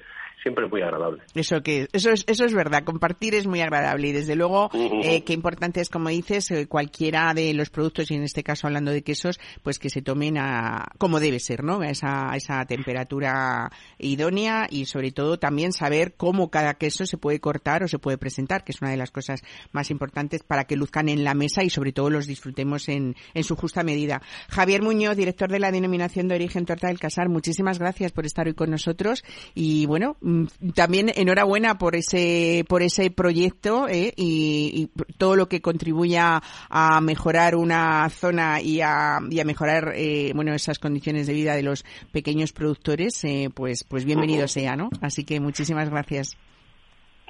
siempre 0.47 0.67
es 0.67 0.71
muy 0.71 0.81
agradable. 0.81 1.23
Eso 1.35 1.61
que 1.61 1.89
eso 1.93 2.13
es 2.13 2.25
eso 2.29 2.45
es 2.45 2.55
verdad. 2.55 2.85
Compartir 2.85 3.35
es 3.35 3.49
muy 3.49 3.61
agradable 3.63 4.09
y 4.09 4.13
desde 4.13 4.37
luego 4.37 4.67
Ujú. 4.67 5.01
eh, 5.03 5.25
qué 5.25 5.33
importante 5.33 5.81
es 5.81 5.89
como 5.89 6.09
dices 6.09 6.49
eh, 6.53 6.69
cualquiera 6.69 7.35
de 7.35 7.53
los 7.53 7.69
productos 7.71 8.13
y 8.13 8.15
en 8.15 8.23
este 8.23 8.45
caso 8.45 8.69
hablando 8.69 8.93
de 8.93 9.03
quesos 9.03 9.41
pues 9.65 9.81
que 9.81 9.91
se 9.91 10.03
tomen 10.03 10.39
a 10.39 10.87
como 10.99 11.19
debe 11.19 11.41
ser, 11.41 11.65
¿no? 11.65 11.81
A 11.81 11.89
esa 11.89 12.31
a 12.31 12.37
esa 12.37 12.65
temperatura 12.65 13.73
idónea 13.99 14.69
y 14.71 14.85
sobre 14.85 15.11
todo 15.11 15.37
también 15.37 15.73
saber 15.73 16.15
cómo 16.17 16.49
cada 16.49 16.75
queso 16.75 17.07
se 17.07 17.19
puede 17.19 17.41
cortar 17.41 17.83
o 17.83 17.89
se 17.89 17.99
puede 17.99 18.17
presentar, 18.17 18.63
que 18.63 18.71
es 18.71 18.81
una 18.81 18.93
de 18.93 18.99
las 18.99 19.11
cosas 19.11 19.43
más 19.73 19.91
importantes 19.91 20.45
para 20.45 20.65
que 20.65 20.77
luzcan 20.77 21.09
en 21.09 21.25
la 21.25 21.35
mesa 21.35 21.65
y 21.65 21.71
sobre 21.71 21.93
todo 21.93 22.09
los 22.09 22.29
disfrutemos 22.29 22.89
en 22.89 23.17
en 23.35 23.43
su 23.43 23.57
justa 23.57 23.83
medida. 23.83 24.23
Javier 24.49 24.83
Muñoz, 24.83 25.17
director 25.17 25.51
de 25.51 25.59
la 25.59 25.73
denominación 25.73 26.29
de 26.29 26.37
origen 26.37 26.67
Torta 26.67 26.87
del 26.87 27.01
Casar, 27.01 27.29
muchísimas 27.29 27.81
gracias 27.81 28.13
por 28.13 28.27
estar 28.27 28.47
hoy 28.47 28.55
con 28.55 28.71
nosotros 28.71 29.25
y 29.53 29.87
bueno, 29.87 30.17
mm, 30.21 30.36
también 30.75 31.11
enhorabuena 31.15 31.79
por 31.79 31.97
ese 31.97 32.65
por 32.69 32.83
ese 32.83 33.11
proyecto 33.11 33.89
¿eh? 33.89 34.13
y, 34.17 34.91
y 34.95 35.15
todo 35.19 35.37
lo 35.37 35.49
que 35.49 35.61
contribuya 35.61 36.43
a 36.69 37.01
mejorar 37.01 37.57
una 37.57 38.09
zona 38.11 38.61
y 38.61 38.81
a, 38.81 39.19
y 39.31 39.41
a 39.41 39.45
mejorar 39.45 39.93
eh, 39.95 40.33
bueno 40.35 40.55
esas 40.55 40.79
condiciones 40.79 41.27
de 41.27 41.33
vida 41.33 41.55
de 41.55 41.63
los 41.63 41.85
pequeños 42.13 42.53
productores, 42.53 43.23
eh, 43.25 43.51
pues 43.55 43.85
pues 43.85 44.05
bienvenido 44.05 44.49
sea, 44.49 44.77
¿no? 44.77 44.89
Así 45.01 45.25
que 45.25 45.41
muchísimas 45.41 45.91
gracias. 45.91 46.37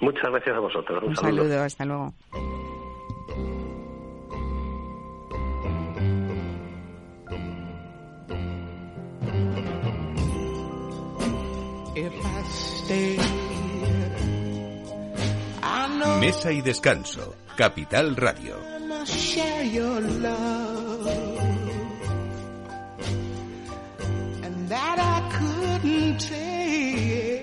Muchas 0.00 0.30
gracias 0.30 0.56
a 0.56 0.60
vosotros. 0.60 1.02
Un, 1.02 1.08
Un 1.10 1.16
saludo. 1.16 1.42
saludo, 1.44 1.62
hasta 1.62 1.84
luego. 1.84 2.14
If 11.98 12.12
I 12.12 12.18
stayed 12.18 12.35
Mesa 16.20 16.52
y 16.52 16.60
descanso. 16.60 17.34
Capital 17.56 18.16
Radio. 18.16 18.56
And 24.42 24.68
that 24.68 24.98
I 24.98 25.20
couldn't 25.36 26.18
take. 26.18 27.35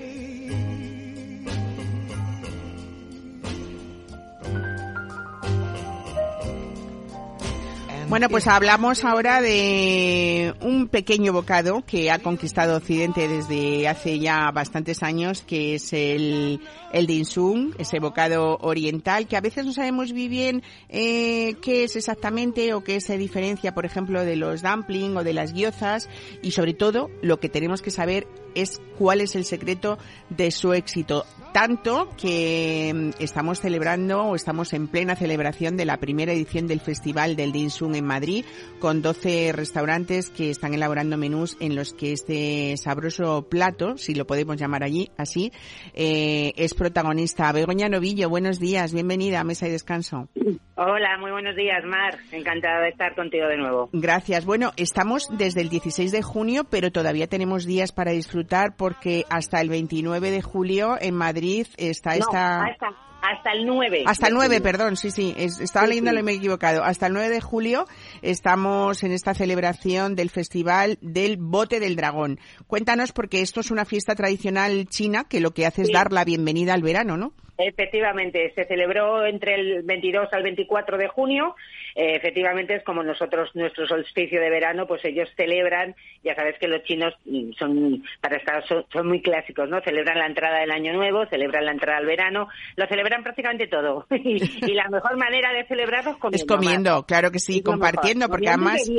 Bueno, 8.08 8.28
pues 8.28 8.46
hablamos 8.46 9.02
ahora 9.04 9.40
de 9.40 10.54
un 10.60 10.88
pequeño 10.88 11.32
bocado 11.32 11.82
que 11.86 12.10
ha 12.10 12.18
conquistado 12.18 12.76
Occidente 12.76 13.28
desde 13.28 13.88
hace 13.88 14.18
ya 14.18 14.50
bastantes 14.52 15.02
años, 15.02 15.42
que 15.42 15.74
es 15.74 15.92
el, 15.92 16.60
el 16.92 17.06
dinsum, 17.06 17.72
ese 17.78 18.00
bocado 18.00 18.58
oriental, 18.60 19.26
que 19.26 19.36
a 19.36 19.40
veces 19.40 19.64
no 19.64 19.72
sabemos 19.72 20.12
muy 20.12 20.28
bien 20.28 20.62
eh, 20.90 21.56
qué 21.62 21.84
es 21.84 21.96
exactamente 21.96 22.74
o 22.74 22.84
qué 22.84 23.00
se 23.00 23.16
diferencia, 23.16 23.74
por 23.74 23.86
ejemplo, 23.86 24.24
de 24.24 24.36
los 24.36 24.62
dumpling 24.62 25.16
o 25.16 25.24
de 25.24 25.32
las 25.32 25.54
gyozas, 25.54 26.08
y 26.42 26.52
sobre 26.52 26.74
todo 26.74 27.10
lo 27.22 27.40
que 27.40 27.48
tenemos 27.48 27.82
que 27.82 27.90
saber 27.90 28.28
es 28.54 28.80
cuál 28.98 29.22
es 29.22 29.34
el 29.34 29.44
secreto 29.44 29.98
de 30.28 30.50
su 30.50 30.72
éxito. 30.72 31.24
Tanto 31.54 32.08
que 32.16 32.92
mm, 32.92 33.22
estamos 33.22 33.60
celebrando 33.60 34.24
o 34.24 34.34
estamos 34.34 34.72
en 34.72 34.88
plena 34.88 35.14
celebración 35.14 35.76
de 35.76 35.84
la 35.84 35.98
primera 35.98 36.32
edición 36.32 36.66
del 36.66 36.80
Festival 36.80 37.36
del 37.36 37.52
Dinsum 37.52 37.94
en 37.94 38.04
Madrid, 38.04 38.44
con 38.80 39.02
12 39.02 39.52
restaurantes 39.52 40.30
que 40.30 40.50
están 40.50 40.74
elaborando 40.74 41.16
menús 41.16 41.56
en 41.60 41.76
los 41.76 41.94
que 41.94 42.12
este 42.12 42.76
sabroso 42.76 43.46
plato, 43.48 43.96
si 43.98 44.16
lo 44.16 44.26
podemos 44.26 44.56
llamar 44.56 44.82
allí 44.82 45.12
así, 45.16 45.52
eh, 45.92 46.54
es 46.56 46.74
protagonista. 46.74 47.52
Begoña 47.52 47.88
Novillo, 47.88 48.28
buenos 48.28 48.58
días, 48.58 48.92
bienvenida 48.92 49.38
a 49.38 49.44
Mesa 49.44 49.68
y 49.68 49.70
Descanso. 49.70 50.28
Hola, 50.76 51.16
muy 51.20 51.30
buenos 51.30 51.54
días, 51.54 51.84
Mar. 51.84 52.18
Encantada 52.32 52.80
de 52.80 52.88
estar 52.88 53.14
contigo 53.14 53.46
de 53.46 53.56
nuevo. 53.56 53.90
Gracias. 53.92 54.44
Bueno, 54.44 54.72
estamos 54.76 55.28
desde 55.30 55.60
el 55.60 55.68
16 55.68 56.10
de 56.10 56.20
junio, 56.22 56.64
pero 56.64 56.90
todavía 56.90 57.28
tenemos 57.28 57.64
días 57.64 57.92
para 57.92 58.10
disfrutar 58.10 58.74
porque 58.76 59.24
hasta 59.30 59.60
el 59.60 59.68
29 59.68 60.32
de 60.32 60.42
julio 60.42 60.96
en 61.00 61.14
Madrid 61.14 61.68
está 61.76 62.10
No, 62.10 62.16
esta... 62.16 62.64
hasta, 62.64 62.86
hasta 63.22 63.52
el 63.52 63.66
9. 63.66 64.02
Hasta 64.04 64.26
el 64.26 64.32
de 64.32 64.36
9, 64.36 64.48
julio. 64.56 64.62
perdón, 64.64 64.96
sí, 64.96 65.12
sí, 65.12 65.32
es- 65.38 65.60
estaba 65.60 65.84
Sí, 65.86 65.90
leyéndolo 65.90 66.16
sí. 66.16 66.20
y 66.22 66.24
me 66.24 66.32
he 66.32 66.36
equivocado. 66.36 66.82
Hasta 66.82 67.06
el 67.06 67.12
9 67.12 67.28
de 67.28 67.40
julio 67.40 67.86
estamos 68.20 69.04
en 69.04 69.12
esta 69.12 69.32
celebración 69.32 70.16
del 70.16 70.28
Festival 70.30 70.98
del 71.00 71.36
Bote 71.38 71.78
del 71.78 71.94
Dragón. 71.94 72.40
Cuéntanos, 72.66 73.12
porque 73.12 73.42
esto 73.42 73.60
es 73.60 73.70
una 73.70 73.84
fiesta 73.84 74.16
tradicional 74.16 74.86
china 74.88 75.26
que 75.28 75.38
lo 75.38 75.52
que 75.52 75.66
hace 75.66 75.82
es 75.82 75.92
dar 75.92 76.12
la 76.12 76.24
bienvenida 76.24 76.74
al 76.74 76.82
verano, 76.82 77.16
¿no? 77.16 77.32
Efectivamente, 77.56 78.52
se 78.54 78.64
celebró 78.66 79.24
entre 79.26 79.54
el 79.54 79.82
22 79.82 80.32
al 80.32 80.42
24 80.42 80.98
de 80.98 81.08
junio. 81.08 81.54
Eh, 81.94 82.16
efectivamente, 82.16 82.74
es 82.74 82.84
como 82.84 83.02
nosotros, 83.02 83.50
nuestro 83.54 83.86
solsticio 83.86 84.40
de 84.40 84.50
verano, 84.50 84.86
pues 84.86 85.04
ellos 85.04 85.28
celebran, 85.36 85.94
ya 86.24 86.34
sabes 86.34 86.56
que 86.58 86.66
los 86.66 86.82
chinos 86.82 87.14
mm, 87.24 87.52
son, 87.58 88.02
para 88.20 88.36
estar, 88.36 88.66
son, 88.66 88.84
son 88.92 89.06
muy 89.06 89.22
clásicos, 89.22 89.68
¿no? 89.68 89.80
Celebran 89.82 90.18
la 90.18 90.26
entrada 90.26 90.60
del 90.60 90.72
año 90.72 90.92
nuevo, 90.92 91.24
celebran 91.26 91.64
la 91.64 91.72
entrada 91.72 91.98
al 91.98 92.06
verano, 92.06 92.48
lo 92.76 92.86
celebran 92.88 93.22
prácticamente 93.22 93.68
todo. 93.68 94.06
y, 94.10 94.42
y 94.66 94.74
la 94.74 94.88
mejor 94.88 95.16
manera 95.16 95.52
de 95.52 95.64
celebrarlo 95.66 96.12
es 96.12 96.16
comiendo. 96.16 96.36
Es 96.36 96.58
comiendo, 96.58 97.02
claro 97.06 97.30
que 97.30 97.38
sí, 97.38 97.58
Es 97.58 97.62
compartiendo, 97.62 98.26
mejor. 98.26 98.30
porque 98.30 98.48
además... 98.48 98.90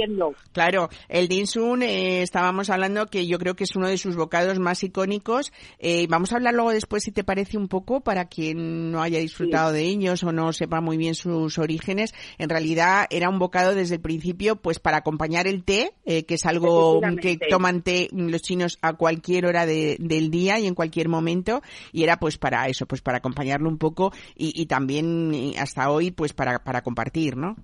Claro, 0.53 0.89
el 1.09 1.27
Dinsun, 1.27 1.83
eh, 1.83 2.21
estábamos 2.21 2.69
hablando 2.69 3.07
que 3.07 3.27
yo 3.27 3.39
creo 3.39 3.55
que 3.55 3.65
es 3.65 3.75
uno 3.75 3.89
de 3.89 3.97
sus 3.97 4.15
bocados 4.15 4.59
más 4.59 4.83
icónicos. 4.83 5.51
Eh, 5.79 6.07
vamos 6.07 6.31
a 6.31 6.37
hablar 6.37 6.53
luego 6.53 6.71
después, 6.71 7.03
si 7.03 7.11
te 7.11 7.25
parece 7.25 7.57
un 7.57 7.67
poco, 7.67 8.01
para 8.01 8.25
quien 8.25 8.91
no 8.91 9.01
haya 9.01 9.19
disfrutado 9.19 9.73
de 9.73 9.81
ellos 9.81 10.23
o 10.23 10.31
no 10.31 10.53
sepa 10.53 10.79
muy 10.79 10.95
bien 10.97 11.15
sus 11.15 11.57
orígenes. 11.57 12.13
En 12.37 12.49
realidad 12.49 12.84
era 13.09 13.29
un 13.29 13.39
bocado 13.39 13.75
desde 13.75 13.95
el 13.95 14.01
principio, 14.01 14.55
pues 14.55 14.79
para 14.79 14.97
acompañar 14.97 15.47
el 15.47 15.63
té, 15.63 15.91
eh, 16.05 16.25
que 16.25 16.35
es 16.35 16.45
algo 16.45 17.01
que 17.21 17.37
toman 17.49 17.81
té 17.81 18.07
los 18.11 18.41
chinos 18.41 18.77
a 18.81 18.93
cualquier 18.93 19.45
hora 19.45 19.65
de- 19.65 19.97
del 19.99 20.29
día 20.31 20.59
y 20.59 20.67
en 20.67 20.75
cualquier 20.75 21.09
momento. 21.09 21.61
Y 21.91 22.03
era 22.03 22.17
pues 22.17 22.37
para 22.37 22.67
eso, 22.67 22.85
pues 22.85 23.01
para 23.01 23.17
acompañarlo 23.17 23.69
un 23.69 23.77
poco 23.77 24.11
y, 24.35 24.53
y 24.61 24.65
también 24.67 25.53
hasta 25.59 25.89
hoy, 25.89 26.11
pues 26.11 26.33
para, 26.33 26.59
para 26.63 26.81
compartir, 26.81 27.35
¿no? 27.37 27.55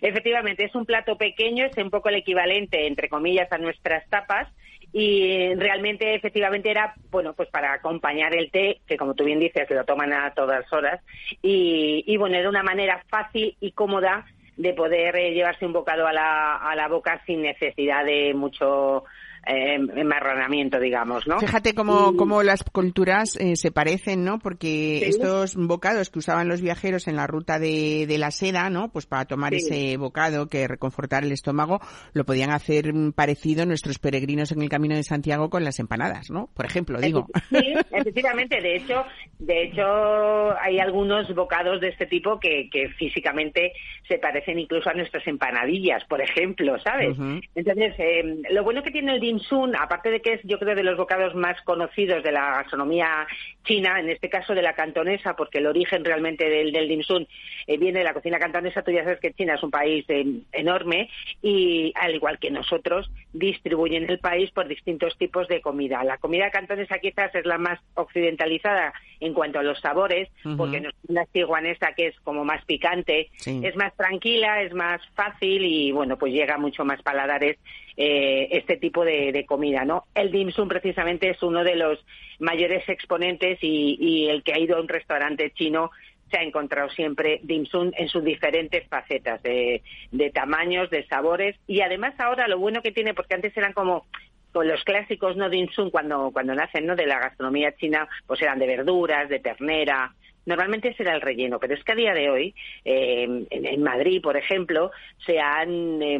Efectivamente, 0.00 0.64
es 0.64 0.74
un 0.74 0.86
plato 0.86 1.16
pequeño, 1.16 1.66
es 1.66 1.76
un 1.76 1.90
poco 1.90 2.08
el 2.08 2.16
equivalente, 2.16 2.86
entre 2.86 3.08
comillas, 3.08 3.50
a 3.52 3.58
nuestras 3.58 4.08
tapas. 4.08 4.48
Y 4.94 5.54
realmente, 5.54 6.14
efectivamente, 6.14 6.70
era, 6.70 6.94
bueno, 7.10 7.32
pues 7.34 7.48
para 7.50 7.72
acompañar 7.72 8.34
el 8.34 8.50
té, 8.50 8.80
que 8.86 8.96
como 8.98 9.14
tú 9.14 9.24
bien 9.24 9.38
dices, 9.40 9.66
lo 9.70 9.84
toman 9.84 10.12
a 10.12 10.32
todas 10.34 10.70
horas. 10.72 11.00
Y, 11.40 12.04
y 12.06 12.16
bueno, 12.18 12.36
era 12.36 12.48
una 12.48 12.62
manera 12.62 13.02
fácil 13.08 13.56
y 13.60 13.72
cómoda 13.72 14.26
de 14.56 14.74
poder 14.74 15.16
eh, 15.16 15.32
llevarse 15.32 15.66
un 15.66 15.72
bocado 15.72 16.06
a 16.06 16.12
la, 16.12 16.56
a 16.56 16.74
la 16.76 16.88
boca 16.88 17.22
sin 17.26 17.42
necesidad 17.42 18.04
de 18.04 18.34
mucho 18.34 19.04
eh, 19.46 19.74
enmarronamiento, 19.96 20.78
digamos, 20.78 21.26
¿no? 21.26 21.38
Fíjate 21.40 21.74
cómo, 21.74 22.16
cómo 22.16 22.42
las 22.42 22.62
culturas 22.62 23.36
eh, 23.40 23.56
se 23.56 23.70
parecen, 23.72 24.24
¿no? 24.24 24.38
Porque 24.38 24.98
Sí. 25.02 25.04
estos 25.08 25.56
bocados 25.56 26.10
que 26.10 26.18
usaban 26.18 26.48
los 26.48 26.60
viajeros 26.62 27.08
en 27.08 27.16
la 27.16 27.26
ruta 27.26 27.58
de, 27.58 28.06
de 28.06 28.18
la 28.18 28.30
seda, 28.30 28.70
¿no? 28.70 28.90
Pues 28.92 29.06
para 29.06 29.24
tomar 29.24 29.52
Sí. 29.54 29.56
ese 29.58 29.96
bocado 29.96 30.48
que 30.48 30.68
reconfortar 30.68 31.24
el 31.24 31.32
estómago, 31.32 31.80
lo 32.12 32.24
podían 32.24 32.50
hacer 32.50 32.92
parecido 33.14 33.66
nuestros 33.66 33.98
peregrinos 33.98 34.52
en 34.52 34.62
el 34.62 34.68
Camino 34.68 34.94
de 34.94 35.02
Santiago 35.02 35.50
con 35.50 35.64
las 35.64 35.78
empanadas, 35.80 36.30
¿no? 36.30 36.48
Por 36.54 36.66
ejemplo, 36.66 37.00
digo. 37.00 37.26
Sí, 37.50 37.74
efectivamente. 37.92 38.60
De 38.60 38.76
hecho, 38.76 39.04
de 39.38 39.64
hecho 39.64 40.58
hay 40.60 40.78
algunos 40.78 41.32
bocados 41.34 41.80
de 41.80 41.88
este 41.88 42.06
tipo 42.06 42.38
que, 42.38 42.68
que 42.70 42.88
físicamente 42.90 43.72
se 44.08 44.18
parecen 44.18 44.58
incluso 44.58 44.90
a 44.90 44.94
nuestras 44.94 45.26
empanadillas, 45.26 46.04
por 46.04 46.20
ejemplo, 46.20 46.78
¿sabes? 46.80 47.16
Entonces, 47.54 47.94
eh, 47.98 48.42
lo 48.50 48.64
bueno 48.64 48.82
que 48.82 48.90
tiene 48.90 49.14
el 49.14 49.20
dim 49.32 49.40
sum, 49.40 49.72
aparte 49.78 50.10
de 50.10 50.20
que 50.20 50.34
es, 50.34 50.40
yo 50.44 50.58
creo, 50.58 50.74
de 50.74 50.82
los 50.82 50.96
bocados 50.96 51.34
más 51.34 51.60
conocidos 51.62 52.22
de 52.22 52.32
la 52.32 52.56
gastronomía 52.56 53.26
china, 53.64 53.98
en 54.00 54.10
este 54.10 54.28
caso 54.28 54.54
de 54.54 54.62
la 54.62 54.74
cantonesa, 54.74 55.34
porque 55.36 55.58
el 55.58 55.66
origen 55.66 56.04
realmente 56.04 56.48
del, 56.48 56.72
del 56.72 56.88
dim 56.88 57.02
sum 57.02 57.24
eh, 57.66 57.78
viene 57.78 58.00
de 58.00 58.04
la 58.04 58.12
cocina 58.14 58.38
cantonesa. 58.38 58.82
Tú 58.82 58.90
ya 58.90 59.04
sabes 59.04 59.20
que 59.20 59.32
China 59.32 59.54
es 59.54 59.62
un 59.62 59.70
país 59.70 60.04
eh, 60.08 60.24
enorme 60.52 61.08
y, 61.40 61.92
al 61.94 62.14
igual 62.14 62.38
que 62.38 62.50
nosotros, 62.50 63.10
distribuyen 63.32 64.08
el 64.10 64.18
país 64.18 64.50
por 64.50 64.68
distintos 64.68 65.16
tipos 65.16 65.48
de 65.48 65.60
comida. 65.60 66.04
La 66.04 66.18
comida 66.18 66.50
cantonesa 66.50 66.98
quizás 66.98 67.34
es 67.34 67.46
la 67.46 67.58
más 67.58 67.80
occidentalizada 67.94 68.92
en 69.20 69.32
cuanto 69.32 69.60
a 69.60 69.62
los 69.62 69.80
sabores, 69.80 70.28
Ujú. 70.44 70.56
porque 70.56 70.80
no 70.80 70.88
es 70.90 70.94
una 71.08 71.24
tiguanesa 71.26 71.92
que 71.96 72.08
es 72.08 72.20
como 72.20 72.44
más 72.44 72.64
picante, 72.64 73.28
Sí. 73.36 73.60
es 73.64 73.76
más 73.76 73.94
tranquila, 73.96 74.62
es 74.62 74.74
más 74.74 75.00
fácil 75.14 75.64
y 75.64 75.92
bueno, 75.92 76.16
pues 76.18 76.32
llega 76.32 76.58
mucho 76.58 76.84
más 76.84 77.00
paladares 77.02 77.56
eh, 77.96 78.48
este 78.52 78.76
tipo 78.76 79.04
de, 79.04 79.44
comida, 79.46 79.84
¿no? 79.84 80.04
El 80.14 80.30
dim 80.30 80.50
sum 80.50 80.68
precisamente 80.68 81.30
es 81.30 81.42
uno 81.42 81.64
de 81.64 81.76
los 81.76 81.98
mayores 82.38 82.88
exponentes 82.88 83.58
y, 83.62 83.96
y 84.00 84.28
el 84.28 84.42
que 84.42 84.54
ha 84.54 84.58
ido 84.58 84.76
a 84.76 84.80
un 84.80 84.88
restaurante 84.88 85.50
chino 85.50 85.90
se 86.30 86.38
ha 86.38 86.42
encontrado 86.42 86.88
siempre 86.90 87.40
dim 87.42 87.66
sum 87.66 87.92
en 87.96 88.08
sus 88.08 88.24
diferentes 88.24 88.88
facetas 88.88 89.42
de, 89.42 89.82
de 90.10 90.30
tamaños, 90.30 90.88
de 90.90 91.06
sabores 91.06 91.56
y 91.66 91.82
además 91.82 92.14
ahora 92.18 92.48
lo 92.48 92.58
bueno 92.58 92.80
que 92.82 92.92
tiene, 92.92 93.14
porque 93.14 93.34
antes 93.34 93.56
eran 93.56 93.74
como 93.74 94.06
con 94.52 94.68
los 94.68 94.82
clásicos 94.84 95.36
no 95.36 95.48
dim 95.48 95.68
sum 95.68 95.90
cuando 95.90 96.30
cuando 96.30 96.54
nacen 96.54 96.86
no 96.86 96.94
de 96.94 97.06
la 97.06 97.18
gastronomía 97.18 97.74
china 97.76 98.08
pues 98.26 98.40
eran 98.42 98.58
de 98.58 98.66
verduras 98.66 99.28
de 99.28 99.40
ternera 99.40 100.14
normalmente 100.46 100.88
ese 100.88 101.02
era 101.02 101.14
el 101.14 101.20
relleno 101.20 101.58
pero 101.58 101.74
es 101.74 101.84
que 101.84 101.92
a 101.92 101.96
día 101.96 102.14
de 102.14 102.30
hoy 102.30 102.54
eh, 102.84 103.46
en, 103.50 103.82
Madrid 103.82 104.20
por 104.22 104.36
ejemplo 104.36 104.90
se 105.24 105.40
han 105.40 106.02
eh, 106.02 106.18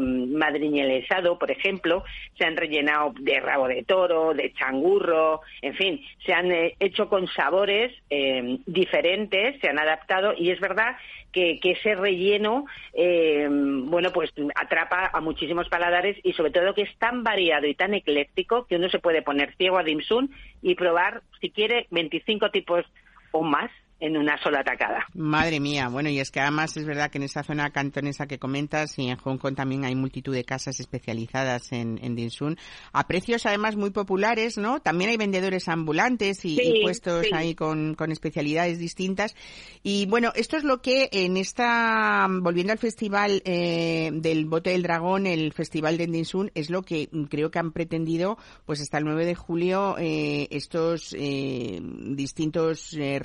por 1.39 1.51
ejemplo 1.51 2.05
se 2.39 2.45
han 2.45 2.57
rellenado 2.57 3.13
de 3.19 3.41
rabo 3.41 3.69
de 3.69 3.85
toro 3.85 4.35
de 4.35 4.53
changurro 4.53 5.41
en 5.61 5.75
fin 5.75 6.05
se 6.25 6.33
han 6.33 6.51
eh, 6.53 6.75
hecho 6.81 7.09
con 7.09 7.27
sabores 7.29 7.93
eh, 8.11 8.59
diferentes 8.67 9.61
se 9.61 9.69
han 9.69 9.79
adaptado 9.79 10.35
y 10.37 10.51
es 10.51 10.61
verdad 10.61 10.97
que, 11.33 11.59
que 11.61 11.73
ese 11.73 11.95
relleno, 11.95 12.67
eh, 12.93 13.49
bueno, 13.51 14.11
pues 14.13 14.31
atrapa 14.55 15.11
a 15.13 15.21
muchísimos 15.21 15.69
paladares 15.69 16.19
y 16.23 16.35
sobre 16.35 16.53
todo 16.53 16.75
que 16.75 16.83
es 16.83 16.97
tan 16.99 17.25
variado 17.25 17.67
y 17.67 17.75
tan 17.75 17.95
ecléctico 17.95 18.67
que 18.67 18.77
uno 18.77 18.89
se 18.91 18.99
puede 18.99 19.23
poner 19.23 19.55
ciego 19.57 19.79
a 19.79 19.83
dim 19.83 20.01
sum 20.03 20.29
y 20.61 20.75
probar, 20.75 21.23
si 21.41 21.51
quiere, 21.51 21.87
25 21.91 22.51
tipos 22.51 22.85
o 23.33 23.43
más 23.43 23.71
en 24.03 24.17
una 24.17 24.37
sola 24.43 24.65
tacada. 24.65 25.07
Madre 25.15 25.61
mía, 25.61 25.87
bueno, 25.87 26.09
y 26.09 26.19
es 26.19 26.33
que 26.33 26.41
además 26.41 26.77
es 26.77 26.85
verdad 26.85 27.09
que 27.09 27.19
en 27.19 27.25
esa 27.25 27.45
zona 27.45 27.71
cantonesa 27.71 28.27
que 28.27 28.37
comentas 28.37 28.99
y 28.99 29.09
en 29.09 29.17
Hong 29.17 29.39
Kong 29.39 29.55
también 29.55 29.85
hay 29.85 29.95
multitud 29.95 30.35
de 30.35 30.43
casas 30.43 30.81
especializadas 30.81 31.71
en, 31.71 32.01
en 32.03 32.17
dim 32.17 32.31
sum, 32.31 32.57
a 32.93 33.07
precios 33.07 33.47
además 33.47 33.77
muy 33.77 33.91
populares, 33.91 34.59
¿no? 34.59 34.81
También 34.81 35.11
hay 35.11 35.17
vendedores 35.17 35.69
ambulantes 35.69 36.45
y, 36.45 36.57
Sí, 36.57 36.63
y 36.63 36.83
puestos 36.83 37.27
sí. 37.27 37.31
ahí 37.33 37.55
con, 37.55 37.95
con 37.95 38.11
especialidades 38.11 38.81
distintas. 38.81 39.37
Y 39.85 40.07
bueno, 40.07 40.33
esto 40.35 40.57
es 40.57 40.65
lo 40.65 40.83
que 40.83 41.09
en 41.13 41.37
esta, 41.37 42.27
volviendo 42.29 42.73
al 42.73 42.81
festival 42.81 43.41
eh, 43.45 44.11
del 44.13 44.47
Bote 44.47 44.71
del 44.71 44.83
Dragón, 44.83 45.29
el 45.29 45.53
festival 45.53 45.97
de 45.97 46.09
dim 46.09 46.25
sum, 46.25 46.49
es 46.57 46.71
lo 46.71 46.83
que 46.83 47.09
creo 47.31 47.53
que 47.53 47.61
han 47.61 47.71
pretendido, 47.71 48.37
pues 48.67 48.81
hasta 48.81 48.99
el 48.99 49.05
9 49.05 49.27
de 49.27 49.35
julio, 49.37 49.95
eh, 49.99 50.49
estos 50.51 51.15
eh, 51.17 51.81
distintos 51.81 52.95
eh, 52.95 53.21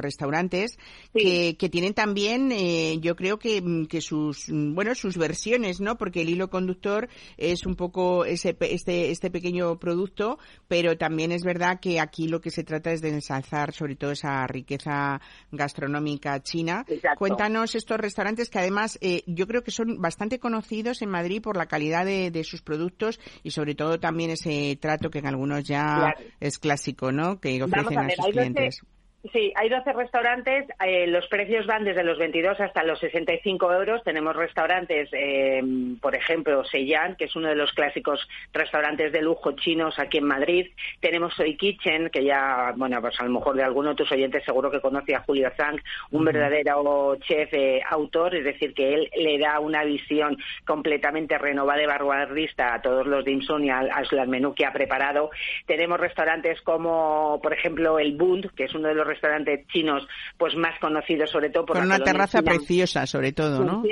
que, 1.14 1.56
que, 1.58 1.70
tienen 1.70 1.94
también, 1.94 2.52
eh, 2.52 2.98
yo 3.00 3.16
creo 3.16 3.40
que, 3.40 3.86
que 3.90 4.02
sus, 4.02 4.48
bueno, 4.50 4.96
sus 4.96 5.18
versiones, 5.18 5.80
¿no? 5.80 5.98
Porque 5.98 6.22
el 6.22 6.30
hilo 6.30 6.50
conductor 6.50 7.08
es 7.38 7.66
un 7.66 7.76
poco 7.76 8.26
ese, 8.26 8.58
este, 8.60 9.12
este 9.12 9.32
pequeño 9.32 9.80
producto, 9.80 10.40
pero 10.68 10.98
también 10.98 11.32
es 11.32 11.44
verdad 11.44 11.80
que 11.80 12.00
aquí 12.00 12.28
lo 12.28 12.42
que 12.42 12.52
se 12.52 12.64
trata 12.64 12.92
es 12.92 13.02
de 13.02 13.10
ensalzar 13.10 13.74
sobre 13.74 13.96
todo 13.96 14.12
esa 14.12 14.46
riqueza 14.48 15.22
gastronómica 15.52 16.42
china. 16.42 16.86
Cuéntanos 17.18 17.76
estos 17.76 17.98
restaurantes 17.98 18.50
que 18.50 18.60
además 18.60 18.98
eh, 19.02 19.24
yo 19.28 19.48
creo 19.48 19.64
que 19.64 19.72
son 19.72 20.02
bastante 20.02 20.40
conocidos 20.40 21.02
en 21.02 21.10
Madrid 21.10 21.42
por 21.42 21.58
la 21.58 21.68
calidad 21.68 22.06
de, 22.06 22.32
de 22.32 22.44
sus 22.44 22.62
productos 22.62 23.20
y 23.44 23.52
sobre 23.52 23.76
todo 23.76 24.00
también 24.00 24.32
ese 24.32 24.78
trato 24.80 25.10
que 25.10 25.20
en 25.20 25.28
algunos 25.28 25.64
ya 25.64 26.14
es 26.40 26.58
clásico, 26.60 27.12
¿no? 27.12 27.40
Que 27.40 27.62
ofrecen 27.62 28.00
a, 28.00 28.10
sus 28.10 28.26
clientes. 28.28 28.82
Sí, 29.34 29.52
hay 29.56 29.68
12 29.68 29.94
restaurantes. 29.94 30.66
Eh, 30.86 31.08
los 31.08 31.28
precios 31.28 31.66
van 31.66 31.84
desde 31.84 32.04
los 32.04 32.20
22 32.20 32.60
hasta 32.60 32.84
los 32.84 33.00
65 33.00 33.74
euros. 33.74 34.04
Tenemos 34.04 34.36
restaurantes, 34.36 35.10
eh, 35.12 35.62
por 36.00 36.16
ejemplo, 36.16 36.64
Seiyan, 36.64 37.16
que 37.16 37.26
es 37.26 37.36
uno 37.36 37.50
de 37.50 37.56
los 37.56 37.72
clásicos 37.74 38.28
restaurantes 38.54 39.12
de 39.12 39.22
lujo 39.24 39.54
chinos 39.54 39.98
aquí 39.98 40.20
en 40.20 40.26
Madrid. 40.26 40.68
Tenemos 41.02 41.34
Soy 41.34 41.58
Kitchen, 41.58 42.10
que 42.12 42.24
ya, 42.24 42.74
bueno, 42.78 43.02
pues 43.02 43.20
a 43.20 43.24
lo 43.24 43.32
mejor 43.32 43.56
de 43.56 43.64
alguno 43.64 43.90
de 43.90 43.96
tus 43.96 44.12
oyentes 44.12 44.46
seguro 44.46 44.70
que 44.70 44.82
conoce 44.82 45.16
a 45.16 45.22
Julio 45.22 45.52
Zhang, 45.58 45.82
un 46.12 46.24
verdadero 46.24 47.18
chef 47.22 47.52
eh, 47.54 47.82
autor, 47.90 48.36
es 48.36 48.46
decir, 48.46 48.76
que 48.76 48.94
él 48.94 49.10
le 49.18 49.40
da 49.40 49.60
una 49.60 49.84
visión 49.84 50.38
completamente 50.64 51.38
renovada 51.40 51.82
y 51.82 51.88
vanguardista 51.88 52.76
a 52.76 52.82
todos 52.82 53.08
los 53.08 53.26
dim 53.26 53.42
sum 53.42 53.64
y 53.64 53.72
al, 53.72 53.90
al 53.92 54.28
menú 54.28 54.54
que 54.54 54.66
ha 54.66 54.72
preparado. 54.72 55.32
Tenemos 55.66 56.00
restaurantes 56.00 56.62
como, 56.62 57.40
por 57.42 57.54
ejemplo, 57.54 57.98
el 57.98 58.16
Bund, 58.16 58.52
que 58.56 58.66
es 58.66 58.76
uno 58.76 58.88
de 58.88 58.94
los 58.94 59.07
restaurantes 59.08 59.66
chinos 59.68 60.08
pues 60.38 60.56
más 60.56 60.78
conocidos 60.80 61.30
sobre 61.30 61.50
todo 61.50 61.66
por 61.66 61.78
Con 61.78 61.86
una 61.86 62.00
terraza 62.00 62.42
preciosa 62.42 63.06
sobre 63.06 63.32
todo, 63.32 63.64
¿no? 63.64 63.84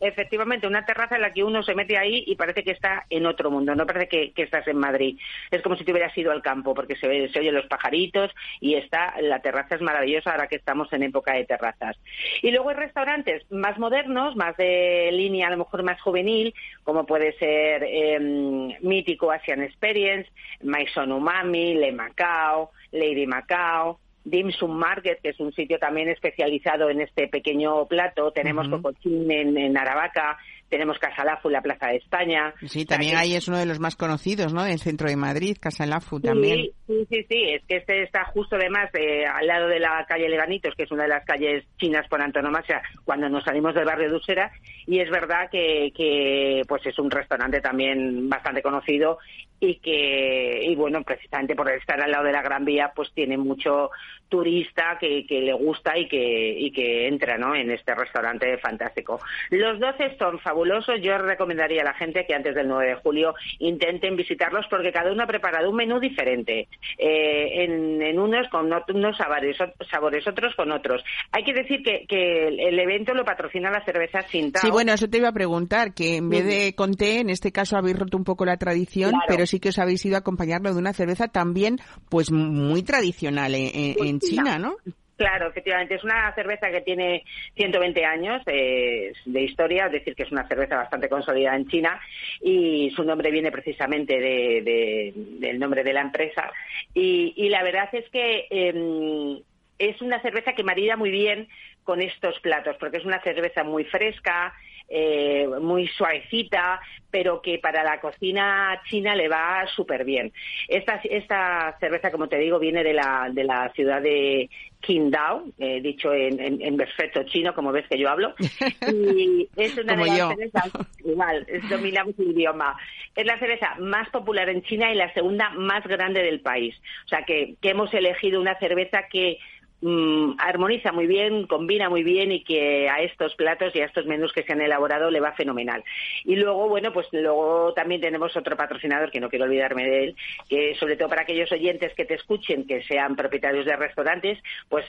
efectivamente, 0.00 0.66
una 0.66 0.84
terraza 0.84 1.16
en 1.16 1.22
la 1.22 1.32
que 1.32 1.44
uno 1.44 1.62
se 1.62 1.74
mete 1.74 1.98
ahí 1.98 2.24
y 2.26 2.36
parece 2.36 2.62
que 2.62 2.72
está 2.72 3.04
en 3.10 3.26
otro 3.26 3.50
mundo, 3.50 3.74
no 3.74 3.86
parece 3.86 4.08
que, 4.08 4.32
estás 4.40 4.66
en 4.68 4.78
Madrid. 4.78 5.18
Es 5.50 5.60
como 5.62 5.76
si 5.76 5.84
te 5.84 5.92
hubieras 5.92 6.16
ido 6.16 6.32
al 6.32 6.42
campo 6.42 6.74
porque 6.74 6.96
se, 6.96 7.06
ve, 7.06 7.28
se 7.30 7.40
oyen 7.40 7.54
los 7.54 7.66
pajaritos 7.66 8.30
y 8.60 8.74
está 8.74 9.14
la 9.20 9.40
terraza 9.40 9.74
es 9.74 9.82
maravillosa 9.82 10.30
ahora 10.30 10.46
que 10.46 10.56
estamos 10.56 10.90
en 10.92 11.02
época 11.02 11.34
de 11.34 11.44
terrazas. 11.44 11.96
Y 12.42 12.50
luego 12.50 12.70
hay 12.70 12.76
restaurantes 12.76 13.44
más 13.50 13.78
modernos, 13.78 14.36
más 14.36 14.56
de 14.56 15.10
línea 15.12 15.48
a 15.48 15.50
lo 15.50 15.58
mejor 15.58 15.82
más 15.82 16.00
juvenil, 16.00 16.54
como 16.84 17.04
puede 17.04 17.36
ser 17.38 17.84
em, 17.84 18.72
Mítico 18.80 19.30
Asian 19.30 19.62
Experience, 19.62 20.30
Maison 20.62 21.12
Umami, 21.12 21.74
Le 21.74 21.92
Macao, 21.92 22.70
Lady 22.92 23.26
Macao, 23.26 24.00
Dim 24.24 24.50
Sum 24.52 24.72
Market, 24.76 25.20
que 25.22 25.30
es 25.30 25.40
un 25.40 25.52
sitio 25.52 25.78
también 25.78 26.08
especializado 26.08 26.90
en 26.90 27.00
este 27.00 27.28
pequeño 27.28 27.86
plato. 27.86 28.32
Tenemos 28.32 28.68
Cocochín 28.68 29.30
en, 29.30 29.76
Aravaca, 29.76 30.38
tenemos 30.70 30.98
Casalafu 30.98 31.48
en 31.48 31.54
la 31.54 31.62
Plaza 31.62 31.88
de 31.88 31.96
España. 31.96 32.54
Sí, 32.66 32.86
también 32.86 33.16
ahí 33.16 33.34
es 33.34 33.48
uno 33.48 33.58
de 33.58 33.66
los 33.66 33.80
más 33.80 33.96
conocidos, 33.96 34.54
¿no? 34.54 34.64
Del 34.64 34.78
centro 34.78 35.08
de 35.08 35.16
Madrid, 35.16 35.56
Casalafu 35.60 36.20
también. 36.20 36.70
Sí, 36.86 37.06
sí, 37.10 37.26
sí, 37.28 37.42
es 37.50 37.62
que 37.66 37.76
este 37.76 38.02
está 38.02 38.24
justo 38.26 38.56
además 38.56 38.88
eh, 38.94 39.24
al 39.26 39.46
lado 39.46 39.68
de 39.68 39.80
la 39.80 40.06
calle 40.08 40.28
Leganitos, 40.28 40.74
que 40.74 40.84
es 40.84 40.90
una 40.90 41.02
de 41.02 41.10
las 41.10 41.24
calles 41.24 41.64
chinas 41.78 42.06
por 42.08 42.22
antonomasia, 42.22 42.80
cuando 43.04 43.28
nos 43.28 43.44
salimos 43.44 43.74
del 43.74 43.84
barrio 43.84 44.10
de 44.10 44.16
Usera, 44.16 44.52
y 44.86 45.00
es 45.00 45.10
verdad 45.10 45.50
que, 45.50 45.92
que 45.94 46.62
pues 46.68 46.86
es 46.86 46.98
un 46.98 47.10
restaurante 47.10 47.60
también 47.60 48.28
bastante 48.28 48.62
conocido 48.62 49.18
y 49.60 49.76
que, 49.76 50.62
y 50.64 50.74
bueno, 50.74 51.02
precisamente 51.02 51.54
por 51.54 51.70
estar 51.70 52.00
al 52.00 52.10
lado 52.10 52.24
de 52.24 52.32
la 52.32 52.42
Gran 52.42 52.64
Vía, 52.64 52.92
pues 52.94 53.12
tiene 53.12 53.36
mucho 53.36 53.90
turista 54.28 54.96
que, 54.98 55.26
que 55.26 55.40
le 55.40 55.52
gusta 55.52 55.98
y 55.98 56.08
que, 56.08 56.54
y 56.58 56.72
que 56.72 57.06
entra 57.06 57.36
¿no? 57.36 57.54
en 57.54 57.70
este 57.70 57.94
restaurante 57.94 58.56
fantástico. 58.58 59.20
Los 59.50 59.78
12 59.78 60.16
son 60.16 60.38
fabulosos. 60.60 60.96
Yo 61.02 61.16
recomendaría 61.18 61.82
a 61.82 61.84
la 61.84 61.94
gente 61.94 62.24
que 62.26 62.34
antes 62.34 62.54
del 62.54 62.68
9 62.68 62.88
de 62.88 62.94
julio 62.96 63.34
intenten 63.58 64.16
visitarlos 64.16 64.66
porque 64.68 64.92
cada 64.92 65.12
uno 65.12 65.22
ha 65.22 65.26
preparado 65.26 65.70
un 65.70 65.76
menú 65.76 65.98
diferente. 65.98 66.68
Eh, 66.98 67.64
en, 67.64 68.02
en, 68.02 68.18
unos 68.18 68.48
con 68.48 68.66
unos 68.66 69.16
sabores, 69.16 69.56
sabores, 69.90 70.26
otros 70.26 70.54
con 70.54 70.70
otros. 70.72 71.02
Hay 71.32 71.44
que 71.44 71.54
decir 71.54 71.82
que, 71.82 72.04
que 72.06 72.48
el 72.48 72.78
evento 72.78 73.14
lo 73.14 73.24
patrocina 73.24 73.70
la 73.70 73.84
cerveza 73.84 74.22
Sintao. 74.22 74.62
Sí, 74.62 74.70
bueno, 74.70 74.92
eso 74.92 75.08
te 75.08 75.18
iba 75.18 75.28
a 75.28 75.32
preguntar, 75.32 75.94
que 75.94 76.16
en 76.16 76.28
vez 76.28 76.46
de 76.46 76.74
con 76.74 76.94
té, 76.94 77.20
en 77.20 77.30
este 77.30 77.52
caso 77.52 77.76
habéis 77.76 77.98
roto 77.98 78.16
un 78.16 78.24
poco 78.24 78.44
la 78.44 78.56
tradición, 78.56 79.14
pero 79.26 79.46
sí 79.46 79.60
que 79.60 79.70
os 79.70 79.78
habéis 79.78 80.04
ido 80.04 80.16
a 80.16 80.20
acompañarlo 80.20 80.72
de 80.72 80.78
una 80.78 80.92
cerveza 80.92 81.28
también, 81.28 81.78
pues 82.08 82.30
muy 82.30 82.82
tradicional 82.82 83.54
en, 83.54 83.70
en 83.74 84.20
China, 84.20 84.58
¿no? 84.58 84.76
Claro, 85.20 85.48
efectivamente, 85.48 85.96
es 85.96 86.02
una 86.02 86.34
cerveza 86.34 86.70
que 86.70 86.80
tiene 86.80 87.24
120 87.54 88.06
años 88.06 88.42
de 88.46 89.12
historia, 89.26 89.84
es 89.84 89.92
decir, 89.92 90.14
que 90.14 90.22
es 90.22 90.32
una 90.32 90.48
cerveza 90.48 90.76
bastante 90.76 91.10
consolidada 91.10 91.56
en 91.56 91.68
China 91.68 92.00
y 92.40 92.90
su 92.96 93.04
nombre 93.04 93.30
viene 93.30 93.52
precisamente 93.52 94.18
del 94.18 95.58
nombre 95.58 95.84
de 95.84 95.92
la 95.92 96.00
empresa. 96.00 96.50
Y, 96.94 97.50
la 97.50 97.62
verdad 97.62 97.90
es 97.92 98.08
que 98.08 98.46
em, 98.48 99.42
es 99.78 100.00
una 100.00 100.22
cerveza 100.22 100.54
que 100.54 100.64
marida 100.64 100.96
muy 100.96 101.10
bien 101.10 101.48
con 101.84 102.00
estos 102.00 102.40
platos, 102.40 102.78
porque 102.80 102.96
es 102.96 103.04
una 103.04 103.20
cerveza 103.20 103.62
muy 103.62 103.84
fresca, 103.84 104.54
eh, 104.92 105.46
muy 105.60 105.86
suavecita, 105.86 106.80
pero 107.10 107.40
que 107.40 107.58
para 107.58 107.84
la 107.84 108.00
cocina 108.00 108.80
china 108.88 109.14
le 109.14 109.28
va 109.28 109.64
súper 109.74 110.04
bien. 110.04 110.32
Esta, 110.66 111.00
esta 111.04 111.76
cerveza, 111.78 112.10
como 112.10 112.28
te 112.28 112.38
digo, 112.38 112.58
viene 112.58 112.82
de 112.82 112.92
la, 112.92 113.28
de 113.32 113.44
la 113.44 113.70
ciudad 113.72 114.02
de 114.02 114.50
Qingdao, 114.80 115.44
eh, 115.58 115.80
dicho 115.80 116.12
en, 116.12 116.60
en, 116.60 116.76
perfecto 116.76 117.22
chino, 117.24 117.54
como 117.54 117.70
ves 117.70 117.86
que 117.88 117.98
yo 117.98 118.08
hablo. 118.08 118.34
Y 118.92 119.48
es 119.56 119.78
una 119.78 119.94
de 119.94 120.06
las 120.06 120.28
cervezas, 120.28 120.70
igual, 121.04 121.46
dominamos 121.68 122.18
el 122.18 122.32
idioma. 122.32 122.76
Es 123.14 123.26
la 123.26 123.38
cerveza 123.38 123.76
más 123.78 124.08
popular 124.10 124.48
en 124.48 124.62
China 124.62 124.92
y 124.92 124.96
la 124.96 125.12
segunda 125.14 125.50
más 125.50 125.86
grande 125.86 126.22
del 126.22 126.40
país. 126.40 126.74
O 127.04 127.08
sea 127.08 127.22
que, 127.24 127.54
que 127.60 127.70
hemos 127.70 127.94
elegido 127.94 128.40
una 128.40 128.58
cerveza 128.58 129.04
que 129.10 129.38
Mm, 129.82 130.32
armoniza 130.38 130.92
muy 130.92 131.06
bien, 131.06 131.46
combina 131.46 131.88
muy 131.88 132.02
bien 132.02 132.32
y 132.32 132.44
que 132.44 132.90
a 132.90 133.00
estos 133.00 133.34
platos 133.34 133.74
y 133.74 133.80
a 133.80 133.86
estos 133.86 134.04
menús 134.04 134.32
que 134.32 134.42
se 134.42 134.52
han 134.52 134.60
elaborado 134.60 135.10
le 135.10 135.20
va 135.20 135.32
fenomenal. 135.32 135.82
Y 136.24 136.36
luego, 136.36 136.68
bueno, 136.68 136.92
pues 136.92 137.06
luego 137.12 137.72
también 137.72 138.02
tenemos 138.02 138.36
otro 138.36 138.56
patrocinador 138.56 139.10
que 139.10 139.20
no 139.20 139.30
quiero 139.30 139.46
olvidarme 139.46 139.84
de 139.84 140.04
él, 140.04 140.16
que 140.50 140.74
sobre 140.74 140.96
todo 140.96 141.08
para 141.08 141.22
aquellos 141.22 141.50
oyentes 141.50 141.94
que 141.94 142.04
te 142.04 142.14
escuchen, 142.14 142.66
que 142.66 142.82
sean 142.82 143.16
propietarios 143.16 143.64
de 143.64 143.76
restaurantes, 143.76 144.38
pues 144.68 144.84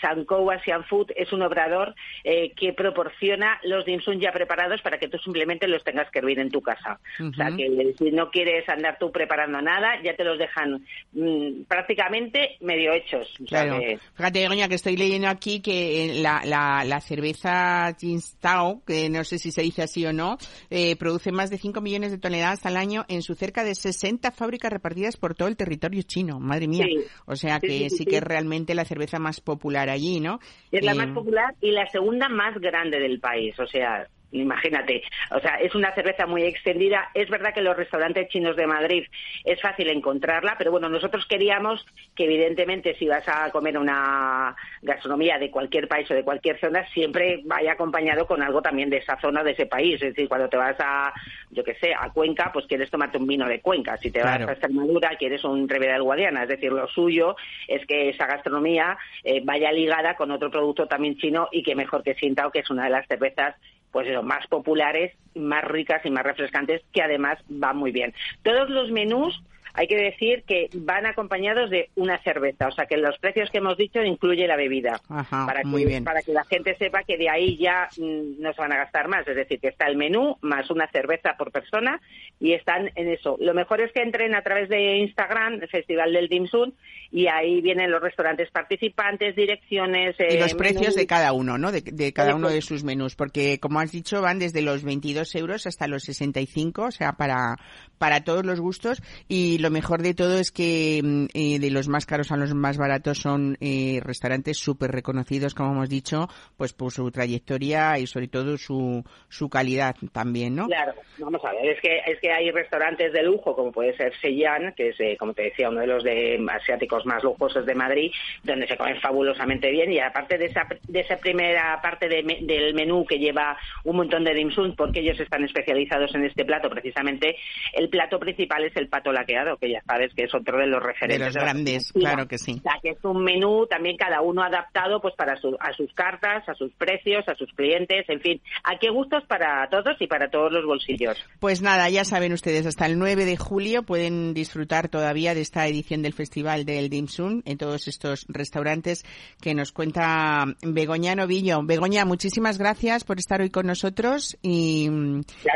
Sanko 0.00 0.48
Asian 0.52 0.84
Food 0.84 1.10
es 1.16 1.32
un 1.32 1.42
obrador 1.42 1.96
eh, 2.22 2.52
que 2.52 2.72
proporciona 2.72 3.58
los 3.64 3.84
dim 3.84 4.00
sum 4.00 4.20
ya 4.20 4.30
preparados 4.30 4.80
para 4.82 4.98
que 4.98 5.08
tú 5.08 5.18
simplemente 5.18 5.66
los 5.66 5.82
tengas 5.82 6.10
que 6.12 6.20
hervir 6.20 6.38
en 6.38 6.50
tu 6.50 6.60
casa. 6.60 7.00
O 7.20 7.34
sea, 7.34 7.50
que 7.56 7.94
si 7.98 8.12
no 8.12 8.30
quieres 8.30 8.68
andar 8.68 8.98
tú 9.00 9.10
preparando 9.10 9.60
nada, 9.60 10.00
ya 10.02 10.14
te 10.14 10.22
los 10.22 10.38
dejan 10.38 10.84
mm, 11.12 11.62
prácticamente 11.66 12.56
medio 12.60 12.92
hechos. 12.92 13.34
Claro 13.48 13.80
que 13.80 13.98
estoy 14.28 14.96
leyendo 14.96 15.28
aquí 15.28 15.60
que 15.60 16.04
eh, 16.04 16.22
la, 16.22 16.42
la, 16.44 16.84
la 16.84 17.00
cerveza 17.00 17.94
Jinstao, 17.98 18.82
que 18.86 19.08
no 19.08 19.24
sé 19.24 19.38
si 19.38 19.50
se 19.50 19.62
dice 19.62 19.82
así 19.82 20.04
o 20.06 20.12
no, 20.12 20.38
eh, 20.70 20.96
produce 20.96 21.32
más 21.32 21.50
de 21.50 21.58
5 21.58 21.80
millones 21.80 22.10
de 22.10 22.18
toneladas 22.18 22.64
al 22.66 22.76
año 22.76 23.04
en 23.08 23.22
su 23.22 23.34
cerca 23.34 23.64
de 23.64 23.74
60 23.74 24.30
fábricas 24.32 24.72
repartidas 24.72 25.16
por 25.16 25.34
todo 25.34 25.48
el 25.48 25.56
territorio 25.56 26.02
chino. 26.02 26.40
Madre 26.40 26.68
mía. 26.68 26.86
O 27.26 27.36
sea 27.36 27.60
que 27.60 27.90
sí, 27.90 28.04
que 28.04 28.16
es 28.16 28.22
realmente 28.22 28.74
la 28.74 28.84
cerveza 28.84 29.18
más 29.18 29.40
popular 29.40 29.88
allí, 29.90 30.20
¿no? 30.20 30.40
Es 30.70 30.84
la 30.84 30.94
más 30.94 31.08
eh, 31.08 31.12
popular 31.12 31.54
y 31.60 31.70
la 31.70 31.86
segunda 31.88 32.28
más 32.28 32.58
grande 32.58 32.98
del 32.98 33.20
país. 33.20 33.58
O 33.58 33.66
sea, 33.66 34.08
Imagínate, 34.30 35.02
o 35.30 35.40
sea, 35.40 35.54
es 35.54 35.74
una 35.74 35.94
cerveza 35.94 36.26
muy 36.26 36.42
extendida. 36.42 37.10
Es 37.14 37.30
verdad 37.30 37.54
que 37.54 37.60
en 37.60 37.64
los 37.64 37.76
restaurantes 37.76 38.28
chinos 38.28 38.56
de 38.56 38.66
Madrid 38.66 39.04
es 39.44 39.60
fácil 39.60 39.88
encontrarla, 39.88 40.56
pero 40.58 40.70
bueno, 40.70 40.90
nosotros 40.90 41.24
queríamos 41.26 41.86
que 42.14 42.24
evidentemente 42.24 42.94
si 42.98 43.08
vas 43.08 43.26
a 43.26 43.50
comer 43.50 43.78
una 43.78 44.54
gastronomía 44.82 45.38
de 45.38 45.50
cualquier 45.50 45.88
país 45.88 46.10
o 46.10 46.14
de 46.14 46.24
cualquier 46.24 46.60
zona, 46.60 46.86
siempre 46.92 47.40
vaya 47.44 47.72
acompañado 47.72 48.26
con 48.26 48.42
algo 48.42 48.60
también 48.60 48.90
de 48.90 48.98
esa 48.98 49.18
zona, 49.18 49.42
de 49.42 49.52
ese 49.52 49.64
país. 49.64 49.94
Es 49.94 50.10
decir, 50.10 50.28
cuando 50.28 50.48
te 50.48 50.58
vas 50.58 50.76
a, 50.78 51.12
yo 51.50 51.64
qué 51.64 51.74
sé, 51.76 51.94
a 51.98 52.10
Cuenca, 52.10 52.50
pues 52.52 52.66
quieres 52.66 52.90
tomarte 52.90 53.16
un 53.16 53.26
vino 53.26 53.46
de 53.46 53.60
Cuenca. 53.60 53.96
Si 53.96 54.10
te 54.10 54.22
vas 54.22 54.40
a 54.40 54.52
Extremadura, 54.52 55.16
quieres 55.16 55.42
un 55.44 55.66
Ribera 55.66 55.94
del 55.94 56.02
Guadiana. 56.02 56.42
Es 56.42 56.50
decir, 56.50 56.70
lo 56.70 56.86
suyo 56.88 57.34
es 57.66 57.86
que 57.86 58.10
esa 58.10 58.26
gastronomía 58.26 58.98
eh, 59.24 59.40
vaya 59.42 59.72
ligada 59.72 60.16
con 60.16 60.30
otro 60.30 60.50
producto 60.50 60.86
también 60.86 61.16
chino 61.16 61.48
y 61.50 61.62
que 61.62 61.74
mejor 61.74 62.02
que 62.02 62.14
Sintao, 62.14 62.50
que 62.50 62.60
es 62.60 62.70
una 62.70 62.84
de 62.84 62.90
las 62.90 63.06
cervezas 63.06 63.54
pues 63.92 64.06
eso, 64.08 64.22
más 64.22 64.46
populares, 64.46 65.14
más 65.34 65.64
ricas 65.64 66.04
y 66.04 66.10
más 66.10 66.24
refrescantes, 66.24 66.82
que 66.92 67.02
además 67.02 67.38
van 67.48 67.76
muy 67.76 67.92
bien. 67.92 68.14
Todos 68.42 68.68
los 68.70 68.90
menús 68.90 69.42
hay 69.74 69.86
que 69.86 69.96
decir 69.96 70.44
que 70.44 70.68
van 70.74 71.06
acompañados 71.06 71.70
de 71.70 71.90
una 71.96 72.18
cerveza, 72.22 72.68
o 72.68 72.72
sea 72.72 72.86
que 72.86 72.96
los 72.96 73.18
precios 73.18 73.50
que 73.50 73.58
hemos 73.58 73.76
dicho 73.76 74.02
incluye 74.02 74.46
la 74.46 74.56
bebida, 74.56 75.00
Ajá, 75.08 75.46
para, 75.46 75.62
muy 75.64 75.82
que, 75.82 75.88
bien. 75.88 76.04
para 76.04 76.22
que 76.22 76.32
la 76.32 76.44
gente 76.44 76.76
sepa 76.76 77.02
que 77.04 77.16
de 77.16 77.28
ahí 77.28 77.56
ya 77.56 77.88
mm, 77.96 78.40
no 78.40 78.52
se 78.52 78.60
van 78.60 78.72
a 78.72 78.78
gastar 78.78 79.08
más, 79.08 79.26
es 79.26 79.36
decir, 79.36 79.60
que 79.60 79.68
está 79.68 79.86
el 79.86 79.96
menú 79.96 80.36
más 80.42 80.70
una 80.70 80.88
cerveza 80.90 81.34
por 81.38 81.52
persona 81.52 82.00
y 82.40 82.52
están 82.52 82.90
en 82.94 83.08
eso. 83.08 83.36
Lo 83.40 83.54
mejor 83.54 83.80
es 83.80 83.92
que 83.92 84.02
entren 84.02 84.34
a 84.34 84.42
través 84.42 84.68
de 84.68 84.98
Instagram, 84.98 85.54
el 85.62 85.68
Festival 85.68 86.12
del 86.12 86.28
Dim 86.28 86.46
Sum, 86.46 86.72
y 87.10 87.26
ahí 87.26 87.60
vienen 87.60 87.90
los 87.90 88.02
restaurantes 88.02 88.50
participantes, 88.50 89.34
direcciones... 89.34 90.14
Y 90.18 90.34
eh, 90.34 90.40
los 90.40 90.54
precios 90.54 90.80
menús. 90.80 90.96
de 90.96 91.06
cada 91.06 91.32
uno, 91.32 91.58
¿no? 91.58 91.72
De, 91.72 91.80
de 91.80 92.12
cada 92.12 92.34
uno 92.34 92.48
de 92.48 92.60
sus 92.60 92.84
menús, 92.84 93.16
porque 93.16 93.58
como 93.58 93.80
has 93.80 93.92
dicho 93.92 94.20
van 94.20 94.38
desde 94.38 94.62
los 94.62 94.84
22 94.84 95.34
euros 95.34 95.66
hasta 95.66 95.86
los 95.86 96.04
65, 96.04 96.82
o 96.82 96.90
sea, 96.90 97.12
para 97.12 97.56
para 97.98 98.22
todos 98.22 98.46
los 98.46 98.60
gustos. 98.60 99.02
Y 99.28 99.57
lo 99.58 99.70
mejor 99.70 100.02
de 100.02 100.14
todo 100.14 100.38
es 100.38 100.50
que 100.50 101.00
mm, 101.02 101.26
eh, 101.34 101.58
de 101.58 101.70
los 101.70 101.88
más 101.88 102.06
caros 102.06 102.32
a 102.32 102.36
los 102.36 102.54
más 102.54 102.78
baratos 102.78 103.18
son 103.18 103.56
eh, 103.60 104.00
restaurantes 104.02 104.58
súper 104.58 104.90
reconocidos, 104.90 105.54
como 105.54 105.72
hemos 105.72 105.88
dicho, 105.88 106.28
pues 106.56 106.72
por 106.72 106.92
su 106.92 107.10
trayectoria 107.10 107.98
y 107.98 108.06
sobre 108.06 108.28
todo 108.28 108.56
su 108.56 109.04
su 109.28 109.48
calidad 109.48 109.96
también, 110.12 110.54
¿no? 110.54 110.66
Claro, 110.66 110.94
vamos 111.18 111.44
a 111.44 111.52
ver, 111.52 111.66
es 111.66 111.80
que, 111.80 112.00
es 112.06 112.20
que 112.20 112.30
hay 112.30 112.50
restaurantes 112.50 113.12
de 113.12 113.22
lujo, 113.22 113.54
como 113.54 113.72
puede 113.72 113.96
ser 113.96 114.12
Seyhan, 114.20 114.72
que 114.74 114.90
es, 114.90 115.00
eh, 115.00 115.16
como 115.18 115.34
te 115.34 115.42
decía, 115.42 115.68
uno 115.68 115.80
de 115.80 115.86
los 115.86 116.04
de 116.04 116.44
asiáticos 116.50 117.04
más 117.06 117.22
lujosos 117.22 117.66
de 117.66 117.74
Madrid, 117.74 118.10
donde 118.42 118.66
se 118.66 118.76
comen 118.76 119.00
fabulosamente 119.00 119.70
bien, 119.70 119.92
y 119.92 119.98
aparte 119.98 120.38
de 120.38 120.46
esa, 120.46 120.66
de 120.86 121.00
esa 121.00 121.16
primera 121.16 121.80
parte 121.82 122.08
del 122.08 122.74
menú 122.74 123.04
que 123.06 123.18
lleva 123.18 123.56
un 123.84 123.96
montón 123.96 124.24
de 124.24 124.34
dim 124.34 124.50
sum, 124.50 124.74
porque 124.76 125.00
ellos 125.00 125.18
están 125.20 125.44
especializados 125.44 126.14
en 126.14 126.24
este 126.24 126.44
plato, 126.44 126.70
precisamente, 126.70 127.36
el 127.72 127.88
plato 127.88 128.18
principal 128.18 128.64
es 128.64 128.76
el 128.76 128.88
pato 128.88 129.12
laqueado, 129.12 129.47
que 129.56 129.70
ya 129.70 129.80
sabes 129.86 130.12
que 130.14 130.24
es 130.24 130.34
otro 130.34 130.58
de 130.58 130.66
los 130.66 130.80
De 130.82 130.86
referentes. 130.86 131.26
los 131.26 131.34
la 131.36 131.40
grandes, 131.42 131.92
claro 131.92 132.28
que 132.28 132.38
sí. 132.38 132.56
O 132.58 132.62
sea, 132.62 132.74
que 132.82 132.90
es 132.90 133.04
un 133.04 133.22
menú 133.24 133.66
también 133.66 133.96
cada 133.96 134.20
uno 134.20 134.42
adaptado 134.42 135.00
pues 135.00 135.14
para 135.14 135.36
su- 135.36 135.56
a 135.60 135.72
sus 135.72 135.92
cartas, 135.94 136.48
a 136.48 136.54
sus 136.54 136.72
precios, 136.74 137.24
a 137.28 137.34
sus 137.34 137.52
clientes, 137.54 138.04
en 138.08 138.20
fin, 138.20 138.40
a 138.64 138.78
qué 138.78 138.90
gustos 138.90 139.24
para 139.26 139.68
todos 139.70 139.96
y 140.00 140.06
para 140.06 140.28
todos 140.30 140.52
los 140.52 140.64
bolsillos. 140.64 141.16
Pues 141.40 141.62
nada, 141.62 141.88
ya 141.88 142.04
saben 142.04 142.32
ustedes, 142.32 142.66
hasta 142.66 142.86
el 142.86 142.98
9 142.98 143.24
de 143.24 143.36
julio 143.36 143.82
pueden 143.84 144.34
disfrutar 144.34 144.88
todavía 144.88 145.34
de 145.34 145.40
esta 145.40 145.66
edición 145.66 146.02
del 146.02 146.12
Festival 146.12 146.64
del 146.64 146.88
Dim 146.90 147.06
Sum 147.08 147.42
en 147.44 147.58
todos 147.58 147.88
estos 147.88 148.26
restaurantes 148.28 149.04
que 149.40 149.54
nos 149.54 149.72
cuenta 149.72 150.44
Begoña 150.62 151.14
Novillo. 151.14 151.60
Begoña, 151.62 152.04
muchísimas 152.04 152.58
gracias 152.58 153.04
por 153.04 153.18
estar 153.18 153.40
hoy 153.40 153.50
con 153.50 153.66
nosotros 153.66 154.36
y, 154.42 154.88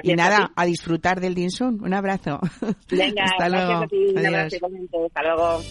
y 0.03 0.13
a 0.13 0.17
nada, 0.17 0.37
ti. 0.47 0.53
a 0.57 0.65
disfrutar 0.67 1.21
del 1.21 1.35
Dim 1.35 1.51
Sum. 1.51 1.83
Un 1.83 1.95
abrazo. 1.95 2.41
Venga, 2.91 3.25
hasta 3.31 3.49
luego. 3.49 3.82
A 3.83 3.89
ti, 3.89 3.97
un 3.97 4.19
abrazo 4.19 4.39
Adiós. 4.39 4.53
igualmente, 4.55 4.97
hasta 5.07 5.23
luego. 5.23 5.63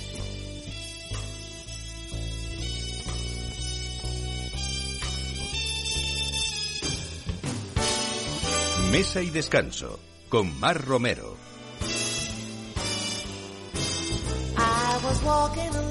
Mesa 8.91 9.21
y 9.21 9.29
descanso 9.29 9.99
con 10.29 10.59
Mar 10.59 10.85
Romero. 10.85 11.40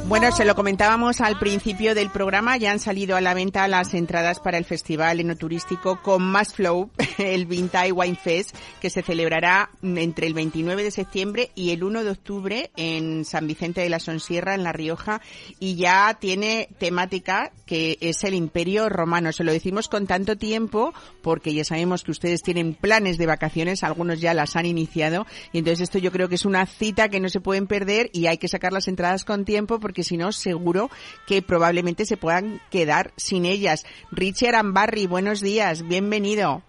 Bueno, 0.06 0.32
se 0.32 0.44
lo 0.44 0.56
comentábamos 0.56 1.20
al 1.20 1.38
principio 1.38 1.94
del 1.94 2.10
programa, 2.10 2.56
ya 2.56 2.72
han 2.72 2.80
salido 2.80 3.16
a 3.16 3.20
la 3.20 3.32
venta 3.32 3.68
las 3.68 3.94
entradas 3.94 4.40
para 4.40 4.58
el 4.58 4.64
festival 4.64 5.20
enoturístico 5.20 6.02
con 6.02 6.22
más 6.22 6.52
flow, 6.52 6.90
el 7.18 7.46
Vintage 7.46 7.92
Wine 7.92 8.16
Fest, 8.16 8.56
que 8.80 8.90
se 8.90 9.02
celebrará 9.02 9.70
entre 9.82 10.26
el 10.26 10.34
29 10.34 10.82
de 10.82 10.90
septiembre 10.90 11.50
y 11.54 11.70
el 11.70 11.84
1 11.84 12.02
de 12.02 12.10
octubre 12.10 12.70
en 12.76 13.24
San 13.24 13.46
Vicente 13.46 13.82
de 13.82 13.88
la 13.88 14.00
Sonsierra, 14.00 14.56
en 14.56 14.64
La 14.64 14.72
Rioja, 14.72 15.20
y 15.60 15.76
ya 15.76 16.16
tiene 16.18 16.68
temática 16.78 17.52
que 17.66 17.96
es 18.00 18.24
el 18.24 18.34
Imperio 18.34 18.88
Romano. 18.88 19.30
Se 19.30 19.44
lo 19.44 19.52
decimos 19.52 19.86
con 19.86 20.08
tanto 20.08 20.36
tiempo 20.36 20.92
porque 21.22 21.54
ya 21.54 21.62
sabemos 21.62 22.02
que 22.02 22.10
ustedes 22.10 22.42
tienen 22.42 22.74
planes 22.74 23.16
de 23.16 23.26
vacaciones, 23.26 23.84
algunos 23.84 24.20
ya 24.20 24.34
las 24.34 24.56
han 24.56 24.66
iniciado, 24.66 25.24
y 25.52 25.58
entonces 25.58 25.82
esto 25.82 25.98
yo 25.98 26.10
creo 26.10 26.28
que 26.28 26.34
es 26.34 26.44
una 26.44 26.66
cita 26.66 27.08
que 27.08 27.20
no 27.20 27.28
se 27.28 27.40
pueden 27.40 27.68
perder 27.68 28.10
y 28.12 28.26
hay 28.26 28.38
que 28.38 28.48
sacar 28.48 28.72
las 28.72 28.88
entradas 28.88 29.09
con 29.24 29.44
tiempo 29.44 29.80
porque 29.80 30.04
si 30.04 30.16
no, 30.16 30.32
seguro 30.32 30.90
que 31.26 31.42
probablemente 31.42 32.06
se 32.06 32.16
puedan 32.16 32.61
quedar 32.70 33.12
sin 33.16 33.44
ellas. 33.44 33.84
Richard 34.11 34.54
Ambarri, 34.54 35.06
buenos 35.06 35.40
días, 35.40 35.86
bienvenido 35.86 36.62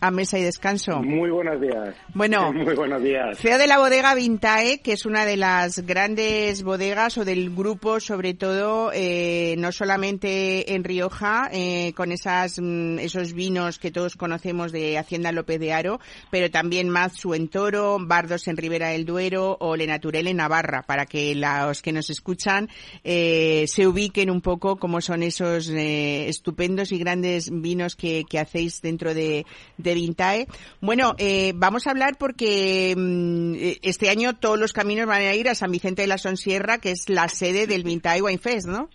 a 0.00 0.10
Mesa 0.10 0.38
y 0.38 0.42
Descanso. 0.42 1.02
Muy 1.02 1.30
buenos 1.30 1.60
días. 1.60 1.94
Bueno, 2.14 2.52
Muy 2.52 2.74
buenos 2.74 3.02
días. 3.02 3.38
CEO 3.38 3.58
de 3.58 3.66
la 3.66 3.78
bodega 3.78 4.14
Vintae, 4.14 4.80
que 4.80 4.92
es 4.92 5.06
una 5.06 5.24
de 5.24 5.36
las 5.36 5.80
grandes 5.86 6.62
bodegas 6.62 7.18
o 7.18 7.24
del 7.24 7.54
grupo, 7.54 8.00
sobre 8.00 8.34
todo, 8.34 8.90
eh, 8.92 9.56
no 9.58 9.72
solamente 9.72 10.74
en 10.74 10.84
Rioja, 10.84 11.48
eh, 11.52 11.92
con 11.94 12.12
esas, 12.12 12.58
mm, 12.60 12.98
esos 12.98 13.32
vinos 13.32 13.78
que 13.78 13.90
todos 13.90 14.16
conocemos 14.16 14.72
de 14.72 14.98
Hacienda 14.98 15.32
López 15.32 15.60
de 15.60 15.72
Aro, 15.72 16.00
pero 16.30 16.50
también 16.50 16.88
Mazzu 16.88 17.34
en 17.34 17.48
Toro, 17.48 17.98
Bardos 18.00 18.48
en 18.48 18.56
Ribera 18.56 18.88
del 18.88 19.04
Duero 19.04 19.56
o 19.60 19.76
Le 19.76 19.86
Naturel 19.86 20.28
en 20.28 20.36
Navarra, 20.36 20.82
para 20.82 21.06
que 21.06 21.34
los 21.34 21.82
que 21.82 21.92
nos 21.92 22.10
escuchan 22.10 22.68
eh, 23.04 23.64
se 23.68 23.86
ubiquen 23.86 24.30
un 24.30 24.40
poco 24.40 24.76
cómo 24.76 25.00
son 25.00 25.22
esos 25.22 25.68
estupendos 25.68 26.92
y 26.92 26.98
grandes 26.98 27.50
vinos 27.50 27.96
que, 27.96 28.24
que 28.28 28.38
hacéis 28.38 28.80
dentro 28.80 29.14
de, 29.14 29.46
de 29.76 29.87
Vintae. 29.94 30.46
Bueno, 30.80 31.14
eh, 31.18 31.52
vamos 31.54 31.86
a 31.86 31.90
hablar 31.90 32.16
porque 32.18 32.94
mm, 32.96 33.54
eh, 33.54 33.78
este 33.82 34.10
año 34.10 34.36
todos 34.36 34.58
los 34.58 34.72
caminos 34.72 35.06
van 35.06 35.22
a 35.22 35.34
ir 35.34 35.48
a 35.48 35.54
San 35.54 35.70
Vicente 35.70 36.02
de 36.02 36.08
la 36.08 36.18
Sonsierra, 36.18 36.78
que 36.78 36.90
es 36.90 37.08
la 37.08 37.28
sede 37.28 37.66
del 37.66 37.84
Vintae 37.84 38.22
Wine 38.22 38.38
Fest, 38.38 38.68
¿no? 38.68 38.88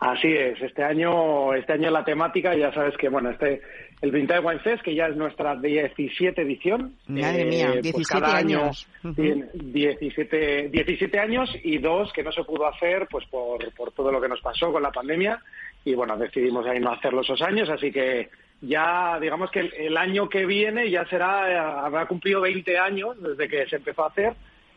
Así 0.00 0.28
es, 0.28 0.60
este 0.62 0.82
año, 0.82 1.52
este 1.52 1.74
año 1.74 1.90
la 1.90 2.02
temática, 2.02 2.56
ya 2.56 2.72
sabes 2.72 2.96
que, 2.96 3.10
bueno, 3.10 3.28
este, 3.28 3.60
el 4.00 4.10
Vintage 4.10 4.40
Wine 4.40 4.60
Fest, 4.60 4.82
que 4.82 4.94
ya 4.94 5.06
es 5.06 5.16
nuestra 5.16 5.56
17 5.56 6.40
edición. 6.40 6.94
Madre 7.06 7.44
mía, 7.44 7.68
pues 7.72 7.82
17 7.82 8.08
cada 8.08 8.38
año 8.38 8.62
años. 8.62 8.88
Ujú. 9.04 9.14
tiene 9.14 9.44
17, 9.52 10.68
17 10.70 11.18
años 11.18 11.50
y 11.62 11.78
dos 11.78 12.10
que 12.14 12.22
no 12.22 12.32
se 12.32 12.44
pudo 12.44 12.66
hacer 12.66 13.08
pues 13.10 13.26
por, 13.26 13.72
por 13.74 13.92
todo 13.92 14.10
lo 14.10 14.20
que 14.20 14.28
nos 14.28 14.40
pasó 14.40 14.72
con 14.72 14.82
la 14.82 14.90
pandemia 14.90 15.38
y 15.84 15.94
bueno, 15.94 16.16
decidimos 16.16 16.66
ahí 16.66 16.80
no 16.80 16.92
hacerlo 16.92 17.20
esos 17.20 17.40
años, 17.42 17.68
así 17.68 17.92
que 17.92 18.30
ya 18.60 19.18
digamos 19.20 19.50
que 19.50 19.60
el, 19.60 19.74
el 19.74 19.96
año 19.96 20.28
que 20.28 20.46
viene 20.46 20.90
ya 20.90 21.06
será, 21.06 21.50
eh, 21.50 21.58
habrá 21.58 22.06
cumplido 22.06 22.40
20 22.40 22.78
años 22.78 23.20
desde 23.20 23.48
que 23.48 23.66
se 23.66 23.76
empezó 23.76 24.04
a 24.04 24.08
hacer. 24.08 24.34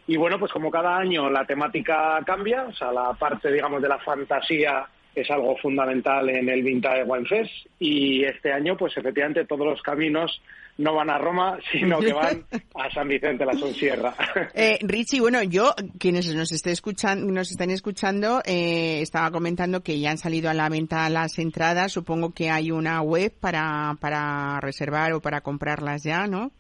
Y 0.08 0.18
bueno, 0.18 0.38
pues 0.38 0.52
como 0.52 0.70
cada 0.70 0.98
año 0.98 1.30
la 1.30 1.46
temática 1.46 2.20
cambia, 2.26 2.64
o 2.64 2.74
sea, 2.74 2.92
la 2.92 3.14
parte, 3.14 3.52
digamos, 3.52 3.82
de 3.82 3.88
la 3.88 4.00
fantasía 4.00 4.86
es 5.16 5.30
algo 5.30 5.56
fundamental 5.58 6.30
en 6.30 6.50
el 6.50 6.64
Vintage 6.64 7.04
Wine 7.04 7.26
Fest 7.28 7.52
y 7.80 8.24
este 8.24 8.52
año, 8.52 8.76
pues 8.76 8.96
efectivamente 8.98 9.46
todos 9.46 9.66
los 9.66 9.82
caminos 9.82 10.42
no 10.78 10.96
van 10.96 11.10
a 11.10 11.18
Roma, 11.18 11.60
sino 11.72 12.00
que 12.00 12.14
van 12.14 12.46
a 12.76 12.90
San 12.92 13.08
Vicente 13.08 13.46
la 13.46 13.54
Sonsierra. 13.54 14.14
Eh, 14.56 14.78
Richie, 14.82 15.20
bueno, 15.20 15.42
yo, 15.44 15.74
quienes 16.00 16.34
nos, 16.34 16.52
esté 16.52 16.72
escuchando, 16.72 17.32
nos 17.32 17.52
están 17.52 17.70
escuchando, 17.72 18.42
eh, 18.46 19.02
estaba 19.02 19.32
comentando 19.32 19.82
que 19.82 20.00
ya 20.00 20.12
han 20.12 20.18
salido 20.18 20.50
a 20.50 20.54
la 20.54 20.70
venta 20.70 21.10
las 21.10 21.40
entradas. 21.40 21.92
Supongo 21.92 22.34
que 22.34 22.50
hay 22.50 22.72
una 22.72 23.02
web 23.02 23.34
para, 23.40 23.96
para 24.00 24.60
reservar 24.62 25.14
o 25.14 25.22
para 25.22 25.42
comprarlas 25.42 26.04
ya, 26.04 26.28
¿no? 26.28 26.52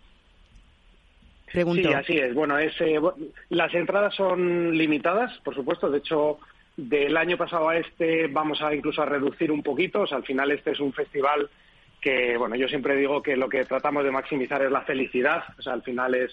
Pregunto. 1.51 1.87
Sí, 1.87 1.93
así 1.93 2.13
es. 2.17 2.33
Bueno, 2.33 2.57
es, 2.57 2.73
eh, 2.81 2.99
las 3.49 3.73
entradas 3.75 4.15
son 4.15 4.75
limitadas, 4.75 5.31
por 5.43 5.53
supuesto. 5.53 5.89
De 5.89 5.99
hecho, 5.99 6.39
del 6.75 7.15
año 7.17 7.37
pasado 7.37 7.69
a 7.69 7.77
este 7.77 8.27
vamos 8.27 8.61
a 8.61 8.73
incluso 8.73 9.01
a 9.01 9.05
reducir 9.05 9.51
un 9.51 9.63
poquito. 9.63 10.01
O 10.01 10.07
sea, 10.07 10.17
al 10.17 10.25
final 10.25 10.51
este 10.51 10.71
es 10.71 10.79
un 10.79 10.93
festival 10.93 11.49
que, 12.01 12.37
bueno, 12.37 12.55
yo 12.55 12.67
siempre 12.67 12.95
digo 12.95 13.21
que 13.21 13.37
lo 13.37 13.47
que 13.47 13.65
tratamos 13.65 14.03
de 14.03 14.11
maximizar 14.11 14.61
es 14.63 14.71
la 14.71 14.81
felicidad. 14.81 15.43
O 15.57 15.61
sea, 15.61 15.73
al 15.73 15.83
final 15.83 16.15
es, 16.15 16.31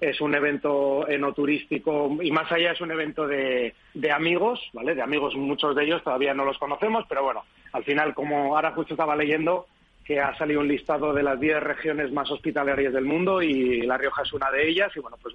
es 0.00 0.20
un 0.20 0.34
evento 0.34 1.08
enoturístico 1.08 2.18
y 2.20 2.30
más 2.32 2.50
allá 2.50 2.72
es 2.72 2.80
un 2.80 2.90
evento 2.90 3.26
de, 3.26 3.74
de 3.94 4.10
amigos, 4.10 4.60
¿vale? 4.72 4.94
De 4.94 5.02
amigos, 5.02 5.36
muchos 5.36 5.76
de 5.76 5.84
ellos 5.84 6.02
todavía 6.02 6.34
no 6.34 6.44
los 6.44 6.58
conocemos, 6.58 7.04
pero 7.08 7.22
bueno, 7.22 7.44
al 7.72 7.84
final, 7.84 8.14
como 8.14 8.56
ahora 8.56 8.72
justo 8.72 8.94
estaba 8.94 9.14
leyendo, 9.14 9.66
que 10.04 10.20
ha 10.20 10.36
salido 10.36 10.60
un 10.60 10.68
listado 10.68 11.12
de 11.12 11.22
las 11.22 11.38
10 11.38 11.62
regiones 11.62 12.10
más 12.12 12.30
hospitalarias 12.30 12.92
del 12.92 13.04
mundo 13.04 13.42
y 13.42 13.82
La 13.82 13.96
Rioja 13.96 14.22
es 14.22 14.32
una 14.32 14.50
de 14.50 14.68
ellas. 14.68 14.90
Y 14.96 15.00
bueno, 15.00 15.16
pues 15.22 15.34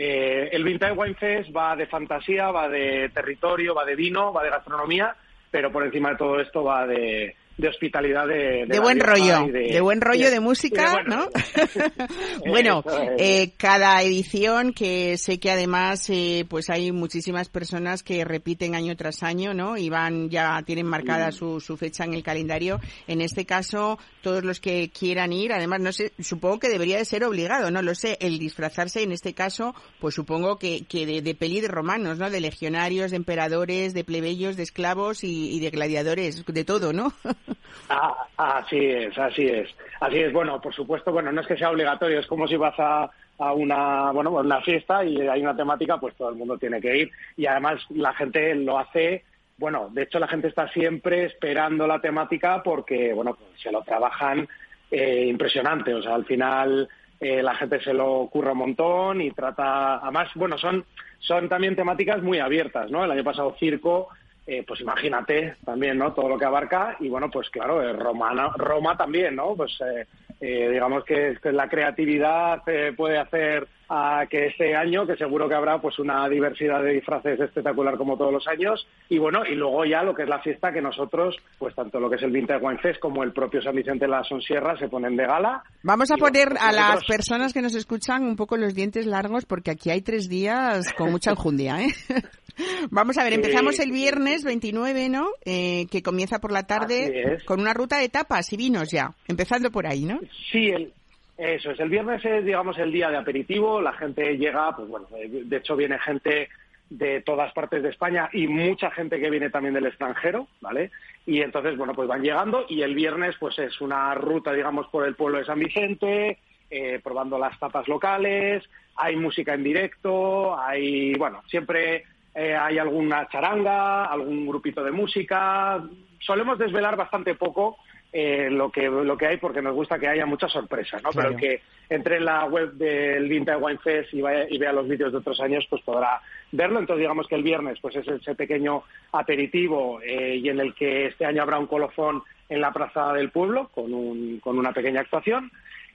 eh, 0.00 0.50
el 0.52 0.62
Vintage 0.62 0.92
Wine 0.92 1.14
Fest 1.14 1.50
va 1.54 1.74
de 1.74 1.88
fantasía, 1.88 2.52
va 2.52 2.68
de 2.68 3.08
territorio, 3.08 3.74
va 3.74 3.84
de 3.84 3.96
vino, 3.96 4.32
va 4.32 4.44
de 4.44 4.50
gastronomía, 4.50 5.16
pero 5.50 5.72
por 5.72 5.84
encima 5.84 6.10
de 6.10 6.16
todo 6.16 6.38
esto 6.38 6.62
va 6.62 6.86
de, 6.86 7.34
de 7.58 7.68
hospitalidad 7.68 8.26
de, 8.26 8.66
de, 8.66 8.74
la 8.76 8.80
buen 8.80 9.00
rollo, 9.00 9.46
de, 9.48 9.80
buen 9.80 10.00
rollo 10.00 10.30
de 10.30 10.38
música, 10.38 10.94
y 10.94 11.10
de 11.10 11.16
buen 11.16 11.20
¿no? 11.20 11.28
bueno, 12.46 12.84
eh, 13.18 13.52
cada 13.56 14.00
edición 14.02 14.72
que 14.72 15.18
sé 15.18 15.40
que 15.40 15.50
además 15.50 16.08
eh, 16.08 16.46
pues 16.48 16.70
hay 16.70 16.92
muchísimas 16.92 17.48
personas 17.48 18.04
que 18.04 18.24
repiten 18.24 18.76
año 18.76 18.96
tras 18.96 19.24
año, 19.24 19.54
¿no? 19.54 19.76
Y 19.76 19.90
van 19.90 20.30
ya 20.30 20.62
tienen 20.62 20.86
marcada 20.86 21.32
su, 21.32 21.60
su 21.60 21.76
fecha 21.76 22.04
en 22.04 22.14
el 22.14 22.22
calendario. 22.22 22.80
En 23.08 23.20
este 23.20 23.44
caso, 23.44 23.98
todos 24.22 24.44
los 24.44 24.60
que 24.60 24.90
quieran 24.96 25.32
ir, 25.32 25.52
además 25.52 25.80
no 25.80 25.92
sé, 25.92 26.12
supongo 26.20 26.60
que 26.60 26.68
debería 26.68 26.98
de 26.98 27.04
ser 27.04 27.24
obligado, 27.24 27.72
no 27.72 27.82
lo 27.82 27.96
sé, 27.96 28.18
el 28.20 28.38
disfrazarse 28.38 29.02
en 29.02 29.10
este 29.10 29.34
caso, 29.34 29.74
pues 29.98 30.14
supongo 30.14 30.60
que, 30.60 30.84
que 30.84 31.06
de, 31.06 31.22
de 31.22 31.34
peli 31.34 31.60
de 31.60 31.68
romanos, 31.68 32.18
¿no? 32.18 32.30
De 32.30 32.40
legionarios, 32.40 33.10
de 33.10 33.16
emperadores, 33.16 33.94
de 33.94 34.04
plebeyos, 34.04 34.56
de 34.56 34.62
esclavos 34.62 35.24
y, 35.24 35.56
y 35.56 35.58
de 35.58 35.70
gladiadores, 35.70 36.44
de 36.46 36.64
todo, 36.64 36.92
¿no? 36.92 37.12
Ah, 37.88 38.26
así 38.36 38.78
es, 38.78 39.16
así 39.16 39.46
es. 39.46 39.68
Así 40.00 40.18
es, 40.18 40.32
bueno, 40.32 40.60
por 40.60 40.74
supuesto, 40.74 41.12
bueno, 41.12 41.32
no 41.32 41.40
es 41.40 41.46
que 41.46 41.56
sea 41.56 41.70
obligatorio, 41.70 42.20
es 42.20 42.26
como 42.26 42.46
si 42.46 42.56
vas 42.56 42.74
a, 42.78 43.10
una, 43.54 44.10
bueno, 44.12 44.36
a 44.36 44.42
una 44.42 44.60
fiesta 44.60 45.04
y 45.04 45.20
hay 45.26 45.40
una 45.40 45.56
temática, 45.56 45.98
pues 45.98 46.14
todo 46.14 46.28
el 46.30 46.36
mundo 46.36 46.58
tiene 46.58 46.80
que 46.80 46.96
ir. 46.96 47.10
Y 47.36 47.46
además 47.46 47.80
la 47.90 48.12
gente 48.14 48.54
lo 48.54 48.78
hace, 48.78 49.24
bueno, 49.56 49.88
de 49.92 50.02
hecho 50.02 50.18
la 50.18 50.28
gente 50.28 50.48
está 50.48 50.68
siempre 50.68 51.24
esperando 51.24 51.86
la 51.86 52.00
temática 52.00 52.62
porque, 52.62 53.12
bueno, 53.14 53.34
pues 53.34 53.60
se 53.62 53.72
lo 53.72 53.82
trabajan 53.82 54.46
eh, 54.90 55.26
impresionante. 55.26 55.94
O 55.94 56.02
sea, 56.02 56.14
al 56.14 56.26
final 56.26 56.88
eh, 57.20 57.42
la 57.42 57.54
gente 57.54 57.80
se 57.80 57.92
lo 57.92 58.28
curra 58.30 58.52
un 58.52 58.58
montón 58.58 59.20
y 59.20 59.30
trata, 59.30 59.96
además, 59.96 60.28
bueno, 60.34 60.58
son, 60.58 60.84
son 61.18 61.48
también 61.48 61.74
temáticas 61.74 62.22
muy 62.22 62.38
abiertas, 62.38 62.90
¿no? 62.90 63.04
El 63.04 63.10
año 63.10 63.24
pasado 63.24 63.56
circo, 63.58 64.08
eh, 64.48 64.64
pues 64.66 64.80
imagínate 64.80 65.56
también, 65.62 65.98
¿no? 65.98 66.14
Todo 66.14 66.26
lo 66.26 66.38
que 66.38 66.46
abarca 66.46 66.96
y 67.00 67.10
bueno, 67.10 67.30
pues 67.30 67.50
claro, 67.50 67.82
eh, 67.82 67.92
Roma, 67.92 68.54
Roma 68.56 68.96
también, 68.96 69.36
¿no? 69.36 69.54
Pues 69.54 69.78
eh, 69.82 70.06
eh, 70.40 70.70
digamos 70.70 71.04
que, 71.04 71.36
la 71.52 71.68
creatividad 71.68 72.62
eh, 72.68 72.92
puede 72.96 73.18
hacer 73.18 73.66
a 73.88 74.24
que 74.30 74.46
este 74.46 74.76
año, 74.76 75.06
que 75.06 75.16
seguro 75.16 75.48
que 75.48 75.54
habrá 75.54 75.80
pues 75.80 75.98
una 75.98 76.28
diversidad 76.28 76.82
de 76.82 76.92
disfraces 76.92 77.40
espectacular 77.40 77.96
como 77.96 78.16
todos 78.16 78.32
los 78.32 78.46
años 78.46 78.86
y 79.08 79.18
bueno, 79.18 79.40
y 79.46 79.54
luego 79.54 79.84
ya 79.84 80.02
lo 80.02 80.14
que 80.14 80.24
es 80.24 80.28
la 80.28 80.40
fiesta 80.40 80.70
que 80.72 80.82
nosotros, 80.82 81.34
pues 81.58 81.74
tanto 81.74 81.98
lo 81.98 82.08
que 82.08 82.16
es 82.16 82.22
el 82.22 82.30
Vintage 82.30 82.64
Wine 82.64 82.78
Fest 82.80 83.00
como 83.00 83.24
el 83.24 83.32
propio 83.32 83.62
San 83.62 83.74
Vicente 83.74 84.04
de 84.04 84.10
la 84.10 84.22
Sonsierra 84.24 84.78
se 84.78 84.88
ponen 84.88 85.16
de 85.16 85.26
gala. 85.26 85.62
Vamos 85.82 86.10
a 86.10 86.16
poner 86.16 86.50
pues 86.50 86.62
a 86.62 86.70
las 86.70 87.04
personas 87.04 87.52
que 87.52 87.62
nos 87.62 87.74
escuchan 87.74 88.24
un 88.24 88.36
poco 88.36 88.56
los 88.56 88.74
dientes 88.74 89.06
largos 89.06 89.44
porque 89.46 89.70
aquí 89.72 89.90
hay 89.90 90.02
tres 90.02 90.28
días 90.28 90.92
con 90.92 91.10
mucha 91.10 91.30
enjundia, 91.30 91.80
¿eh? 91.82 91.88
Vamos 92.90 93.18
a 93.18 93.24
ver, 93.24 93.34
empezamos 93.34 93.78
el 93.78 93.92
viernes 93.92 94.44
29, 94.44 95.08
¿no? 95.08 95.28
Eh, 95.44 95.86
que 95.90 96.02
comienza 96.02 96.38
por 96.38 96.52
la 96.52 96.66
tarde 96.66 97.38
con 97.44 97.60
una 97.60 97.74
ruta 97.74 97.98
de 97.98 98.08
tapas 98.08 98.52
y 98.52 98.56
vinos 98.56 98.90
ya, 98.90 99.14
empezando 99.26 99.70
por 99.70 99.86
ahí, 99.86 100.04
¿no? 100.04 100.20
Sí, 100.50 100.68
el, 100.68 100.92
eso 101.36 101.70
es. 101.70 101.80
El 101.80 101.88
viernes 101.88 102.24
es, 102.24 102.44
digamos, 102.44 102.76
el 102.78 102.92
día 102.92 103.10
de 103.10 103.16
aperitivo. 103.16 103.80
La 103.80 103.92
gente 103.92 104.36
llega, 104.36 104.74
pues 104.74 104.88
bueno, 104.88 105.06
de 105.10 105.44
de 105.44 105.56
hecho 105.56 105.76
viene 105.76 105.98
gente 106.00 106.48
de 106.90 107.20
todas 107.20 107.52
partes 107.52 107.82
de 107.82 107.90
España 107.90 108.28
y 108.32 108.46
mucha 108.46 108.90
gente 108.90 109.20
que 109.20 109.30
viene 109.30 109.50
también 109.50 109.74
del 109.74 109.86
extranjero, 109.86 110.48
¿vale? 110.60 110.90
Y 111.26 111.40
entonces, 111.42 111.76
bueno, 111.76 111.94
pues 111.94 112.08
van 112.08 112.22
llegando 112.22 112.64
y 112.68 112.82
el 112.82 112.94
viernes, 112.94 113.36
pues 113.38 113.58
es 113.58 113.80
una 113.80 114.14
ruta, 114.14 114.52
digamos, 114.52 114.88
por 114.88 115.06
el 115.06 115.14
pueblo 115.14 115.38
de 115.38 115.44
San 115.44 115.58
Vicente, 115.58 116.38
eh, 116.70 117.00
probando 117.02 117.38
las 117.38 117.58
tapas 117.58 117.86
locales, 117.88 118.64
hay 118.96 119.16
música 119.16 119.54
en 119.54 119.62
directo, 119.62 120.58
hay, 120.58 121.14
bueno, 121.14 121.42
siempre 121.46 122.04
eh, 122.38 122.54
hay 122.54 122.78
alguna 122.78 123.26
charanga, 123.28 124.04
algún 124.06 124.46
grupito 124.46 124.82
de 124.84 124.92
música. 124.92 125.82
Solemos 126.20 126.58
desvelar 126.58 126.96
bastante 126.96 127.34
poco 127.34 127.76
eh, 128.12 128.48
lo 128.50 128.70
que 128.70 128.88
lo 128.88 129.16
que 129.18 129.26
hay 129.26 129.36
porque 129.36 129.60
nos 129.60 129.74
gusta 129.74 129.98
que 129.98 130.08
haya 130.08 130.24
muchas 130.24 130.50
sorpresas, 130.52 131.02
¿no? 131.02 131.10
Claro. 131.10 131.28
Pero 131.28 131.34
el 131.34 131.40
que 131.40 131.62
entre 131.90 132.16
en 132.16 132.24
la 132.24 132.44
web 132.46 132.72
del 132.72 133.28
Vintage 133.28 133.58
Wine 133.58 133.78
Fest 133.80 134.14
y, 134.14 134.20
vaya- 134.22 134.46
y 134.48 134.56
vea 134.58 134.72
los 134.72 134.88
vídeos 134.88 135.12
de 135.12 135.18
otros 135.18 135.38
años, 135.40 135.66
pues 135.68 135.82
podrá 135.82 136.20
verlo. 136.52 136.78
Entonces, 136.78 137.00
digamos 137.02 137.26
que 137.28 137.34
el 137.34 137.42
viernes 137.42 137.78
pues 137.82 137.96
es 137.96 138.08
ese 138.08 138.34
pequeño 138.34 138.82
aperitivo 139.12 140.00
eh, 140.02 140.36
y 140.36 140.48
en 140.48 140.60
el 140.60 140.74
que 140.74 141.06
este 141.06 141.26
año 141.26 141.42
habrá 141.42 141.58
un 141.58 141.66
colofón 141.66 142.22
en 142.48 142.60
la 142.62 142.72
Plaza 142.72 143.12
del 143.12 143.30
Pueblo 143.30 143.68
con, 143.74 143.92
un, 143.92 144.40
con 144.40 144.58
una 144.58 144.72
pequeña 144.72 145.00
actuación. 145.00 145.50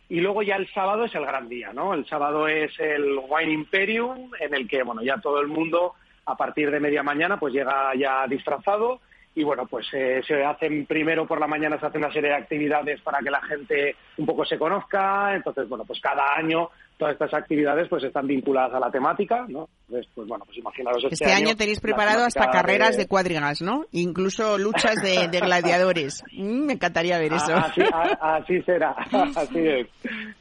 Y 0.10 0.20
luego 0.20 0.44
ya 0.44 0.58
el 0.58 0.68
sábado 0.74 1.06
es 1.06 1.16
el 1.16 1.26
gran 1.26 1.50
día, 1.50 1.74
¿no? 1.74 1.94
El 1.96 2.06
sábado 2.06 2.48
es 2.48 2.78
el 2.80 3.18
Wine 3.28 3.54
Imperium, 3.54 4.30
en 4.40 4.54
el 4.54 4.68
que, 4.68 4.84
bueno, 4.84 5.02
ya 5.02 5.18
todo 5.20 5.40
el 5.42 5.48
mundo 5.48 5.94
a 6.26 6.36
partir 6.36 6.72
de 6.72 6.80
media 6.80 7.04
mañana 7.04 7.38
pues 7.38 7.54
llega 7.54 7.94
ya 7.96 8.26
disfrazado 8.28 9.00
y 9.36 9.44
bueno, 9.44 9.66
pues 9.66 9.88
eh, 9.94 10.22
se 10.28 10.44
hacen 10.46 10.86
primero 10.86 11.26
por 11.26 11.40
la 11.40 11.48
mañana 11.48 11.80
se 11.80 11.88
hace 11.88 11.98
una 11.98 12.14
serie 12.14 12.30
de 12.30 12.36
actividades 12.36 13.02
para 13.02 13.20
que 13.20 13.32
la 13.32 13.42
gente 13.42 13.96
un 14.18 14.26
poco 14.26 14.46
se 14.46 14.60
conozca, 14.60 15.36
entonces 15.36 15.68
bueno, 15.68 15.86
pues 15.86 16.00
cada 16.00 16.36
año 16.36 16.70
todas 16.98 17.14
estas 17.14 17.34
actividades 17.34 17.88
pues 17.90 18.04
están 18.04 18.28
vinculadas 18.28 18.74
a 18.74 18.80
la 18.80 18.92
temática, 18.92 19.46
¿no? 19.50 19.68
Entonces, 19.88 20.12
pues 20.16 20.28
bueno, 20.28 20.46
pues 20.46 20.58
imaginaros 20.58 21.04
este, 21.04 21.16
Este 21.26 21.34
año 21.34 21.56
tenéis 21.56 21.80
preparado 21.80 22.24
hasta 22.26 22.50
carreras 22.50 22.98
de 22.98 23.08
cuadrigas, 23.08 23.62
¿no? 23.62 23.86
Incluso 23.92 24.58
luchas 24.58 24.96
de, 25.02 25.28
de 25.28 25.40
gladiadores. 25.40 26.24
Mm, 26.34 26.66
me 26.66 26.74
encantaría 26.74 27.18
ver 27.20 27.34
eso. 27.34 27.54
Ah, 27.54 27.66
Así, 27.70 27.82
a- 27.82 28.36
así 28.36 28.62
será, 28.64 28.92
así 29.36 29.60
es. 29.60 29.88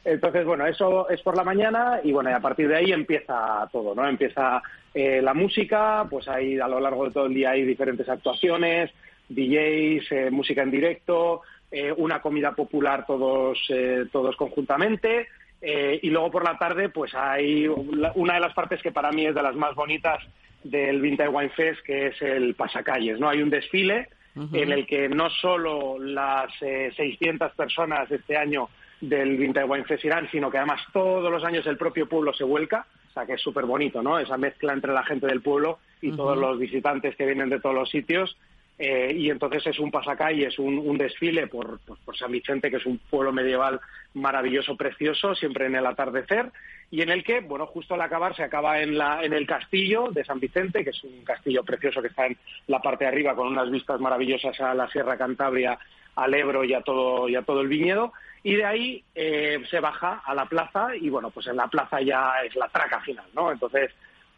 Entonces, 0.05 0.45
bueno, 0.45 0.65
eso 0.67 1.09
es 1.09 1.21
por 1.21 1.35
la 1.37 1.43
mañana 1.43 1.99
y 2.03 2.11
bueno, 2.11 2.29
y 2.29 2.33
a 2.33 2.39
partir 2.39 2.67
de 2.67 2.77
ahí 2.77 2.91
empieza 2.91 3.67
todo, 3.71 3.93
¿no? 3.95 4.07
Empieza 4.07 4.61
eh, 4.93 5.21
la 5.21 5.33
música, 5.33 6.05
pues 6.09 6.27
ahí 6.27 6.59
a 6.59 6.67
lo 6.67 6.79
largo 6.79 7.05
de 7.05 7.11
todo 7.11 7.25
el 7.25 7.33
día 7.33 7.51
hay 7.51 7.63
diferentes 7.63 8.07
actuaciones, 8.07 8.91
DJs, 9.29 10.11
eh, 10.11 10.29
música 10.31 10.61
en 10.61 10.71
directo, 10.71 11.41
eh, 11.71 11.91
una 11.97 12.21
comida 12.21 12.51
popular 12.51 13.05
todos, 13.05 13.57
eh, 13.69 14.05
todos 14.11 14.35
conjuntamente. 14.35 15.27
Eh, 15.65 15.97
y 16.03 16.09
luego 16.09 16.29
por 16.29 16.43
la 16.43 16.57
tarde, 16.57 16.89
pues 16.89 17.15
hay 17.15 17.67
una 17.67 18.33
de 18.33 18.39
las 18.41 18.53
partes 18.53 18.81
que 18.81 18.91
para 18.91 19.13
mí 19.13 19.25
es 19.25 19.33
de 19.33 19.41
las 19.41 19.55
más 19.55 19.73
bonitas 19.75 20.21
del 20.61 20.99
Vintage 20.99 21.29
Wine 21.29 21.51
Fest, 21.51 21.81
que 21.85 22.07
es 22.07 22.21
el 22.21 22.53
pasacalles, 22.55 23.17
¿no? 23.17 23.29
Hay 23.29 23.41
un 23.41 23.49
desfile 23.49 24.09
en 24.35 24.71
el 24.71 24.85
que 24.85 25.07
no 25.07 25.29
solo 25.29 25.97
las 25.99 26.51
eh, 26.61 26.91
600 26.97 27.53
personas 27.53 28.11
este 28.11 28.35
año 28.35 28.67
del 28.99 29.37
Vintage 29.37 29.65
Wine 29.67 29.85
Fest 29.85 30.03
irán, 30.03 30.27
sino 30.31 30.51
que 30.51 30.57
además 30.57 30.81
todos 30.91 31.31
los 31.31 31.45
años 31.45 31.65
el 31.65 31.77
propio 31.77 32.09
pueblo 32.09 32.33
se 32.33 32.43
vuelca, 32.43 32.85
o 33.09 33.13
sea 33.13 33.25
que 33.25 33.33
es 33.33 33.41
súper 33.41 33.65
bonito, 33.65 34.03
¿no? 34.03 34.19
Esa 34.19 34.37
mezcla 34.37 34.73
entre 34.73 34.91
la 34.91 35.03
gente 35.03 35.27
del 35.27 35.41
pueblo 35.41 35.79
y 36.01 36.11
todos 36.11 36.37
los 36.37 36.59
visitantes 36.59 37.15
que 37.15 37.25
vienen 37.25 37.49
de 37.49 37.61
todos 37.61 37.75
los 37.75 37.89
sitios. 37.89 38.35
Eh, 38.79 39.13
y 39.15 39.29
entonces 39.29 39.67
es 39.67 39.79
un 39.79 39.91
pasacalles, 39.91 40.57
un, 40.57 40.79
un 40.79 40.97
desfile 40.97 41.47
por, 41.47 41.79
por, 41.81 41.97
por 41.99 42.17
San 42.17 42.31
Vicente, 42.31 42.71
que 42.71 42.77
es 42.77 42.85
un 42.85 42.97
pueblo 42.97 43.31
medieval 43.31 43.79
maravilloso, 44.15 44.75
precioso, 44.75 45.35
siempre 45.35 45.67
en 45.67 45.75
el 45.75 45.85
atardecer, 45.85 46.51
y 46.89 47.01
en 47.01 47.09
el 47.09 47.23
que, 47.23 47.39
bueno, 47.39 47.65
justo 47.67 47.93
al 47.93 48.01
acabar 48.01 48.35
se 48.35 48.43
acaba 48.43 48.81
en, 48.81 48.97
la, 48.97 49.23
en 49.23 49.33
el 49.33 49.47
castillo 49.47 50.09
de 50.11 50.25
San 50.25 50.39
Vicente, 50.39 50.83
que 50.83 50.91
es 50.91 51.03
un 51.03 51.23
castillo 51.23 51.63
precioso 51.63 52.01
que 52.01 52.09
está 52.09 52.25
en 52.25 52.37
la 52.67 52.79
parte 52.79 53.05
de 53.05 53.09
arriba 53.09 53.35
con 53.35 53.47
unas 53.47 53.69
vistas 53.71 53.99
maravillosas 53.99 54.59
a 54.59 54.73
la 54.73 54.87
Sierra 54.89 55.17
Cantabria, 55.17 55.77
al 56.15 56.33
Ebro 56.33 56.63
y 56.63 56.73
a 56.73 56.81
todo, 56.81 57.27
y 57.27 57.35
a 57.35 57.41
todo 57.41 57.61
el 57.61 57.67
viñedo, 57.67 58.13
y 58.43 58.55
de 58.55 58.65
ahí 58.65 59.03
eh, 59.15 59.63
se 59.69 59.79
baja 59.79 60.21
a 60.25 60.35
la 60.35 60.45
plaza 60.45 60.95
y, 60.95 61.09
bueno, 61.09 61.31
pues 61.31 61.47
en 61.47 61.55
la 61.55 61.67
plaza 61.67 62.01
ya 62.01 62.33
es 62.45 62.55
la 62.55 62.67
traca 62.67 62.99
final, 63.01 63.25
¿no? 63.33 63.51
Entonces, 63.51 63.91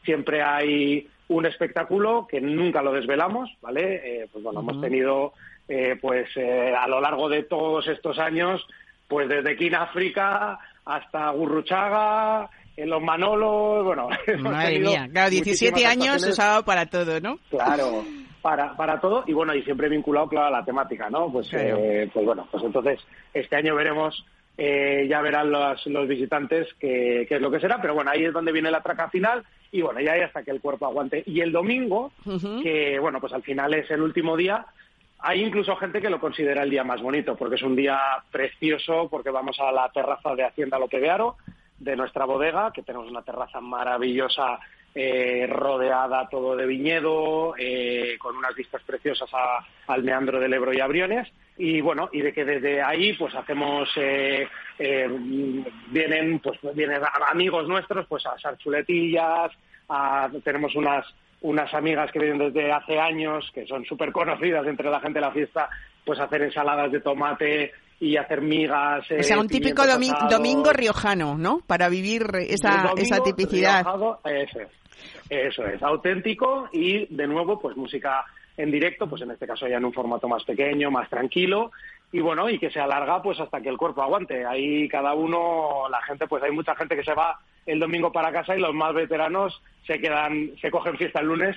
siempre 0.05 0.41
hay 0.41 1.07
un 1.27 1.45
espectáculo 1.45 2.27
que 2.29 2.39
nunca 2.39 2.81
lo 2.81 2.93
desvelamos, 2.93 3.49
¿vale? 3.61 4.21
Eh, 4.23 4.27
pues 4.31 4.43
bueno, 4.43 4.59
hemos 4.61 4.79
tenido, 4.79 5.33
eh, 5.67 5.97
pues 5.99 6.27
eh, 6.35 6.73
a 6.77 6.87
lo 6.87 7.01
largo 7.01 7.27
de 7.29 7.43
todos 7.43 7.87
estos 7.87 8.19
años, 8.19 8.65
pues 9.07 9.27
desde 9.27 9.57
King 9.57 9.73
África 9.73 10.59
hasta 10.85 11.29
Gurruchaga, 11.31 12.49
en 12.77 12.89
los 12.89 13.01
Manolos, 13.01 13.83
bueno. 13.85 14.09
Madre 14.39 14.79
mía, 14.79 15.07
claro, 15.11 15.29
17 15.29 15.71
muchísimas 15.71 15.91
años 16.23 16.37
dado 16.37 16.63
para 16.63 16.85
todo, 16.85 17.19
¿no? 17.19 17.39
Claro, 17.49 18.03
para, 18.41 18.75
para 18.75 18.99
todo 18.99 19.23
y 19.25 19.33
bueno, 19.33 19.55
y 19.55 19.63
siempre 19.63 19.89
vinculado, 19.89 20.27
claro, 20.27 20.47
a 20.47 20.59
la 20.59 20.65
temática, 20.65 21.09
¿no? 21.09 21.31
Pues, 21.31 21.49
Claro. 21.49 21.77
eh, 21.79 22.09
pues 22.13 22.25
bueno, 22.25 22.47
pues 22.51 22.63
entonces 22.63 22.99
este 23.33 23.55
año 23.55 23.75
veremos, 23.75 24.25
eh, 24.57 25.07
ya 25.09 25.21
verán 25.21 25.51
los, 25.51 25.85
los 25.87 26.07
visitantes 26.07 26.67
qué 26.79 27.27
es 27.29 27.41
lo 27.41 27.49
que 27.49 27.59
será, 27.59 27.81
pero 27.81 27.95
bueno, 27.95 28.11
ahí 28.11 28.23
es 28.25 28.33
donde 28.33 28.51
viene 28.51 28.69
la 28.71 28.81
traca 28.83 29.09
final 29.09 29.43
y 29.77 29.81
bueno, 29.81 29.99
ya 30.01 30.13
hay 30.13 30.21
hasta 30.21 30.43
que 30.43 30.51
el 30.51 30.61
cuerpo 30.61 30.85
aguante. 30.85 31.23
Y 31.25 31.41
el 31.41 31.51
domingo, 31.51 32.11
que 32.63 32.97
bueno, 32.99 33.19
pues 33.19 33.33
al 33.33 33.43
final 33.43 33.73
es 33.73 33.89
el 33.91 34.01
último 34.01 34.35
día, 34.37 34.65
hay 35.19 35.43
incluso 35.43 35.75
gente 35.77 36.01
que 36.01 36.09
lo 36.09 36.19
considera 36.19 36.63
el 36.63 36.69
día 36.69 36.83
más 36.83 37.01
bonito, 37.01 37.35
porque 37.35 37.55
es 37.55 37.63
un 37.63 37.75
día 37.75 37.99
precioso, 38.31 39.07
porque 39.09 39.29
vamos 39.31 39.59
a 39.59 39.71
la 39.71 39.89
terraza 39.89 40.35
de 40.35 40.43
Hacienda 40.43 40.77
Lopevearo, 40.79 41.35
de 41.79 41.95
nuestra 41.95 42.25
bodega, 42.25 42.71
que 42.71 42.83
tenemos 42.83 43.09
una 43.09 43.21
terraza 43.23 43.59
maravillosa, 43.59 44.59
eh, 44.93 45.45
rodeada 45.49 46.29
todo 46.29 46.55
de 46.55 46.65
viñedo, 46.65 47.53
eh, 47.57 48.15
con 48.17 48.37
unas 48.37 48.55
vistas 48.55 48.81
preciosas 48.85 49.29
a- 49.33 49.65
al 49.91 50.03
meandro 50.03 50.39
del 50.39 50.53
Ebro 50.53 50.71
y 50.73 50.79
a 50.79 50.87
Briones. 50.87 51.27
Y 51.57 51.81
bueno, 51.81 52.09
y 52.13 52.21
de 52.21 52.31
que 52.33 52.45
desde 52.45 52.81
ahí 52.81 53.13
pues 53.13 53.33
hacemos, 53.35 53.89
eh, 53.97 54.47
eh, 54.79 55.09
vienen 55.89 56.39
pues 56.39 56.59
vienen 56.73 57.01
amigos 57.31 57.67
nuestros 57.67 58.05
pues 58.07 58.25
a 58.25 58.31
asar 58.33 58.57
chuletillas, 58.57 59.51
a- 59.89 60.29
tenemos 60.43 60.75
unas 60.75 61.05
unas 61.41 61.71
amigas 61.75 62.11
que 62.11 62.17
vienen 62.19 62.39
desde 62.39 62.71
hace 62.71 62.99
años, 62.99 63.51
que 63.53 63.67
son 63.67 63.85
súper 63.85 64.11
conocidas 64.11 64.65
entre 64.65 64.89
la 64.89 64.99
gente 64.99 65.19
de 65.19 65.25
la 65.25 65.31
fiesta, 65.31 65.69
pues 66.03 66.19
hacer 66.19 66.41
ensaladas 66.41 66.91
de 66.91 67.01
tomate 67.01 67.71
y 67.99 68.17
hacer 68.17 68.41
migas. 68.41 69.03
o 69.11 69.23
sea, 69.23 69.35
eh, 69.35 69.39
un 69.39 69.47
típico 69.47 69.83
domi- 69.83 70.11
domingo 70.29 70.71
riojano, 70.73 71.37
¿no? 71.37 71.59
Para 71.67 71.87
vivir 71.87 72.23
esa, 72.49 72.93
esa 72.97 73.19
tipicidad. 73.21 73.83
riojado, 73.83 74.19
eso 74.25 74.59
es. 74.61 74.69
Eso 75.29 75.65
es, 75.67 75.83
auténtico 75.83 76.67
y 76.71 77.05
de 77.13 77.27
nuevo, 77.27 77.59
pues 77.59 77.75
música 77.77 78.23
en 78.57 78.71
directo, 78.71 79.07
pues 79.07 79.21
en 79.21 79.31
este 79.31 79.45
caso 79.45 79.67
ya 79.67 79.77
en 79.77 79.85
un 79.85 79.93
formato 79.93 80.27
más 80.27 80.43
pequeño, 80.45 80.89
más 80.89 81.09
tranquilo 81.09 81.71
y 82.11 82.19
bueno, 82.19 82.49
y 82.49 82.59
que 82.59 82.69
se 82.69 82.79
alarga 82.79 83.21
pues 83.21 83.39
hasta 83.39 83.61
que 83.61 83.69
el 83.69 83.77
cuerpo 83.77 84.01
aguante. 84.01 84.45
Ahí 84.45 84.87
cada 84.87 85.13
uno, 85.13 85.87
la 85.89 86.01
gente, 86.03 86.27
pues 86.27 86.43
hay 86.43 86.51
mucha 86.51 86.75
gente 86.75 86.95
que 86.95 87.03
se 87.03 87.13
va 87.13 87.39
el 87.65 87.79
domingo 87.79 88.11
para 88.11 88.31
casa 88.31 88.55
y 88.55 88.59
los 88.59 88.73
más 88.73 88.93
veteranos 88.93 89.61
se 89.85 89.99
quedan, 89.99 90.51
se 90.61 90.71
cogen 90.71 90.97
fiesta 90.97 91.19
el 91.19 91.27
lunes 91.27 91.55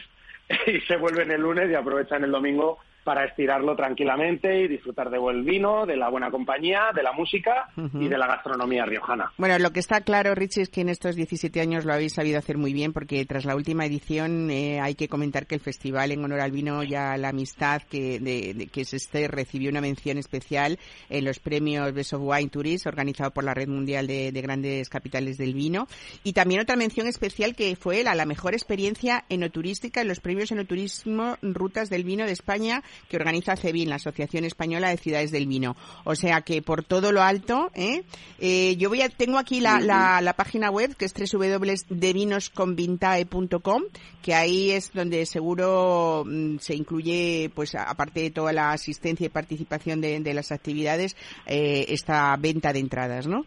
y 0.67 0.81
se 0.81 0.97
vuelven 0.97 1.31
el 1.31 1.43
lunes 1.43 1.71
y 1.71 1.75
aprovechan 1.75 2.25
el 2.25 2.33
domingo 2.33 2.79
para 3.09 3.25
estirarlo 3.25 3.75
tranquilamente 3.75 4.65
y 4.65 4.69
disfrutar 4.69 5.09
de 5.09 5.17
buen 5.17 5.43
vino, 5.43 5.87
de 5.87 5.97
la 5.97 6.11
buena 6.11 6.31
compañía, 6.31 6.91
de 6.95 7.03
la 7.03 7.13
música 7.13 7.71
y 7.95 8.07
de 8.07 8.19
la 8.19 8.27
gastronomía 8.27 8.85
riojana. 8.85 9.33
Bueno, 9.39 9.59
lo 9.59 9.71
que 9.71 9.81
está 9.81 10.03
claro, 10.03 10.35
Richie, 10.35 10.61
es 10.61 10.69
que 10.69 10.83
en 10.83 10.91
estos 10.91 11.17
17 11.17 11.59
años 11.63 11.87
lo 11.87 11.95
habéis 11.95 12.13
sabido 12.13 12.39
hacer 12.39 12.59
muy 12.59 12.75
bien, 12.75 12.93
porque 12.93 13.25
tras 13.25 13.47
la 13.47 13.57
última 13.57 13.87
edición 13.87 14.51
eh, 14.51 14.79
hay 14.79 14.95
que 14.95 15.09
comentar 15.09 15.47
que 15.47 15.55
el 15.55 15.63
festival 15.63 16.13
en 16.13 16.23
honor 16.23 16.41
al 16.41 16.51
vino 16.53 16.83
y 16.83 16.95
a 16.95 17.17
la 17.17 17.31
amistad 17.31 17.81
que, 17.89 18.21
de, 18.21 18.53
de- 18.53 18.67
que 18.67 18.83
es 18.83 18.93
este 18.93 19.27
recibió 19.27 19.71
una 19.71 19.81
mención 19.81 20.19
especial 20.19 20.79
en 21.09 21.25
los 21.25 21.39
premios 21.39 21.95
Best 21.95 22.13
of 22.13 22.21
Wine 22.23 22.51
Tourist, 22.51 22.87
organizado 22.87 23.31
por 23.31 23.43
la 23.45 23.55
Red 23.55 23.69
Mundial 23.69 24.07
de, 24.07 24.33
de 24.33 24.43
Grandes 24.43 24.91
Capitales 24.91 25.39
del 25.39 25.55
Vino, 25.55 25.89
y 26.25 26.35
también 26.35 26.61
otra 26.61 26.77
mención 26.77 27.07
especial 27.07 27.57
que 27.57 27.75
fue 27.75 28.05
la, 28.05 28.15
la 28.15 28.27
mejor 28.27 28.53
experiencia 28.53 29.25
enoturística 29.31 30.03
en 30.03 30.09
los 30.09 30.21
premios 30.21 30.53
Enoturismo 30.53 31.39
Rutas 31.41 31.89
del 31.89 32.05
Vino 32.05 32.27
de 32.27 32.33
España 32.33 32.83
que 33.09 33.17
organiza 33.17 33.57
CEVIN, 33.57 33.89
la 33.89 33.97
Asociación 33.97 34.45
Española 34.45 34.91
de 34.91 34.97
Ciudades 34.97 35.31
del 35.31 35.47
Vino. 35.47 35.77
O 36.05 36.15
sea 36.15 36.43
que 36.43 36.63
por 36.63 36.85
todo 36.85 37.13
lo 37.13 37.23
alto, 37.23 37.71
¿eh? 37.75 38.03
Eh, 38.39 38.77
yo 38.77 38.89
voy 38.89 39.03
a, 39.03 39.09
tengo 39.09 39.39
aquí 39.39 39.61
la, 39.61 39.81
la, 39.81 40.21
la 40.21 40.33
página 40.35 40.71
web 40.71 40.95
que 40.97 41.05
es 41.05 41.15
www.devinosconvintae.com, 41.15 43.83
que 44.23 44.35
ahí 44.35 44.71
es 44.71 44.93
donde 44.93 45.27
seguro 45.27 46.25
mm, 46.27 46.59
se 46.59 46.75
incluye, 46.75 47.51
pues 47.55 47.75
aparte 47.75 48.21
de 48.21 48.31
toda 48.31 48.53
la 48.53 48.73
asistencia 48.73 49.27
y 49.27 49.31
participación 49.31 50.01
de, 50.01 50.21
de 50.21 50.35
las 50.35 50.53
actividades, 50.53 51.17
eh, 51.47 51.87
esta 51.89 52.37
venta 52.37 52.73
de 52.73 52.79
entradas, 52.81 53.27
¿no? 53.27 53.45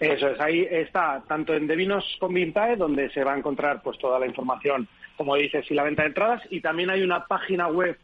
Eso 0.00 0.28
es, 0.28 0.40
ahí 0.40 0.66
está, 0.70 1.22
tanto 1.28 1.52
en 1.52 1.66
Devinos 1.66 2.04
con 2.18 2.32
Vintae, 2.32 2.76
donde 2.76 3.10
se 3.10 3.22
va 3.22 3.34
a 3.34 3.38
encontrar 3.38 3.82
pues 3.82 3.98
toda 3.98 4.18
la 4.18 4.26
información, 4.26 4.88
como 5.16 5.36
dices, 5.36 5.70
y 5.70 5.74
la 5.74 5.84
venta 5.84 6.02
de 6.02 6.08
entradas, 6.08 6.42
y 6.48 6.62
también 6.62 6.88
hay 6.88 7.02
una 7.02 7.26
página 7.26 7.68
web 7.68 7.98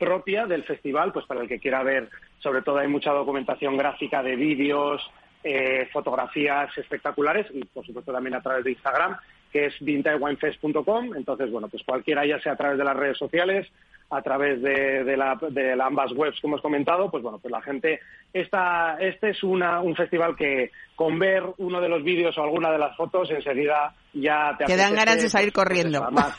propia 0.00 0.46
del 0.46 0.64
festival, 0.64 1.12
pues 1.12 1.26
para 1.26 1.42
el 1.42 1.48
que 1.48 1.60
quiera 1.60 1.82
ver, 1.84 2.08
sobre 2.40 2.62
todo 2.62 2.78
hay 2.78 2.88
mucha 2.88 3.12
documentación 3.12 3.76
gráfica 3.76 4.22
de 4.22 4.34
vídeos, 4.34 5.00
eh, 5.44 5.86
fotografías 5.92 6.76
espectaculares, 6.76 7.46
y 7.52 7.62
por 7.66 7.86
supuesto 7.86 8.10
también 8.12 8.34
a 8.34 8.42
través 8.42 8.64
de 8.64 8.72
Instagram, 8.72 9.16
que 9.52 9.66
es 9.66 9.74
vintaewinefest.com, 9.80 11.14
entonces 11.16 11.50
bueno, 11.50 11.68
pues 11.68 11.82
cualquiera, 11.84 12.24
ya 12.26 12.40
sea 12.40 12.52
a 12.52 12.56
través 12.56 12.78
de 12.78 12.84
las 12.84 12.96
redes 12.96 13.18
sociales, 13.18 13.68
a 14.10 14.22
través 14.22 14.60
de, 14.60 15.04
de, 15.04 15.16
la- 15.16 15.38
de 15.50 15.76
la- 15.76 15.86
ambas 15.86 16.12
webs 16.12 16.40
que 16.40 16.46
hemos 16.46 16.60
comentado, 16.60 17.10
pues 17.10 17.22
bueno, 17.22 17.38
pues 17.38 17.52
la 17.52 17.62
gente, 17.62 18.00
esta, 18.32 18.96
este 19.00 19.30
es 19.30 19.42
una, 19.44 19.80
un 19.80 19.94
festival 19.94 20.34
que 20.36 20.70
con 20.96 21.18
ver 21.18 21.42
uno 21.58 21.80
de 21.80 21.88
los 21.88 22.02
vídeos 22.02 22.36
o 22.38 22.42
alguna 22.42 22.70
de 22.72 22.78
las 22.78 22.96
fotos 22.96 23.30
enseguida 23.30 23.94
ya 24.12 24.54
te 24.58 24.64
Te 24.64 24.76
dan 24.76 24.94
ganas 24.94 25.22
de 25.22 25.28
salir 25.28 25.52
pues, 25.52 25.64
pues 25.66 25.68
corriendo. 25.68 26.02
además, 26.04 26.36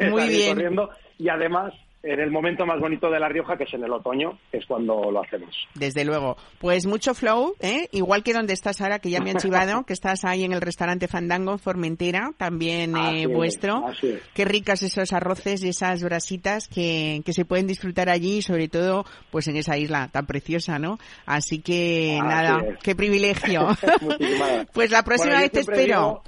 Muy 0.10 0.28
bien. 0.28 0.54
corriendo, 0.54 0.90
y 1.18 1.28
además 1.28 1.72
en 2.06 2.20
el 2.20 2.30
momento 2.30 2.64
más 2.64 2.78
bonito 2.80 3.10
de 3.10 3.18
La 3.18 3.28
Rioja, 3.28 3.56
que 3.56 3.64
es 3.64 3.74
en 3.74 3.82
el 3.84 3.92
otoño, 3.92 4.38
que 4.50 4.58
es 4.58 4.66
cuando 4.66 5.10
lo 5.10 5.22
hacemos. 5.22 5.54
Desde 5.74 6.04
luego. 6.04 6.36
Pues 6.58 6.86
mucho 6.86 7.14
flow, 7.14 7.54
¿eh? 7.60 7.88
Igual 7.92 8.22
que 8.22 8.32
donde 8.32 8.52
estás 8.52 8.80
ahora, 8.80 9.00
que 9.00 9.10
ya 9.10 9.20
me 9.20 9.30
han 9.30 9.38
chivado, 9.38 9.82
que 9.86 9.92
estás 9.92 10.24
ahí 10.24 10.44
en 10.44 10.52
el 10.52 10.60
restaurante 10.60 11.08
Fandango 11.08 11.52
en 11.52 11.58
Formentera, 11.58 12.30
también 12.36 12.96
eh, 12.96 13.22
es, 13.22 13.28
vuestro. 13.28 13.84
Qué 14.34 14.44
ricas 14.44 14.82
esos 14.82 15.12
arroces 15.12 15.64
y 15.64 15.68
esas 15.68 16.02
brasitas 16.02 16.68
que, 16.68 17.22
que 17.24 17.32
se 17.32 17.44
pueden 17.44 17.66
disfrutar 17.66 18.08
allí, 18.08 18.40
sobre 18.42 18.68
todo 18.68 19.04
pues 19.30 19.48
en 19.48 19.56
esa 19.56 19.76
isla 19.76 20.08
tan 20.12 20.26
preciosa, 20.26 20.78
¿no? 20.78 20.98
Así 21.24 21.60
que 21.60 22.18
Así 22.20 22.28
nada, 22.28 22.64
es. 22.68 22.78
qué 22.82 22.94
privilegio. 22.94 23.68
Pues 24.72 24.90
la 24.90 25.02
próxima 25.02 25.34
Bueno, 25.36 25.42
vez 25.42 25.52
te 25.52 25.60
espero. 25.60 26.22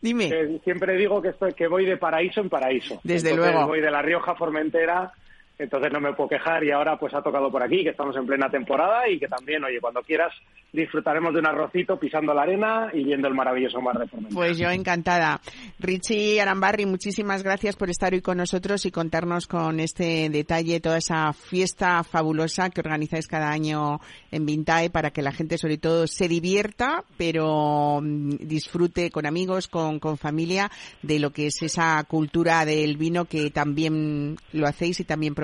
Dime. 0.00 0.28
Eh, 0.28 0.60
siempre 0.62 0.96
digo 0.96 1.20
que, 1.20 1.30
estoy, 1.30 1.54
que 1.54 1.66
voy 1.66 1.84
de 1.84 1.96
paraíso 1.96 2.40
en 2.40 2.48
paraíso. 2.48 3.00
Desde 3.02 3.30
Entonces, 3.30 3.52
luego. 3.54 3.68
Voy 3.68 3.80
de 3.80 3.90
La 3.90 4.02
Rioja 4.02 4.34
Formentera, 4.34 5.12
entonces 5.58 5.92
no 5.92 6.00
me 6.00 6.12
puedo 6.12 6.28
quejar 6.28 6.62
y 6.64 6.70
ahora 6.70 6.96
pues 6.98 7.12
ha 7.14 7.22
tocado 7.22 7.50
por 7.50 7.62
aquí, 7.62 7.82
que 7.82 7.90
estamos 7.90 8.16
en 8.16 8.26
plena 8.26 8.48
temporada 8.48 9.08
y 9.08 9.18
que 9.18 9.26
también, 9.26 9.64
oye, 9.64 9.80
cuando 9.80 10.02
quieras 10.02 10.32
disfrutaremos 10.72 11.32
de 11.32 11.40
un 11.40 11.46
arrocito 11.46 11.98
pisando 11.98 12.34
la 12.34 12.42
arena 12.42 12.90
y 12.92 13.02
viendo 13.02 13.26
el 13.26 13.34
maravilloso 13.34 13.80
mar 13.80 13.98
de 13.98 14.06
Formentera. 14.06 14.36
Pues 14.36 14.58
yo 14.58 14.70
encantada. 14.70 15.40
Richie 15.78 16.40
Arambarri, 16.40 16.86
muchísimas 16.86 17.42
gracias 17.42 17.74
por 17.74 17.90
estar 17.90 18.12
hoy 18.12 18.20
con 18.20 18.36
nosotros 18.36 18.84
y 18.86 18.90
contarnos 18.90 19.46
con 19.46 19.80
este 19.80 20.28
detalle 20.28 20.80
toda 20.80 20.98
esa 20.98 21.32
fiesta 21.32 22.04
fabulosa 22.04 22.70
que 22.70 22.80
organizáis 22.80 23.26
cada 23.26 23.50
año 23.50 24.00
en 24.30 24.46
Vintae 24.46 24.90
para 24.90 25.10
que 25.10 25.22
la 25.22 25.32
gente 25.32 25.58
sobre 25.58 25.78
todo 25.78 26.06
se 26.06 26.28
divierta, 26.28 27.02
pero 27.16 28.00
mm, 28.02 28.36
disfrute 28.40 29.10
con 29.10 29.26
amigos, 29.26 29.68
con, 29.68 29.98
con 29.98 30.18
familia 30.18 30.70
de 31.02 31.18
lo 31.18 31.30
que 31.30 31.46
es 31.46 31.62
esa 31.62 32.04
cultura 32.04 32.64
del 32.64 32.96
vino 32.96 33.24
que 33.24 33.50
también 33.50 34.36
lo 34.52 34.66
hacéis 34.66 35.00
y 35.00 35.04
también. 35.04 35.34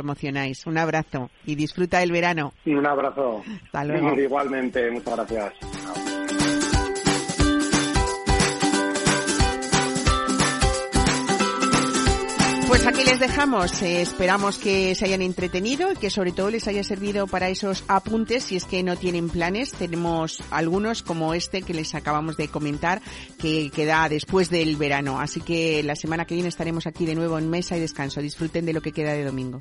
Un 0.66 0.78
abrazo 0.78 1.30
y 1.44 1.54
disfruta 1.54 1.98
del 1.98 2.12
verano. 2.12 2.52
Un 2.66 2.86
abrazo. 2.86 3.42
Hasta 3.64 3.84
luego. 3.84 4.14
Igualmente, 4.20 4.90
muchas 4.90 5.16
gracias. 5.16 6.13
Pues 12.84 12.98
aquí 12.98 13.08
les 13.08 13.18
dejamos. 13.18 13.80
Eh, 13.80 14.02
esperamos 14.02 14.58
que 14.58 14.94
se 14.94 15.06
hayan 15.06 15.22
entretenido 15.22 15.90
y 15.90 15.96
que 15.96 16.10
sobre 16.10 16.32
todo 16.32 16.50
les 16.50 16.68
haya 16.68 16.84
servido 16.84 17.26
para 17.26 17.48
esos 17.48 17.82
apuntes. 17.88 18.44
Si 18.44 18.56
es 18.56 18.66
que 18.66 18.82
no 18.82 18.98
tienen 18.98 19.30
planes, 19.30 19.72
tenemos 19.72 20.42
algunos 20.50 21.02
como 21.02 21.32
este 21.32 21.62
que 21.62 21.72
les 21.72 21.94
acabamos 21.94 22.36
de 22.36 22.48
comentar 22.48 23.00
que 23.38 23.70
queda 23.74 24.06
después 24.10 24.50
del 24.50 24.76
verano. 24.76 25.18
Así 25.18 25.40
que 25.40 25.82
la 25.82 25.96
semana 25.96 26.26
que 26.26 26.34
viene 26.34 26.50
estaremos 26.50 26.86
aquí 26.86 27.06
de 27.06 27.14
nuevo 27.14 27.38
en 27.38 27.48
mesa 27.48 27.74
y 27.74 27.80
descanso. 27.80 28.20
Disfruten 28.20 28.66
de 28.66 28.74
lo 28.74 28.82
que 28.82 28.92
queda 28.92 29.14
de 29.14 29.24
domingo. 29.24 29.60